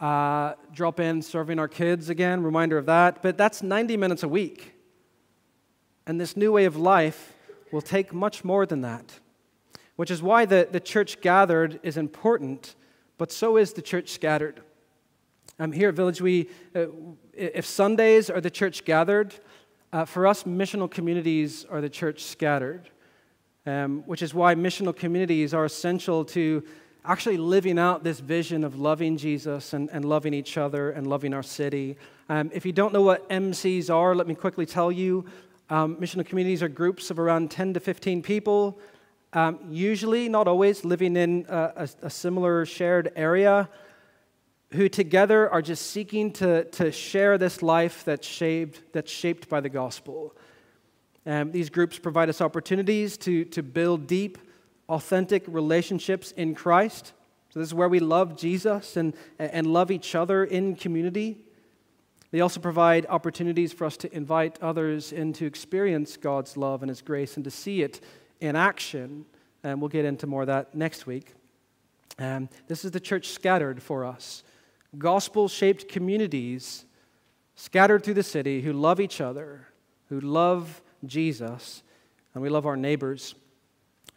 uh, 0.00 0.54
drop 0.72 1.00
in 1.00 1.22
serving 1.22 1.58
our 1.58 1.68
kids 1.68 2.10
again, 2.10 2.42
reminder 2.42 2.78
of 2.78 2.86
that. 2.86 3.22
But 3.22 3.38
that's 3.38 3.62
90 3.62 3.96
minutes 3.96 4.22
a 4.22 4.28
week. 4.28 4.75
And 6.06 6.20
this 6.20 6.36
new 6.36 6.52
way 6.52 6.64
of 6.64 6.76
life 6.76 7.34
will 7.72 7.82
take 7.82 8.12
much 8.12 8.44
more 8.44 8.64
than 8.64 8.80
that, 8.82 9.18
which 9.96 10.10
is 10.10 10.22
why 10.22 10.44
the, 10.44 10.68
the 10.70 10.80
church 10.80 11.20
gathered 11.20 11.80
is 11.82 11.96
important, 11.96 12.76
but 13.18 13.32
so 13.32 13.56
is 13.56 13.72
the 13.72 13.82
church 13.82 14.10
scattered. 14.10 14.60
Um, 15.58 15.72
here 15.72 15.88
at 15.88 15.94
Village, 15.94 16.20
we, 16.20 16.48
uh, 16.74 16.86
if 17.32 17.66
Sundays 17.66 18.30
are 18.30 18.40
the 18.40 18.50
church 18.50 18.84
gathered, 18.84 19.34
uh, 19.92 20.04
for 20.04 20.26
us, 20.26 20.44
missional 20.44 20.90
communities 20.90 21.64
are 21.70 21.80
the 21.80 21.88
church 21.88 22.22
scattered, 22.22 22.90
um, 23.64 24.02
which 24.06 24.22
is 24.22 24.34
why 24.34 24.54
missional 24.54 24.94
communities 24.94 25.54
are 25.54 25.64
essential 25.64 26.24
to 26.26 26.62
actually 27.06 27.36
living 27.36 27.78
out 27.78 28.04
this 28.04 28.20
vision 28.20 28.64
of 28.64 28.78
loving 28.78 29.16
Jesus 29.16 29.72
and, 29.72 29.88
and 29.90 30.04
loving 30.04 30.34
each 30.34 30.58
other 30.58 30.90
and 30.90 31.06
loving 31.06 31.32
our 31.32 31.42
city. 31.42 31.96
Um, 32.28 32.50
if 32.52 32.66
you 32.66 32.72
don't 32.72 32.92
know 32.92 33.02
what 33.02 33.28
MCs 33.30 33.94
are, 33.94 34.14
let 34.14 34.26
me 34.26 34.34
quickly 34.34 34.66
tell 34.66 34.90
you. 34.90 35.24
Um, 35.68 35.96
missional 35.96 36.24
communities 36.24 36.62
are 36.62 36.68
groups 36.68 37.10
of 37.10 37.18
around 37.18 37.50
10 37.50 37.74
to 37.74 37.80
15 37.80 38.22
people, 38.22 38.78
um, 39.32 39.58
usually, 39.68 40.28
not 40.28 40.46
always, 40.46 40.84
living 40.84 41.16
in 41.16 41.44
a, 41.48 41.72
a, 41.76 41.88
a 42.02 42.10
similar 42.10 42.64
shared 42.64 43.12
area. 43.16 43.68
who 44.72 44.88
together 44.88 45.48
are 45.50 45.62
just 45.62 45.90
seeking 45.90 46.32
to, 46.32 46.64
to 46.64 46.90
share 46.90 47.38
this 47.38 47.62
life 47.62 48.04
that's 48.04 48.26
shaped, 48.26 48.82
that's 48.92 49.10
shaped 49.10 49.48
by 49.48 49.60
the 49.60 49.68
gospel. 49.68 50.34
Um, 51.24 51.52
these 51.52 51.70
groups 51.70 51.98
provide 51.98 52.28
us 52.28 52.40
opportunities 52.40 53.16
to, 53.18 53.44
to 53.46 53.62
build 53.62 54.06
deep, 54.06 54.38
authentic 54.88 55.44
relationships 55.46 56.32
in 56.32 56.54
Christ. 56.54 57.12
So, 57.50 57.60
this 57.60 57.68
is 57.68 57.74
where 57.74 57.88
we 57.88 58.00
love 58.00 58.36
Jesus 58.36 58.96
and, 58.96 59.14
and 59.38 59.66
love 59.66 59.90
each 59.90 60.14
other 60.14 60.44
in 60.44 60.76
community. 60.76 61.38
They 62.30 62.40
also 62.40 62.60
provide 62.60 63.06
opportunities 63.08 63.72
for 63.72 63.84
us 63.84 63.96
to 63.98 64.14
invite 64.14 64.58
others 64.60 65.12
in 65.12 65.32
to 65.34 65.46
experience 65.46 66.16
God's 66.16 66.56
love 66.56 66.82
and 66.82 66.88
His 66.88 67.02
grace 67.02 67.36
and 67.36 67.44
to 67.44 67.50
see 67.50 67.82
it 67.82 68.00
in 68.40 68.56
action. 68.56 69.26
And 69.62 69.80
we'll 69.80 69.88
get 69.88 70.04
into 70.04 70.26
more 70.26 70.42
of 70.42 70.48
that 70.48 70.74
next 70.74 71.06
week. 71.06 71.32
Um, 72.18 72.48
this 72.66 72.84
is 72.84 72.90
the 72.90 73.00
church 73.00 73.28
scattered 73.28 73.82
for 73.82 74.04
us. 74.04 74.42
Gospel 74.98 75.48
shaped 75.48 75.88
communities 75.88 76.84
scattered 77.54 78.04
through 78.04 78.14
the 78.14 78.22
city 78.22 78.60
who 78.60 78.72
love 78.72 79.00
each 79.00 79.20
other, 79.20 79.66
who 80.08 80.20
love 80.20 80.82
Jesus, 81.04 81.82
and 82.34 82.42
we 82.42 82.48
love 82.48 82.66
our 82.66 82.76
neighbors. 82.76 83.34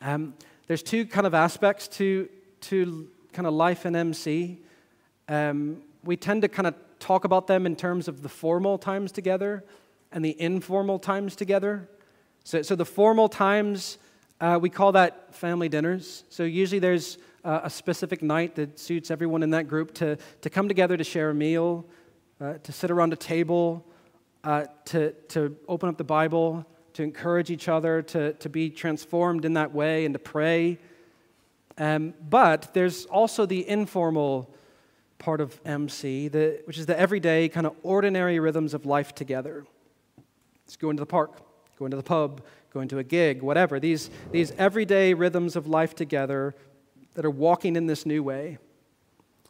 Um, 0.02 0.34
there's 0.68 0.84
two 0.84 1.06
kind 1.06 1.26
of 1.26 1.34
aspects 1.34 1.88
to, 1.90 2.30
to 2.62 3.10
kind 3.34 3.48
of 3.48 3.54
life 3.54 3.86
in 3.86 3.96
MC. 3.96 4.60
Um, 5.28 5.82
we 6.04 6.16
tend 6.16 6.42
to 6.44 6.48
kind 6.48 6.68
of 6.68 6.76
talk 7.00 7.24
about 7.24 7.48
them 7.48 7.66
in 7.66 7.76
terms 7.76 8.08
of 8.08 8.22
the 8.22 8.30
formal 8.30 8.78
times 8.78 9.12
together 9.12 9.64
and 10.12 10.24
the 10.24 10.40
informal 10.40 11.00
times 11.00 11.36
together. 11.36 11.90
So, 12.44 12.62
so 12.62 12.76
the 12.76 12.86
formal 12.86 13.30
times, 13.30 13.98
uh, 14.42 14.60
we 14.62 14.70
call 14.70 14.92
that 14.94 15.34
family 15.36 15.70
dinners. 15.70 16.24
So 16.30 16.44
usually 16.44 16.80
there's 16.80 17.18
uh, 17.44 17.62
a 17.64 17.70
specific 17.70 18.22
night 18.22 18.56
that 18.56 18.80
suits 18.80 19.12
everyone 19.12 19.44
in 19.44 19.52
that 19.52 19.68
group 19.68 19.94
to, 19.96 20.18
to 20.42 20.50
come 20.50 20.68
together 20.68 20.98
to 20.98 21.04
share 21.04 21.30
a 21.30 21.34
meal, 21.34 21.86
uh, 22.42 22.54
to 22.64 22.72
sit 22.72 22.92
around 22.92 23.14
a 23.14 23.16
table, 23.16 23.86
uh, 24.44 24.66
to, 24.86 25.12
to 25.30 25.56
open 25.68 25.90
up 25.90 25.98
the 25.98 26.04
Bible, 26.04 26.66
to 26.94 27.04
encourage 27.04 27.50
each 27.52 27.68
other, 27.68 28.02
to, 28.02 28.34
to 28.34 28.50
be 28.50 28.70
transformed 28.70 29.46
in 29.46 29.54
that 29.54 29.74
way, 29.74 30.06
and 30.06 30.14
to 30.14 30.20
pray. 30.20 30.78
Um, 31.78 32.14
but 32.30 32.74
there's 32.74 33.06
also 33.06 33.46
the 33.46 33.68
informal 33.68 34.54
part 35.20 35.42
of 35.42 35.60
MC, 35.66 36.30
the, 36.30 36.62
which 36.66 36.78
is 36.78 36.86
the 36.86 37.00
everyday, 37.00 37.50
kind 37.50 37.68
of 37.68 37.76
ordinary 37.84 38.40
rhythms 38.40 38.74
of 38.74 38.86
life 38.86 39.14
together. 39.14 39.66
Let's 40.66 40.78
go 40.78 40.90
into 40.90 41.02
the 41.02 41.06
park, 41.06 41.42
go 41.78 41.86
into 41.86 41.98
the 41.98 42.04
pub, 42.04 42.42
go 42.74 42.80
into 42.80 42.98
a 42.98 43.04
gig, 43.04 43.42
whatever. 43.42 43.80
These, 43.80 44.10
these 44.32 44.52
everyday 44.52 45.14
rhythms 45.14 45.56
of 45.56 45.68
life 45.68 45.94
together 45.94 46.56
that 47.14 47.26
are 47.26 47.30
walking 47.30 47.76
in 47.76 47.86
this 47.86 48.06
new 48.06 48.24
way. 48.24 48.58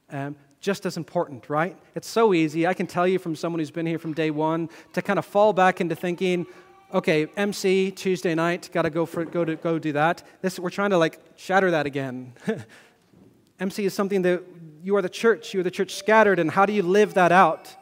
Um, 0.09 0.35
just 0.59 0.85
as 0.85 0.97
important, 0.97 1.49
right? 1.49 1.77
It's 1.95 2.07
so 2.07 2.33
easy. 2.33 2.67
I 2.67 2.73
can 2.73 2.87
tell 2.87 3.07
you 3.07 3.19
from 3.19 3.35
someone 3.35 3.59
who's 3.59 3.71
been 3.71 3.85
here 3.85 3.99
from 3.99 4.13
day 4.13 4.31
one 4.31 4.69
to 4.93 5.01
kind 5.01 5.17
of 5.17 5.25
fall 5.25 5.53
back 5.53 5.79
into 5.79 5.95
thinking, 5.95 6.45
okay, 6.93 7.27
MC 7.37 7.91
Tuesday 7.91 8.35
night, 8.35 8.69
got 8.73 8.81
to 8.81 8.89
go 8.89 9.05
for 9.05 9.23
go 9.23 9.45
to 9.45 9.55
go 9.55 9.79
do 9.79 9.93
that. 9.93 10.23
This 10.41 10.59
we're 10.59 10.69
trying 10.69 10.89
to 10.89 10.97
like 10.97 11.19
shatter 11.37 11.71
that 11.71 11.85
again. 11.85 12.33
MC 13.59 13.85
is 13.85 13.93
something 13.93 14.21
that 14.23 14.43
you 14.83 14.95
are 14.95 15.01
the 15.01 15.09
church, 15.09 15.53
you 15.53 15.59
are 15.59 15.63
the 15.63 15.71
church 15.71 15.95
scattered, 15.95 16.39
and 16.39 16.51
how 16.51 16.65
do 16.65 16.73
you 16.73 16.83
live 16.83 17.15
that 17.15 17.31
out? 17.31 17.75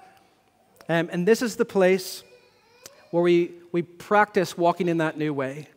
Um, 0.89 1.09
and 1.11 1.27
this 1.27 1.41
is 1.41 1.55
the 1.55 1.65
place 1.65 2.23
where 3.11 3.23
we, 3.23 3.51
we 3.71 3.81
practice 3.81 4.57
walking 4.57 4.87
in 4.87 4.97
that 4.97 5.17
new 5.17 5.33
way. 5.33 5.67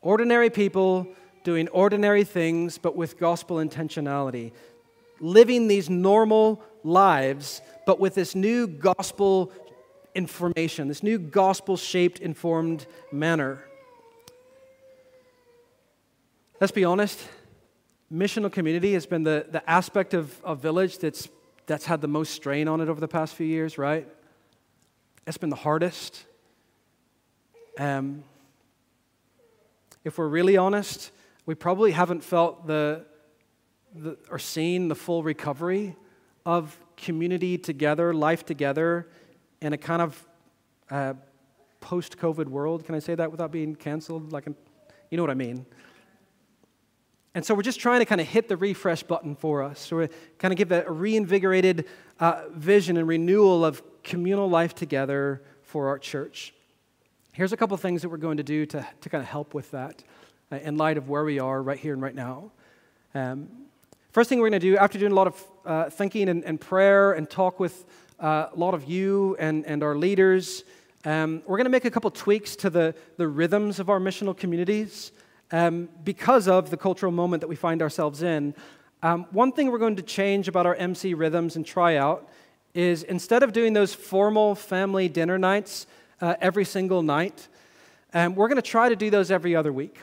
Ordinary 0.00 0.50
people 0.50 1.08
doing 1.44 1.68
ordinary 1.68 2.24
things, 2.24 2.78
but 2.78 2.96
with 2.96 3.18
gospel 3.18 3.56
intentionality. 3.56 4.52
Living 5.20 5.68
these 5.68 5.90
normal 5.90 6.62
lives, 6.84 7.60
but 7.86 7.98
with 7.98 8.14
this 8.14 8.34
new 8.34 8.66
gospel 8.66 9.52
information, 10.14 10.88
this 10.88 11.02
new 11.02 11.18
gospel 11.18 11.76
shaped, 11.76 12.20
informed 12.20 12.86
manner. 13.12 13.64
Let's 16.60 16.72
be 16.72 16.84
honest, 16.84 17.20
missional 18.12 18.50
community 18.50 18.94
has 18.94 19.06
been 19.06 19.22
the, 19.22 19.46
the 19.50 19.68
aspect 19.68 20.14
of, 20.14 20.42
of 20.42 20.60
village 20.60 20.98
that's, 20.98 21.28
that's 21.66 21.84
had 21.84 22.00
the 22.00 22.08
most 22.08 22.32
strain 22.32 22.68
on 22.68 22.80
it 22.80 22.88
over 22.88 23.00
the 23.00 23.08
past 23.08 23.34
few 23.34 23.46
years, 23.46 23.78
right? 23.78 24.08
It's 25.26 25.38
been 25.38 25.50
the 25.50 25.56
hardest. 25.56 26.24
Um, 27.78 28.24
if 30.04 30.16
we're 30.16 30.28
really 30.28 30.56
honest, 30.56 31.10
we 31.44 31.54
probably 31.54 31.92
haven't 31.92 32.24
felt 32.24 32.66
the, 32.66 33.04
the, 33.94 34.16
or 34.30 34.38
seen 34.38 34.88
the 34.88 34.94
full 34.94 35.22
recovery 35.22 35.94
of 36.46 36.78
community 36.96 37.58
together, 37.58 38.14
life 38.14 38.46
together, 38.46 39.08
in 39.60 39.72
a 39.72 39.78
kind 39.78 40.00
of 40.00 40.26
uh, 40.90 41.14
post 41.80 42.16
COVID 42.16 42.46
world. 42.48 42.86
Can 42.86 42.94
I 42.94 43.00
say 43.00 43.14
that 43.14 43.30
without 43.30 43.52
being 43.52 43.74
canceled? 43.74 44.32
Like, 44.32 44.46
you 45.10 45.16
know 45.16 45.22
what 45.22 45.30
I 45.30 45.34
mean? 45.34 45.66
And 47.38 47.46
so 47.46 47.54
we're 47.54 47.62
just 47.62 47.78
trying 47.78 48.00
to 48.00 48.04
kind 48.04 48.20
of 48.20 48.26
hit 48.26 48.48
the 48.48 48.56
refresh 48.56 49.04
button 49.04 49.36
for 49.36 49.62
us. 49.62 49.78
So 49.78 49.98
we 49.98 50.08
kind 50.38 50.50
of 50.50 50.58
give 50.58 50.72
a, 50.72 50.90
reinvigorated 50.90 51.84
uh, 52.18 52.46
vision 52.50 52.96
and 52.96 53.06
renewal 53.06 53.64
of 53.64 53.80
communal 54.02 54.50
life 54.50 54.74
together 54.74 55.40
for 55.62 55.86
our 55.86 56.00
church. 56.00 56.52
Here's 57.30 57.52
a 57.52 57.56
couple 57.56 57.76
things 57.76 58.02
that 58.02 58.08
we're 58.08 58.16
going 58.16 58.38
to 58.38 58.42
do 58.42 58.66
to, 58.66 58.84
to 59.02 59.08
kind 59.08 59.22
of 59.22 59.28
help 59.28 59.54
with 59.54 59.70
that 59.70 60.02
uh, 60.50 60.56
in 60.56 60.76
light 60.76 60.98
of 60.98 61.08
where 61.08 61.22
we 61.22 61.38
are 61.38 61.62
right 61.62 61.78
here 61.78 61.92
and 61.92 62.02
right 62.02 62.14
now. 62.16 62.50
Um, 63.14 63.46
first 64.10 64.28
thing 64.28 64.40
we're 64.40 64.50
going 64.50 64.60
to 64.60 64.70
do, 64.70 64.76
after 64.76 64.98
doing 64.98 65.12
a 65.12 65.14
lot 65.14 65.28
of 65.28 65.44
uh, 65.64 65.90
thinking 65.90 66.28
and, 66.28 66.44
and, 66.44 66.60
prayer 66.60 67.12
and 67.12 67.30
talk 67.30 67.60
with 67.60 67.84
uh, 68.18 68.48
a 68.52 68.56
lot 68.56 68.74
of 68.74 68.86
you 68.90 69.36
and, 69.38 69.64
and 69.64 69.84
our 69.84 69.94
leaders, 69.94 70.64
um, 71.04 71.42
we're 71.46 71.56
going 71.56 71.66
to 71.66 71.70
make 71.70 71.84
a 71.84 71.90
couple 71.92 72.10
tweaks 72.10 72.56
to 72.56 72.68
the, 72.68 72.96
the 73.16 73.28
rhythms 73.28 73.78
of 73.78 73.88
our 73.88 74.00
missional 74.00 74.36
communities 74.36 75.12
um, 75.50 75.88
because 76.04 76.48
of 76.48 76.70
the 76.70 76.76
cultural 76.76 77.12
moment 77.12 77.40
that 77.40 77.48
we 77.48 77.56
find 77.56 77.82
ourselves 77.82 78.22
in. 78.22 78.54
Um, 79.02 79.26
one 79.30 79.52
thing 79.52 79.70
we're 79.70 79.78
going 79.78 79.96
to 79.96 80.02
change 80.02 80.48
about 80.48 80.66
our 80.66 80.74
MC 80.74 81.14
rhythms 81.14 81.56
and 81.56 81.64
try 81.64 81.96
out 81.96 82.28
is 82.74 83.02
instead 83.02 83.42
of 83.42 83.52
doing 83.52 83.72
those 83.72 83.94
formal 83.94 84.54
family 84.54 85.08
dinner 85.08 85.38
nights 85.38 85.86
uh, 86.20 86.34
every 86.40 86.64
single 86.64 87.02
night, 87.02 87.48
um, 88.14 88.34
we're 88.34 88.48
going 88.48 88.56
to 88.56 88.62
try 88.62 88.88
to 88.88 88.96
do 88.96 89.10
those 89.10 89.30
every 89.30 89.54
other 89.54 89.72
week. 89.72 90.00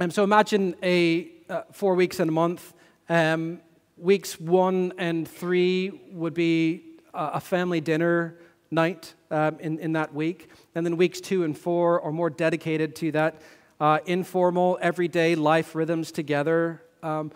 Um, 0.00 0.10
so 0.10 0.24
imagine 0.24 0.74
a 0.82 1.28
uh, 1.48 1.62
four 1.72 1.94
weeks 1.94 2.20
in 2.20 2.28
a 2.28 2.32
month. 2.32 2.72
Um, 3.08 3.60
weeks 3.96 4.40
one 4.40 4.92
and 4.98 5.28
three 5.28 5.90
would 6.12 6.34
be 6.34 6.82
a 7.12 7.40
family 7.40 7.80
dinner 7.80 8.36
night 8.70 9.14
um, 9.30 9.56
in, 9.60 9.78
in 9.78 9.92
that 9.92 10.12
week. 10.12 10.50
And 10.74 10.84
then 10.84 10.96
weeks 10.96 11.20
two 11.20 11.44
and 11.44 11.56
four 11.56 12.00
are 12.00 12.10
more 12.10 12.30
dedicated 12.30 12.96
to 12.96 13.12
that 13.12 13.40
uh, 13.80 13.98
informal, 14.06 14.78
everyday 14.80 15.34
life 15.34 15.74
rhythms 15.74 16.12
together. 16.12 16.82
Um, 17.02 17.32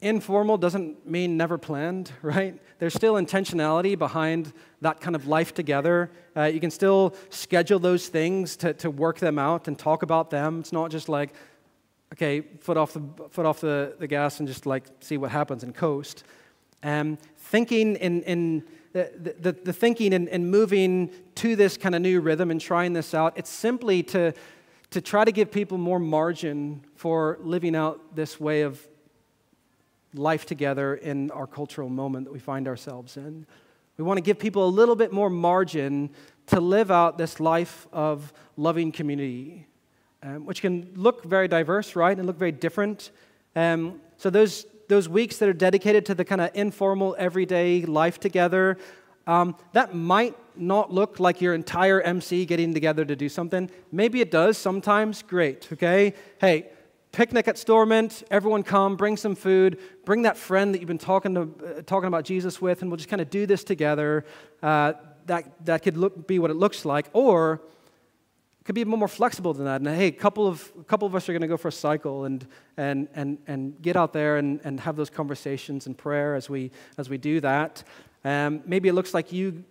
informal 0.00 0.58
doesn't 0.58 1.06
mean 1.06 1.36
never 1.36 1.58
planned, 1.58 2.12
right? 2.22 2.60
There's 2.78 2.94
still 2.94 3.14
intentionality 3.14 3.98
behind 3.98 4.52
that 4.80 5.00
kind 5.00 5.16
of 5.16 5.26
life 5.26 5.52
together. 5.54 6.10
Uh, 6.36 6.44
you 6.44 6.60
can 6.60 6.70
still 6.70 7.14
schedule 7.30 7.78
those 7.78 8.08
things 8.08 8.56
to, 8.58 8.72
to 8.74 8.90
work 8.90 9.18
them 9.18 9.38
out 9.38 9.66
and 9.66 9.78
talk 9.78 10.02
about 10.02 10.30
them. 10.30 10.60
It's 10.60 10.72
not 10.72 10.90
just 10.90 11.08
like, 11.08 11.34
okay, 12.12 12.40
foot 12.60 12.76
off 12.76 12.92
the, 12.92 13.02
foot 13.30 13.46
off 13.46 13.60
the, 13.60 13.96
the 13.98 14.06
gas 14.06 14.38
and 14.38 14.48
just 14.48 14.66
like 14.66 14.84
see 15.00 15.16
what 15.16 15.30
happens 15.30 15.64
and 15.64 15.74
coast. 15.74 16.24
Um, 16.82 17.18
thinking 17.36 17.96
in, 17.96 18.22
in 18.22 18.64
the, 18.92 19.34
the, 19.40 19.52
the 19.52 19.72
thinking 19.72 20.14
and, 20.14 20.28
and 20.28 20.50
moving 20.50 21.10
to 21.36 21.56
this 21.56 21.76
kind 21.76 21.94
of 21.94 22.02
new 22.02 22.20
rhythm 22.20 22.50
and 22.50 22.60
trying 22.60 22.92
this 22.92 23.14
out, 23.14 23.36
it's 23.36 23.50
simply 23.50 24.02
to, 24.04 24.32
to 24.90 25.00
try 25.00 25.24
to 25.24 25.32
give 25.32 25.50
people 25.50 25.78
more 25.78 25.98
margin 25.98 26.82
for 26.94 27.38
living 27.42 27.76
out 27.76 28.14
this 28.14 28.40
way 28.40 28.62
of 28.62 28.80
life 30.14 30.46
together 30.46 30.94
in 30.94 31.30
our 31.32 31.46
cultural 31.46 31.88
moment 31.88 32.24
that 32.24 32.32
we 32.32 32.38
find 32.38 32.66
ourselves 32.66 33.16
in. 33.16 33.46
We 33.98 34.04
want 34.04 34.16
to 34.16 34.22
give 34.22 34.38
people 34.38 34.66
a 34.66 34.70
little 34.70 34.96
bit 34.96 35.12
more 35.12 35.28
margin 35.28 36.10
to 36.46 36.60
live 36.60 36.90
out 36.90 37.18
this 37.18 37.40
life 37.40 37.86
of 37.92 38.32
loving 38.56 38.92
community, 38.92 39.66
um, 40.22 40.46
which 40.46 40.62
can 40.62 40.90
look 40.94 41.24
very 41.24 41.48
diverse, 41.48 41.94
right, 41.94 42.16
and 42.16 42.26
look 42.26 42.38
very 42.38 42.52
different. 42.52 43.10
Um, 43.54 44.00
so, 44.16 44.30
those, 44.30 44.66
those 44.88 45.08
weeks 45.08 45.38
that 45.38 45.48
are 45.48 45.52
dedicated 45.52 46.06
to 46.06 46.14
the 46.14 46.24
kind 46.24 46.40
of 46.40 46.50
informal, 46.54 47.16
everyday 47.18 47.82
life 47.82 48.18
together, 48.18 48.78
um, 49.26 49.56
that 49.72 49.94
might 49.94 50.36
not 50.60 50.92
look 50.92 51.20
like 51.20 51.40
your 51.40 51.54
entire 51.54 52.00
MC 52.00 52.44
getting 52.44 52.74
together 52.74 53.04
to 53.04 53.16
do 53.16 53.28
something. 53.28 53.70
Maybe 53.92 54.20
it 54.20 54.30
does 54.30 54.58
sometimes. 54.58 55.22
Great, 55.22 55.68
okay? 55.72 56.14
Hey, 56.40 56.70
picnic 57.12 57.48
at 57.48 57.58
Stormont, 57.58 58.22
everyone 58.30 58.62
come, 58.62 58.96
bring 58.96 59.16
some 59.16 59.34
food, 59.34 59.78
bring 60.04 60.22
that 60.22 60.36
friend 60.36 60.74
that 60.74 60.78
you've 60.78 60.88
been 60.88 60.98
talking, 60.98 61.34
to, 61.34 61.40
uh, 61.42 61.82
talking 61.82 62.08
about 62.08 62.24
Jesus 62.24 62.60
with, 62.60 62.82
and 62.82 62.90
we'll 62.90 62.96
just 62.96 63.08
kind 63.08 63.22
of 63.22 63.30
do 63.30 63.46
this 63.46 63.64
together. 63.64 64.24
Uh, 64.62 64.92
that, 65.26 65.64
that 65.66 65.82
could 65.82 65.96
look, 65.96 66.26
be 66.26 66.38
what 66.38 66.50
it 66.50 66.54
looks 66.54 66.84
like. 66.84 67.06
Or 67.12 67.60
it 68.60 68.64
could 68.64 68.74
be 68.74 68.84
more 68.84 69.08
flexible 69.08 69.54
than 69.54 69.64
that. 69.66 69.80
And 69.80 69.88
hey, 69.88 70.08
a 70.08 70.12
couple 70.12 70.46
of, 70.46 70.70
a 70.78 70.84
couple 70.84 71.06
of 71.06 71.14
us 71.14 71.28
are 71.28 71.32
going 71.32 71.42
to 71.42 71.48
go 71.48 71.56
for 71.56 71.68
a 71.68 71.72
cycle 71.72 72.24
and, 72.24 72.46
and, 72.76 73.08
and, 73.14 73.38
and 73.46 73.80
get 73.80 73.96
out 73.96 74.12
there 74.12 74.36
and, 74.36 74.60
and 74.64 74.80
have 74.80 74.96
those 74.96 75.10
conversations 75.10 75.86
and 75.86 75.96
prayer 75.96 76.34
as 76.34 76.50
we, 76.50 76.70
as 76.96 77.08
we 77.08 77.18
do 77.18 77.40
that. 77.40 77.84
Um, 78.24 78.62
maybe 78.66 78.88
it 78.88 78.94
looks 78.94 79.14
like 79.14 79.32
you, 79.32 79.64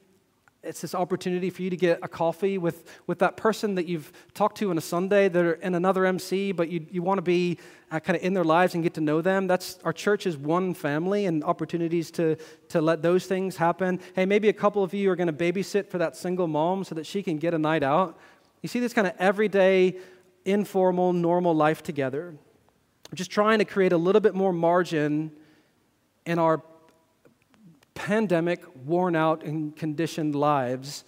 it's 0.64 0.82
this 0.82 0.95
opportunity 0.95 1.49
for 1.49 1.62
you 1.62 1.70
to 1.70 1.78
get 1.78 1.99
a 2.01 2.08
coffee 2.08 2.58
with, 2.58 2.84
with 3.08 3.20
that 3.20 3.38
person 3.38 3.76
that 3.76 3.86
you've 3.86 4.12
talked 4.34 4.58
to 4.58 4.70
on 4.70 4.78
a 4.78 4.82
Sunday. 4.82 5.30
They're 5.30 5.53
in 5.53 5.76
another 5.76 6.05
MC, 6.05 6.51
but 6.51 6.70
you, 6.70 6.86
you 6.89 7.01
want 7.01 7.20
to 7.20 7.22
be 7.22 7.58
uh, 7.91 7.99
kind 7.99 8.18
of 8.18 8.24
in 8.24 8.34
their 8.34 8.43
lives 8.43 8.74
and 8.74 8.84
get 8.84 8.93
to 8.95 9.01
know 9.01 9.22
them. 9.22 9.47
That's 9.47 9.80
our 9.84 9.93
church 9.93 10.26
is 10.26 10.36
one 10.36 10.74
family 10.74 11.26
and 11.26 11.43
opportunities 11.43 12.12
to, 12.12 12.36
to 12.70 12.82
let 12.82 13.01
those 13.01 13.28
things 13.28 13.55
happen. 13.55 13.99
Hey, 14.16 14.26
maybe 14.26 14.49
a 14.49 14.53
couple 14.53 14.84
of 14.84 14.93
you 14.93 15.10
are 15.12 15.16
going 15.16 15.28
to 15.28 15.34
babysit 15.34 15.88
for 15.88 15.99
that 15.99 16.18
single 16.18 16.47
mom 16.47 16.84
so 16.84 16.95
that 16.95 17.05
she 17.05 17.24
can 17.24 17.38
get 17.38 17.53
a 17.53 17.60
night 17.60 17.84
out 17.84 18.20
you 18.62 18.70
see 18.70 18.80
this 18.80 18.93
kind 18.93 19.08
of 19.08 19.14
everyday, 19.20 19.97
informal, 20.45 21.14
normal 21.14 21.55
life 21.55 21.84
together. 21.84 22.36
Just 23.14 23.32
trying 23.32 23.60
to 23.60 23.66
create 23.66 23.93
a 23.93 23.97
little 23.97 24.22
bit 24.22 24.36
more 24.36 24.51
margin 24.51 25.32
in 26.26 26.39
our 26.39 26.62
pandemic, 27.98 28.64
worn 28.86 29.16
out, 29.16 29.43
and 29.43 29.76
conditioned 29.76 30.36
lives 30.36 31.04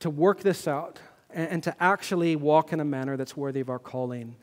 to 0.00 0.08
work 0.08 0.40
this 0.40 0.66
out 0.66 0.98
and, 1.30 1.48
and 1.48 1.62
to 1.62 1.76
actually 1.78 2.36
walk 2.36 2.72
in 2.72 2.80
a 2.80 2.84
manner 2.84 3.16
that's 3.16 3.36
worthy 3.36 3.60
of 3.60 3.68
our 3.68 3.78
calling. 3.78 4.36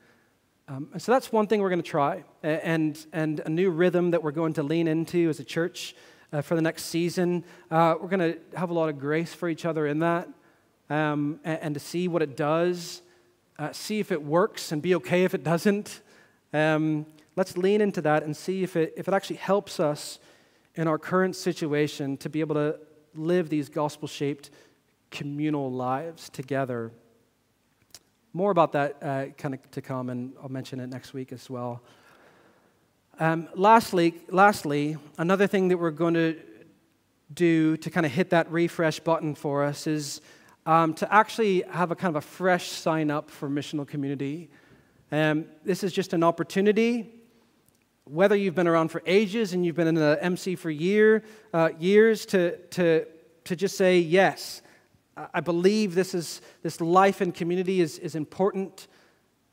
Um, 0.68 0.90
so 0.98 1.12
that's 1.12 1.32
one 1.32 1.48
thing 1.48 1.62
we're 1.62 1.70
going 1.70 1.82
to 1.82 1.90
try, 1.90 2.24
and, 2.42 3.06
and 3.12 3.42
a 3.46 3.50
new 3.50 3.70
rhythm 3.70 4.12
that 4.12 4.24
we're 4.24 4.32
going 4.32 4.54
to 4.54 4.64
lean 4.64 4.88
into 4.88 5.28
as 5.30 5.40
a 5.40 5.44
church 5.44 5.96
uh, 6.32 6.42
for 6.42 6.56
the 6.56 6.62
next 6.62 6.86
season. 6.86 7.44
Uh, 7.70 7.96
we're 8.00 8.08
going 8.08 8.34
to 8.34 8.40
have 8.58 8.70
a 8.70 8.74
lot 8.74 8.88
of 8.88 8.98
grace 8.98 9.34
for 9.34 9.50
each 9.50 9.66
other 9.66 9.88
in 9.88 10.00
that 10.00 10.30
um, 10.90 11.40
and, 11.44 11.60
and, 11.62 11.74
to 11.74 11.80
see 11.80 12.08
what 12.08 12.22
it 12.22 12.38
does, 12.38 13.02
uh, 13.60 13.72
see 13.72 14.00
if 14.00 14.12
it 14.12 14.22
works, 14.22 14.72
and 14.72 14.82
be 14.82 14.96
okay 14.96 15.24
if 15.24 15.34
it 15.34 15.44
doesn't. 15.44 16.02
Um, 16.54 17.08
let's 17.36 17.58
lean 17.58 17.82
into 17.82 18.02
that 18.02 18.24
and 18.24 18.36
see 18.38 18.64
if 18.64 18.76
it, 18.76 18.94
if 18.96 19.08
it 19.08 19.14
actually 19.14 19.38
helps 19.38 19.80
us 19.80 20.20
in 20.76 20.88
our 20.88 20.98
current 20.98 21.36
situation 21.36 22.18
to 22.18 22.30
be 22.30 22.40
able 22.40 22.56
to 22.56 22.80
live 23.16 23.50
these 23.50 23.70
gospel 23.70 24.08
shaped 24.08 24.50
communal 25.12 25.72
lives 25.72 26.30
together. 26.30 26.92
More 28.34 28.50
about 28.50 28.72
that 28.72 28.98
uh, 29.02 29.26
kind 29.38 29.54
of 29.54 29.72
to 29.72 29.82
come, 29.82 30.10
and 30.10 30.34
I'll 30.42 30.50
mention 30.50 30.80
it 30.80 30.88
next 30.88 31.14
week 31.14 31.32
as 31.32 31.50
well. 31.50 31.82
Um, 33.20 33.48
lastly, 33.54 34.16
lastly, 34.30 34.98
another 35.20 35.46
thing 35.46 35.68
that 35.68 35.78
we're 35.78 35.92
going 35.92 36.16
to 36.16 36.40
do 37.32 37.78
to 37.78 37.90
kind 37.92 38.06
of 38.06 38.12
hit 38.12 38.32
that 38.32 38.52
refresh 38.52 39.00
button 39.00 39.36
for 39.36 39.64
us 39.64 39.86
is 39.86 40.22
um, 40.66 40.96
to 40.96 41.14
actually 41.14 41.64
have 41.70 41.92
a 41.92 41.96
kind 41.96 42.16
of 42.16 42.24
a 42.24 42.26
fresh 42.26 42.70
sign 42.70 43.12
up 43.12 43.30
for 43.30 43.48
missional 43.50 43.88
community. 43.88 44.50
Um, 45.12 45.46
this 45.64 45.84
is 45.84 45.94
just 45.94 46.14
an 46.14 46.24
opportunity. 46.24 47.23
Whether 48.06 48.36
you've 48.36 48.56
been 48.56 48.68
around 48.68 48.90
for 48.90 49.02
ages 49.06 49.54
and 49.54 49.66
you've 49.66 49.78
been 49.78 49.88
in 49.88 49.96
the 49.96 50.18
MC 50.22 50.56
for 50.56 50.70
year, 50.70 51.24
uh, 51.54 51.70
years, 51.80 52.26
to, 52.28 52.58
to, 52.58 53.06
to 53.46 53.56
just 53.56 53.78
say, 53.78 54.00
yes, 54.00 54.62
I 55.34 55.40
believe 55.40 55.96
this, 55.96 56.14
is, 56.14 56.42
this 56.64 56.82
life 56.82 57.22
and 57.22 57.34
community 57.34 57.80
is, 57.80 58.00
is 58.00 58.16
important, 58.16 58.88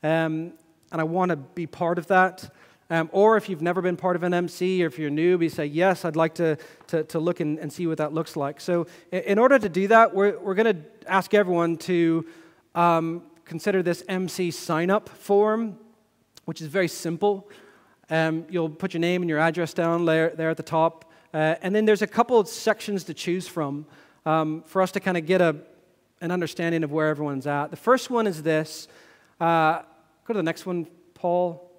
um, 0.03 0.53
and 0.91 0.99
I 0.99 1.03
want 1.03 1.29
to 1.29 1.37
be 1.37 1.65
part 1.65 1.97
of 1.97 2.07
that. 2.07 2.53
Um, 2.89 3.09
or 3.13 3.37
if 3.37 3.47
you've 3.47 3.61
never 3.61 3.81
been 3.81 3.95
part 3.95 4.17
of 4.17 4.23
an 4.23 4.33
MC, 4.33 4.83
or 4.83 4.87
if 4.87 4.99
you're 4.99 5.09
new, 5.09 5.39
you 5.39 5.47
say, 5.47 5.65
Yes, 5.65 6.03
I'd 6.03 6.17
like 6.17 6.33
to, 6.35 6.57
to, 6.87 7.05
to 7.05 7.19
look 7.19 7.39
and, 7.39 7.57
and 7.57 7.71
see 7.71 7.87
what 7.87 7.99
that 7.99 8.11
looks 8.11 8.35
like. 8.35 8.59
So, 8.59 8.85
in 9.13 9.39
order 9.39 9.57
to 9.57 9.69
do 9.69 9.87
that, 9.87 10.13
we're, 10.13 10.37
we're 10.39 10.55
going 10.55 10.75
to 10.75 10.81
ask 11.07 11.33
everyone 11.33 11.77
to 11.77 12.25
um, 12.75 13.23
consider 13.45 13.81
this 13.81 14.03
MC 14.09 14.51
sign 14.51 14.89
up 14.89 15.07
form, 15.07 15.77
which 16.43 16.59
is 16.59 16.67
very 16.67 16.89
simple. 16.89 17.49
Um, 18.11 18.45
you'll 18.49 18.69
put 18.69 18.93
your 18.93 18.99
name 18.99 19.21
and 19.21 19.29
your 19.29 19.39
address 19.39 19.73
down 19.73 20.03
there, 20.03 20.31
there 20.31 20.49
at 20.49 20.57
the 20.57 20.63
top. 20.63 21.11
Uh, 21.33 21.55
and 21.61 21.73
then 21.73 21.85
there's 21.85 22.01
a 22.01 22.07
couple 22.07 22.37
of 22.37 22.49
sections 22.49 23.05
to 23.05 23.13
choose 23.13 23.47
from 23.47 23.85
um, 24.25 24.63
for 24.67 24.81
us 24.81 24.91
to 24.91 24.99
kind 24.99 25.15
of 25.15 25.25
get 25.25 25.39
a, 25.39 25.55
an 26.19 26.29
understanding 26.29 26.83
of 26.83 26.91
where 26.91 27.07
everyone's 27.07 27.47
at. 27.47 27.71
The 27.71 27.77
first 27.77 28.09
one 28.09 28.27
is 28.27 28.43
this. 28.43 28.89
Uh, 29.39 29.79
go 30.25 30.33
to 30.33 30.39
the 30.39 30.43
next 30.43 30.65
one, 30.65 30.87
Paul. 31.13 31.71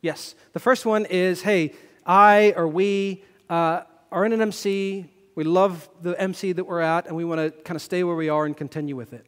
Yes. 0.00 0.34
The 0.54 0.60
first 0.60 0.86
one 0.86 1.04
is 1.04 1.42
hey, 1.42 1.74
I 2.06 2.54
or 2.56 2.66
we 2.66 3.22
uh, 3.50 3.82
are 4.10 4.24
in 4.24 4.32
an 4.32 4.40
MC. 4.40 5.04
We 5.34 5.44
love 5.44 5.88
the 6.00 6.18
MC 6.20 6.52
that 6.52 6.64
we're 6.64 6.80
at, 6.80 7.06
and 7.06 7.14
we 7.14 7.24
want 7.24 7.40
to 7.40 7.50
kind 7.62 7.76
of 7.76 7.82
stay 7.82 8.02
where 8.04 8.16
we 8.16 8.30
are 8.30 8.46
and 8.46 8.56
continue 8.56 8.96
with 8.96 9.12
it. 9.12 9.26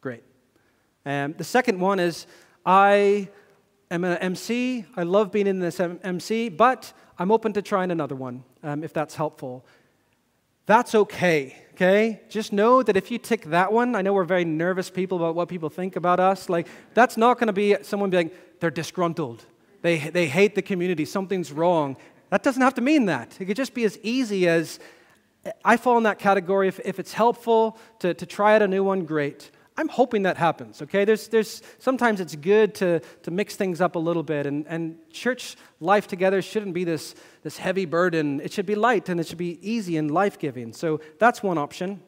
Great. 0.00 0.22
And 1.04 1.36
the 1.36 1.44
second 1.44 1.80
one 1.80 1.98
is 1.98 2.26
I 2.64 3.28
am 3.92 4.04
an 4.04 4.18
MC. 4.18 4.84
I 4.96 5.02
love 5.02 5.30
being 5.30 5.46
in 5.46 5.58
this 5.58 5.78
MC, 5.78 6.48
but 6.48 6.92
I'm 7.18 7.30
open 7.30 7.52
to 7.52 7.62
trying 7.62 7.90
another 7.90 8.16
one 8.16 8.44
um, 8.62 8.82
if 8.82 8.92
that's 8.92 9.14
helpful. 9.14 9.64
That's 10.66 10.94
okay, 10.94 11.56
okay? 11.74 12.22
Just 12.28 12.52
know 12.52 12.82
that 12.82 12.96
if 12.96 13.10
you 13.10 13.18
tick 13.18 13.44
that 13.46 13.72
one, 13.72 13.94
I 13.94 14.02
know 14.02 14.12
we're 14.12 14.24
very 14.24 14.44
nervous 14.44 14.90
people 14.90 15.18
about 15.18 15.34
what 15.34 15.48
people 15.48 15.68
think 15.68 15.96
about 15.96 16.20
us. 16.20 16.48
Like, 16.48 16.68
that's 16.94 17.16
not 17.16 17.38
going 17.38 17.48
to 17.48 17.52
be 17.52 17.76
someone 17.82 18.10
being, 18.10 18.30
they're 18.60 18.70
disgruntled. 18.70 19.44
They, 19.82 19.98
they 19.98 20.28
hate 20.28 20.54
the 20.54 20.62
community, 20.62 21.04
something's 21.04 21.52
wrong. 21.52 21.96
That 22.30 22.42
doesn't 22.42 22.62
have 22.62 22.74
to 22.74 22.80
mean 22.80 23.06
that. 23.06 23.36
It 23.40 23.46
could 23.46 23.56
just 23.56 23.74
be 23.74 23.84
as 23.84 23.98
easy 24.02 24.48
as 24.48 24.78
I 25.64 25.76
fall 25.76 25.98
in 25.98 26.04
that 26.04 26.18
category. 26.18 26.68
If, 26.68 26.80
if 26.84 26.98
it's 26.98 27.12
helpful 27.12 27.76
to, 27.98 28.14
to 28.14 28.24
try 28.24 28.54
out 28.54 28.62
a 28.62 28.68
new 28.68 28.84
one, 28.84 29.04
great. 29.04 29.50
I'm 29.76 29.88
hoping 29.88 30.22
that 30.22 30.36
happens, 30.36 30.82
okay? 30.82 31.04
There's, 31.04 31.28
there's, 31.28 31.62
sometimes 31.78 32.20
it's 32.20 32.36
good 32.36 32.74
to, 32.76 33.00
to 33.22 33.30
mix 33.30 33.56
things 33.56 33.80
up 33.80 33.96
a 33.96 33.98
little 33.98 34.22
bit, 34.22 34.46
and, 34.46 34.66
and 34.68 34.98
church 35.10 35.56
life 35.80 36.06
together 36.06 36.42
shouldn't 36.42 36.74
be 36.74 36.84
this, 36.84 37.14
this 37.42 37.56
heavy 37.56 37.86
burden. 37.86 38.40
It 38.40 38.52
should 38.52 38.66
be 38.66 38.74
light 38.74 39.08
and 39.08 39.18
it 39.18 39.26
should 39.26 39.38
be 39.38 39.58
easy 39.66 39.96
and 39.96 40.10
life 40.10 40.38
giving. 40.38 40.74
So 40.74 41.00
that's 41.18 41.42
one 41.42 41.56
option. 41.56 42.02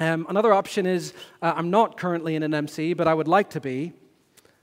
Um, 0.00 0.26
another 0.28 0.52
option 0.52 0.86
is 0.86 1.12
uh, 1.42 1.52
I'm 1.54 1.70
not 1.70 1.98
currently 1.98 2.34
in 2.34 2.42
an 2.42 2.54
MC, 2.54 2.94
but 2.94 3.06
I 3.06 3.14
would 3.14 3.28
like 3.28 3.50
to 3.50 3.60
be. 3.60 3.92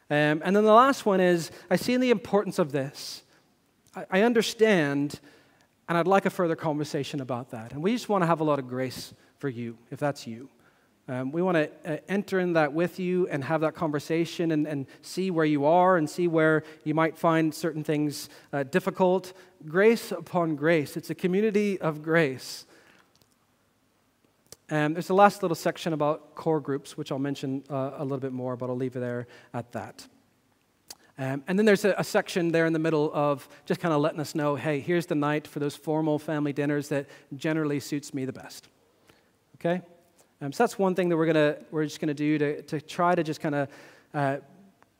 Um, 0.09 0.41
and 0.43 0.55
then 0.55 0.63
the 0.63 0.73
last 0.73 1.05
one 1.05 1.19
is 1.19 1.51
I 1.69 1.75
see 1.75 1.97
the 1.97 2.11
importance 2.11 2.57
of 2.57 2.71
this. 2.71 3.23
I, 3.95 4.05
I 4.09 4.21
understand, 4.21 5.19
and 5.87 5.97
I'd 5.97 6.07
like 6.07 6.25
a 6.25 6.31
further 6.31 6.55
conversation 6.55 7.21
about 7.21 7.51
that. 7.51 7.73
And 7.73 7.83
we 7.83 7.93
just 7.93 8.09
want 8.09 8.23
to 8.23 8.27
have 8.27 8.41
a 8.41 8.43
lot 8.43 8.57
of 8.57 8.67
grace 8.67 9.13
for 9.37 9.49
you, 9.49 9.77
if 9.91 9.99
that's 9.99 10.25
you. 10.25 10.49
Um, 11.09 11.33
we 11.33 11.41
want 11.41 11.57
to 11.57 11.69
uh, 11.85 11.97
enter 12.07 12.39
in 12.39 12.53
that 12.53 12.71
with 12.71 12.97
you 12.97 13.27
and 13.27 13.43
have 13.43 13.59
that 13.61 13.75
conversation 13.75 14.51
and, 14.51 14.65
and, 14.65 14.87
see 15.01 15.31
where 15.31 15.45
you 15.45 15.65
are 15.65 15.97
and 15.97 16.09
see 16.09 16.29
where 16.29 16.63
you 16.85 16.93
might 16.93 17.17
find 17.17 17.53
certain 17.53 17.83
things 17.83 18.29
uh, 18.53 18.63
difficult. 18.63 19.33
Grace 19.67 20.13
upon 20.13 20.55
grace. 20.55 20.95
It's 20.95 21.09
a 21.09 21.15
community 21.15 21.79
of 21.81 22.01
grace. 22.03 22.65
Um, 24.69 24.93
there's 24.93 25.07
the 25.07 25.13
last 25.13 25.41
little 25.41 25.55
section 25.55 25.91
about 25.91 26.35
core 26.35 26.61
groups, 26.61 26.95
which 26.95 27.11
I'll 27.11 27.19
mention 27.19 27.65
uh, 27.69 27.91
a 27.97 28.03
little 28.03 28.19
bit 28.19 28.31
more, 28.31 28.55
but 28.55 28.69
I'll 28.69 28.77
leave 28.77 28.95
it 28.95 29.01
there 29.01 29.27
at 29.53 29.73
that. 29.73 30.07
Um, 31.17 31.43
and 31.49 31.59
then 31.59 31.65
there's 31.65 31.83
a, 31.83 31.93
a, 31.97 32.03
section 32.03 32.51
there 32.51 32.65
in 32.65 32.73
the 32.73 32.79
middle 32.79 33.11
of 33.13 33.47
just 33.65 33.79
kind 33.79 33.93
of 33.93 34.01
letting 34.01 34.19
us 34.19 34.33
know 34.33 34.55
hey, 34.55 34.79
here's 34.79 35.05
the 35.05 35.15
night 35.15 35.47
for 35.47 35.59
those 35.59 35.75
formal 35.75 36.17
family 36.17 36.53
dinners 36.53 36.87
that 36.87 37.07
generally 37.35 37.79
suits 37.81 38.13
me 38.13 38.25
the 38.25 38.33
best. 38.33 38.69
Okay? 39.57 39.81
Um, 40.43 40.51
so 40.51 40.61
that's 40.61 40.77
one 40.77 40.93
thing 40.93 41.07
that 41.07 41.15
we're, 41.15 41.25
gonna, 41.25 41.55
we're 41.71 41.85
just 41.85 42.01
going 42.01 42.09
to 42.09 42.13
do 42.13 42.37
to, 42.37 42.61
to 42.63 42.81
try 42.81 43.15
to 43.15 43.23
just 43.23 43.39
kind 43.39 43.55
of 43.55 43.69
uh, 44.13 44.37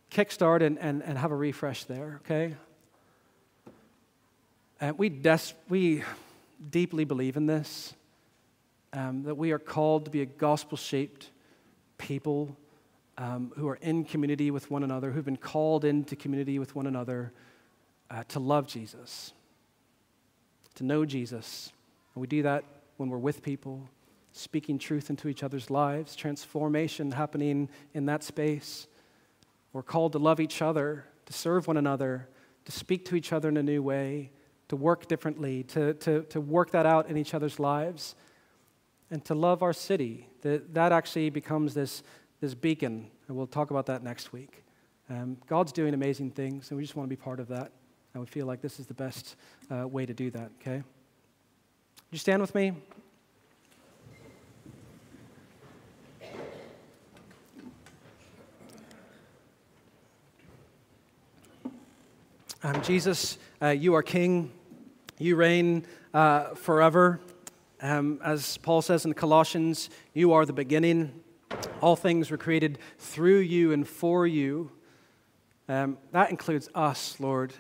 kickstart 0.10 0.62
and, 0.62 0.80
and, 0.80 1.04
and 1.04 1.18
have 1.18 1.32
a 1.32 1.36
refresh 1.36 1.84
there, 1.84 2.22
okay? 2.24 2.56
And 4.80 4.98
we, 4.98 5.10
des- 5.10 5.54
we 5.68 6.02
deeply 6.72 7.04
believe 7.04 7.36
in 7.36 7.46
this 7.46 7.94
um, 8.94 9.24
that 9.24 9.36
we 9.36 9.52
are 9.52 9.60
called 9.60 10.06
to 10.06 10.12
be 10.12 10.22
a 10.22 10.26
gospel 10.26 10.78
shaped 10.78 11.30
people 11.98 12.56
um, 13.18 13.52
who 13.58 13.68
are 13.68 13.80
in 13.82 14.06
community 14.06 14.50
with 14.50 14.72
one 14.72 14.82
another, 14.82 15.12
who've 15.12 15.26
been 15.26 15.36
called 15.36 15.84
into 15.84 16.16
community 16.16 16.58
with 16.58 16.74
one 16.74 16.88
another 16.88 17.34
uh, 18.10 18.24
to 18.30 18.40
love 18.40 18.66
Jesus, 18.66 19.34
to 20.76 20.86
know 20.86 21.04
Jesus. 21.04 21.74
And 22.16 22.22
we 22.22 22.28
do 22.28 22.44
that 22.44 22.64
when 22.96 23.10
we're 23.10 23.18
with 23.18 23.44
people, 23.44 23.90
speaking 24.34 24.80
truth 24.80 25.10
into 25.10 25.30
each 25.30 25.44
other's 25.44 25.70
lives, 25.70 26.16
transformation 26.16 27.12
happening 27.12 27.70
in 27.94 28.08
that 28.08 28.24
space. 28.24 28.88
We're 29.72 29.84
called 29.84 30.12
to 30.14 30.20
love 30.20 30.40
each 30.40 30.62
other, 30.62 31.06
to 31.28 31.34
serve 31.34 31.68
one 31.68 31.78
another, 31.78 32.28
to 32.66 32.72
speak 32.72 33.06
to 33.06 33.16
each 33.16 33.32
other 33.32 33.48
in 33.50 33.58
a 33.58 33.64
new 33.64 33.82
way, 33.82 34.32
to 34.70 34.76
work 34.76 35.08
differently, 35.08 35.64
to, 35.64 35.94
to, 35.96 36.24
to 36.24 36.42
work 36.42 36.72
that 36.72 36.86
out 36.86 37.10
in 37.10 37.16
each 37.16 37.34
other's 37.34 37.60
lives 37.60 38.16
and 39.12 39.24
to 39.26 39.36
love 39.36 39.62
our 39.62 39.74
city. 39.74 40.28
That, 40.42 40.74
that 40.74 40.92
actually 40.92 41.30
becomes 41.30 41.74
this, 41.74 42.04
this 42.42 42.56
beacon, 42.56 43.12
and 43.28 43.38
we'll 43.38 43.48
talk 43.48 43.70
about 43.72 43.86
that 43.86 44.04
next 44.04 44.34
week. 44.34 44.64
Um, 45.10 45.38
God's 45.48 45.72
doing 45.72 45.94
amazing 45.94 46.32
things, 46.32 46.72
and 46.72 46.78
we 46.78 46.84
just 46.84 46.96
want 46.96 47.08
to 47.08 47.16
be 47.16 47.22
part 47.22 47.40
of 47.40 47.48
that. 47.50 47.72
And 48.14 48.22
we 48.22 48.28
feel 48.28 48.46
like 48.46 48.62
this 48.62 48.80
is 48.80 48.88
the 48.88 48.94
best 48.94 49.36
uh, 49.72 49.88
way 49.88 50.06
to 50.06 50.14
do 50.14 50.32
that, 50.32 50.52
okay? 50.60 50.78
Would 50.78 50.84
you 52.12 52.20
stand 52.20 52.42
with 52.42 52.56
me? 52.56 52.74
Um, 62.66 62.82
Jesus, 62.82 63.38
uh, 63.62 63.68
you 63.68 63.94
are 63.94 64.02
King. 64.02 64.50
You 65.20 65.36
reign 65.36 65.86
uh, 66.14 66.56
forever. 66.56 67.20
Um, 67.82 68.22
as 68.24 68.56
Paul 68.56 68.82
says 68.82 69.04
in 69.04 69.14
Colossians, 69.16 69.90
you 70.14 70.32
are 70.32 70.46
the 70.46 70.54
beginning. 70.54 71.12
All 71.82 71.98
things 71.98 72.32
were 72.32 72.38
created 72.38 72.80
through 73.00 73.40
you 73.40 73.74
and 73.74 73.86
for 73.86 74.26
you. 74.26 74.72
Um, 75.68 75.98
that 76.14 76.30
includes 76.30 76.70
us, 76.74 77.20
Lord. 77.20 77.54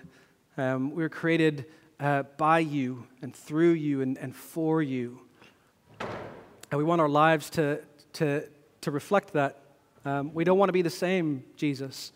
Um, 0.55 0.91
we 0.91 1.03
were 1.03 1.09
created 1.09 1.65
uh, 1.99 2.23
by 2.37 2.59
you 2.59 3.05
and 3.21 3.35
through 3.35 3.73
you 3.73 3.99
and, 3.99 4.17
and 4.17 4.33
for 4.33 4.81
you. 4.81 5.19
And 5.99 6.77
we 6.77 6.85
want 6.85 7.01
our 7.01 7.09
lives 7.09 7.49
to, 7.51 7.81
to, 8.13 8.47
to 8.79 8.91
reflect 8.91 9.33
that. 9.33 9.59
Um, 10.05 10.33
we 10.33 10.45
don't 10.45 10.57
want 10.57 10.69
to 10.69 10.73
be 10.73 10.81
the 10.81 10.89
same, 10.89 11.43
Jesus. 11.57 12.13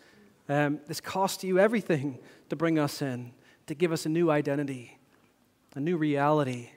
Um, 0.48 0.80
this 0.86 1.02
cost 1.02 1.44
you 1.44 1.58
everything 1.58 2.18
to 2.48 2.56
bring 2.56 2.78
us 2.78 3.02
in, 3.02 3.32
to 3.66 3.74
give 3.74 3.92
us 3.92 4.06
a 4.06 4.08
new 4.08 4.30
identity, 4.30 4.98
a 5.74 5.80
new 5.80 5.96
reality. 5.96 6.70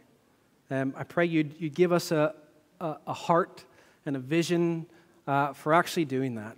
Um, 0.70 0.94
I 0.98 1.04
pray 1.04 1.26
you'd, 1.26 1.56
you'd 1.60 1.76
give 1.76 1.92
us 1.92 2.12
a, 2.12 2.36
a, 2.80 2.98
a 3.08 3.14
heart 3.14 3.66
and 4.06 4.16
a 4.16 4.20
vision 4.20 4.86
uh, 5.28 5.54
for 5.54 5.74
actually 5.74 6.06
doing 6.06 6.36
that, 6.36 6.58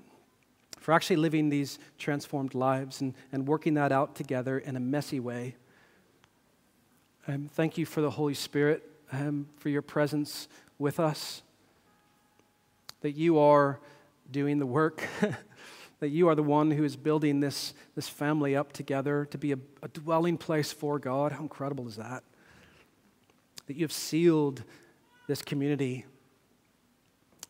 for 0.80 0.94
actually 0.94 1.18
living 1.18 1.50
these 1.50 1.80
transformed 1.98 2.56
lives 2.56 3.02
and, 3.02 3.14
and 3.32 3.48
working 3.48 3.76
that 3.76 3.92
out 3.92 4.16
together 4.16 4.58
in 4.58 4.76
a 4.76 4.80
messy 4.80 5.20
way. 5.20 5.56
Um, 7.28 7.50
thank 7.54 7.78
you 7.78 7.86
for 7.86 8.02
the 8.02 8.10
Holy 8.10 8.34
Spirit, 8.34 8.84
um, 9.12 9.48
for 9.58 9.70
your 9.70 9.82
presence 9.82 10.48
with 10.78 11.00
us, 11.00 11.42
that 13.02 13.12
you 13.12 13.40
are 13.40 13.80
doing 14.32 14.60
the 14.60 14.66
work. 14.66 15.08
that 16.04 16.10
you 16.10 16.28
are 16.28 16.36
the 16.36 16.44
one 16.44 16.70
who 16.70 16.84
is 16.84 16.98
building 16.98 17.40
this, 17.40 17.74
this 17.96 18.10
family 18.10 18.58
up 18.58 18.74
together 18.74 19.24
to 19.32 19.38
be 19.38 19.54
a, 19.54 19.58
a 19.82 19.88
dwelling 19.88 20.38
place 20.38 20.70
for 20.70 21.00
God. 21.00 21.32
How 21.32 21.40
incredible 21.40 21.88
is 21.88 21.96
that? 21.96 22.26
That 23.68 23.78
you 23.78 23.86
have 23.86 23.94
sealed 23.94 24.64
this 25.30 25.42
community 25.42 26.04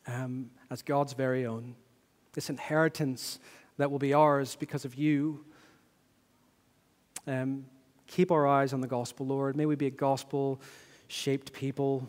um, 0.05 0.51
as 0.69 0.83
God's 0.83 1.13
very 1.13 1.47
own, 1.47 1.73
this 2.33 2.51
inheritance 2.51 3.39
that 3.77 3.89
will 3.89 3.97
be 3.97 4.13
ours 4.13 4.55
because 4.55 4.85
of 4.85 4.93
you. 4.93 5.43
Um, 7.25 7.65
keep 8.05 8.31
our 8.31 8.45
eyes 8.45 8.71
on 8.71 8.81
the 8.81 8.87
gospel, 8.87 9.25
Lord. 9.25 9.55
May 9.55 9.65
we 9.65 9.73
be 9.73 9.87
a 9.87 9.89
gospel 9.89 10.61
shaped 11.07 11.53
people. 11.53 12.07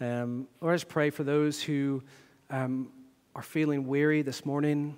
Um, 0.00 0.46
Lord, 0.60 0.74
I 0.74 0.76
just 0.76 0.88
pray 0.88 1.10
for 1.10 1.24
those 1.24 1.60
who 1.60 2.04
um, 2.50 2.92
are 3.34 3.42
feeling 3.42 3.88
weary 3.88 4.22
this 4.22 4.46
morning 4.46 4.96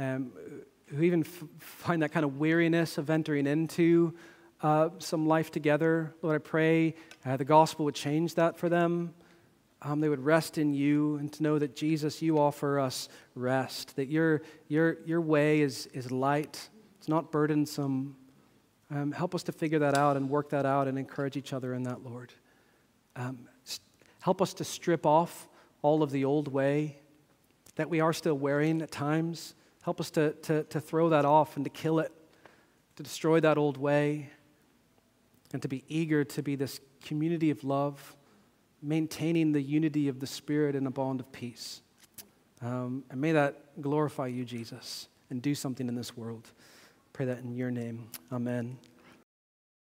um, 0.00 0.32
who 0.86 1.02
even 1.02 1.20
f- 1.20 1.44
find 1.58 2.02
that 2.02 2.10
kind 2.10 2.24
of 2.24 2.38
weariness 2.38 2.96
of 2.96 3.10
entering 3.10 3.46
into 3.46 4.14
uh, 4.62 4.88
some 4.98 5.26
life 5.26 5.50
together. 5.50 6.14
Lord, 6.22 6.36
I 6.36 6.38
pray 6.38 6.94
uh, 7.24 7.36
the 7.36 7.44
gospel 7.44 7.84
would 7.84 7.94
change 7.94 8.34
that 8.36 8.56
for 8.56 8.68
them. 8.68 9.14
Um, 9.82 10.00
they 10.00 10.08
would 10.08 10.24
rest 10.24 10.58
in 10.58 10.72
you 10.74 11.16
and 11.16 11.32
to 11.34 11.42
know 11.42 11.58
that 11.58 11.76
Jesus, 11.76 12.20
you 12.22 12.38
offer 12.38 12.78
us 12.78 13.08
rest, 13.34 13.96
that 13.96 14.08
your, 14.08 14.42
your, 14.68 14.98
your 15.06 15.20
way 15.20 15.60
is, 15.60 15.86
is 15.92 16.10
light, 16.10 16.68
it's 16.98 17.08
not 17.08 17.30
burdensome. 17.30 18.16
Um, 18.90 19.12
help 19.12 19.34
us 19.34 19.42
to 19.44 19.52
figure 19.52 19.78
that 19.80 19.96
out 19.96 20.16
and 20.16 20.28
work 20.28 20.50
that 20.50 20.66
out 20.66 20.88
and 20.88 20.98
encourage 20.98 21.36
each 21.36 21.52
other 21.52 21.74
in 21.74 21.84
that, 21.84 22.02
Lord. 22.04 22.32
Um, 23.16 23.48
help 24.20 24.42
us 24.42 24.52
to 24.54 24.64
strip 24.64 25.06
off 25.06 25.48
all 25.82 26.02
of 26.02 26.10
the 26.10 26.24
old 26.24 26.48
way 26.48 26.96
that 27.76 27.88
we 27.88 28.00
are 28.00 28.12
still 28.12 28.34
wearing 28.34 28.82
at 28.82 28.90
times 28.90 29.54
Help 29.82 30.00
us 30.00 30.10
to, 30.10 30.32
to, 30.32 30.64
to 30.64 30.80
throw 30.80 31.08
that 31.08 31.24
off 31.24 31.56
and 31.56 31.64
to 31.64 31.70
kill 31.70 31.98
it, 32.00 32.12
to 32.96 33.02
destroy 33.02 33.40
that 33.40 33.56
old 33.56 33.76
way, 33.76 34.30
and 35.52 35.62
to 35.62 35.68
be 35.68 35.84
eager 35.88 36.22
to 36.24 36.42
be 36.42 36.54
this 36.54 36.80
community 37.02 37.50
of 37.50 37.64
love, 37.64 38.16
maintaining 38.82 39.52
the 39.52 39.62
unity 39.62 40.08
of 40.08 40.20
the 40.20 40.26
Spirit 40.26 40.74
in 40.74 40.86
a 40.86 40.90
bond 40.90 41.20
of 41.20 41.32
peace. 41.32 41.82
Um, 42.62 43.04
and 43.10 43.20
may 43.20 43.32
that 43.32 43.80
glorify 43.80 44.26
you, 44.26 44.44
Jesus, 44.44 45.08
and 45.30 45.40
do 45.40 45.54
something 45.54 45.88
in 45.88 45.94
this 45.94 46.16
world. 46.16 46.50
Pray 47.12 47.26
that 47.26 47.38
in 47.38 47.54
your 47.54 47.70
name. 47.70 48.08
Amen. 48.30 48.78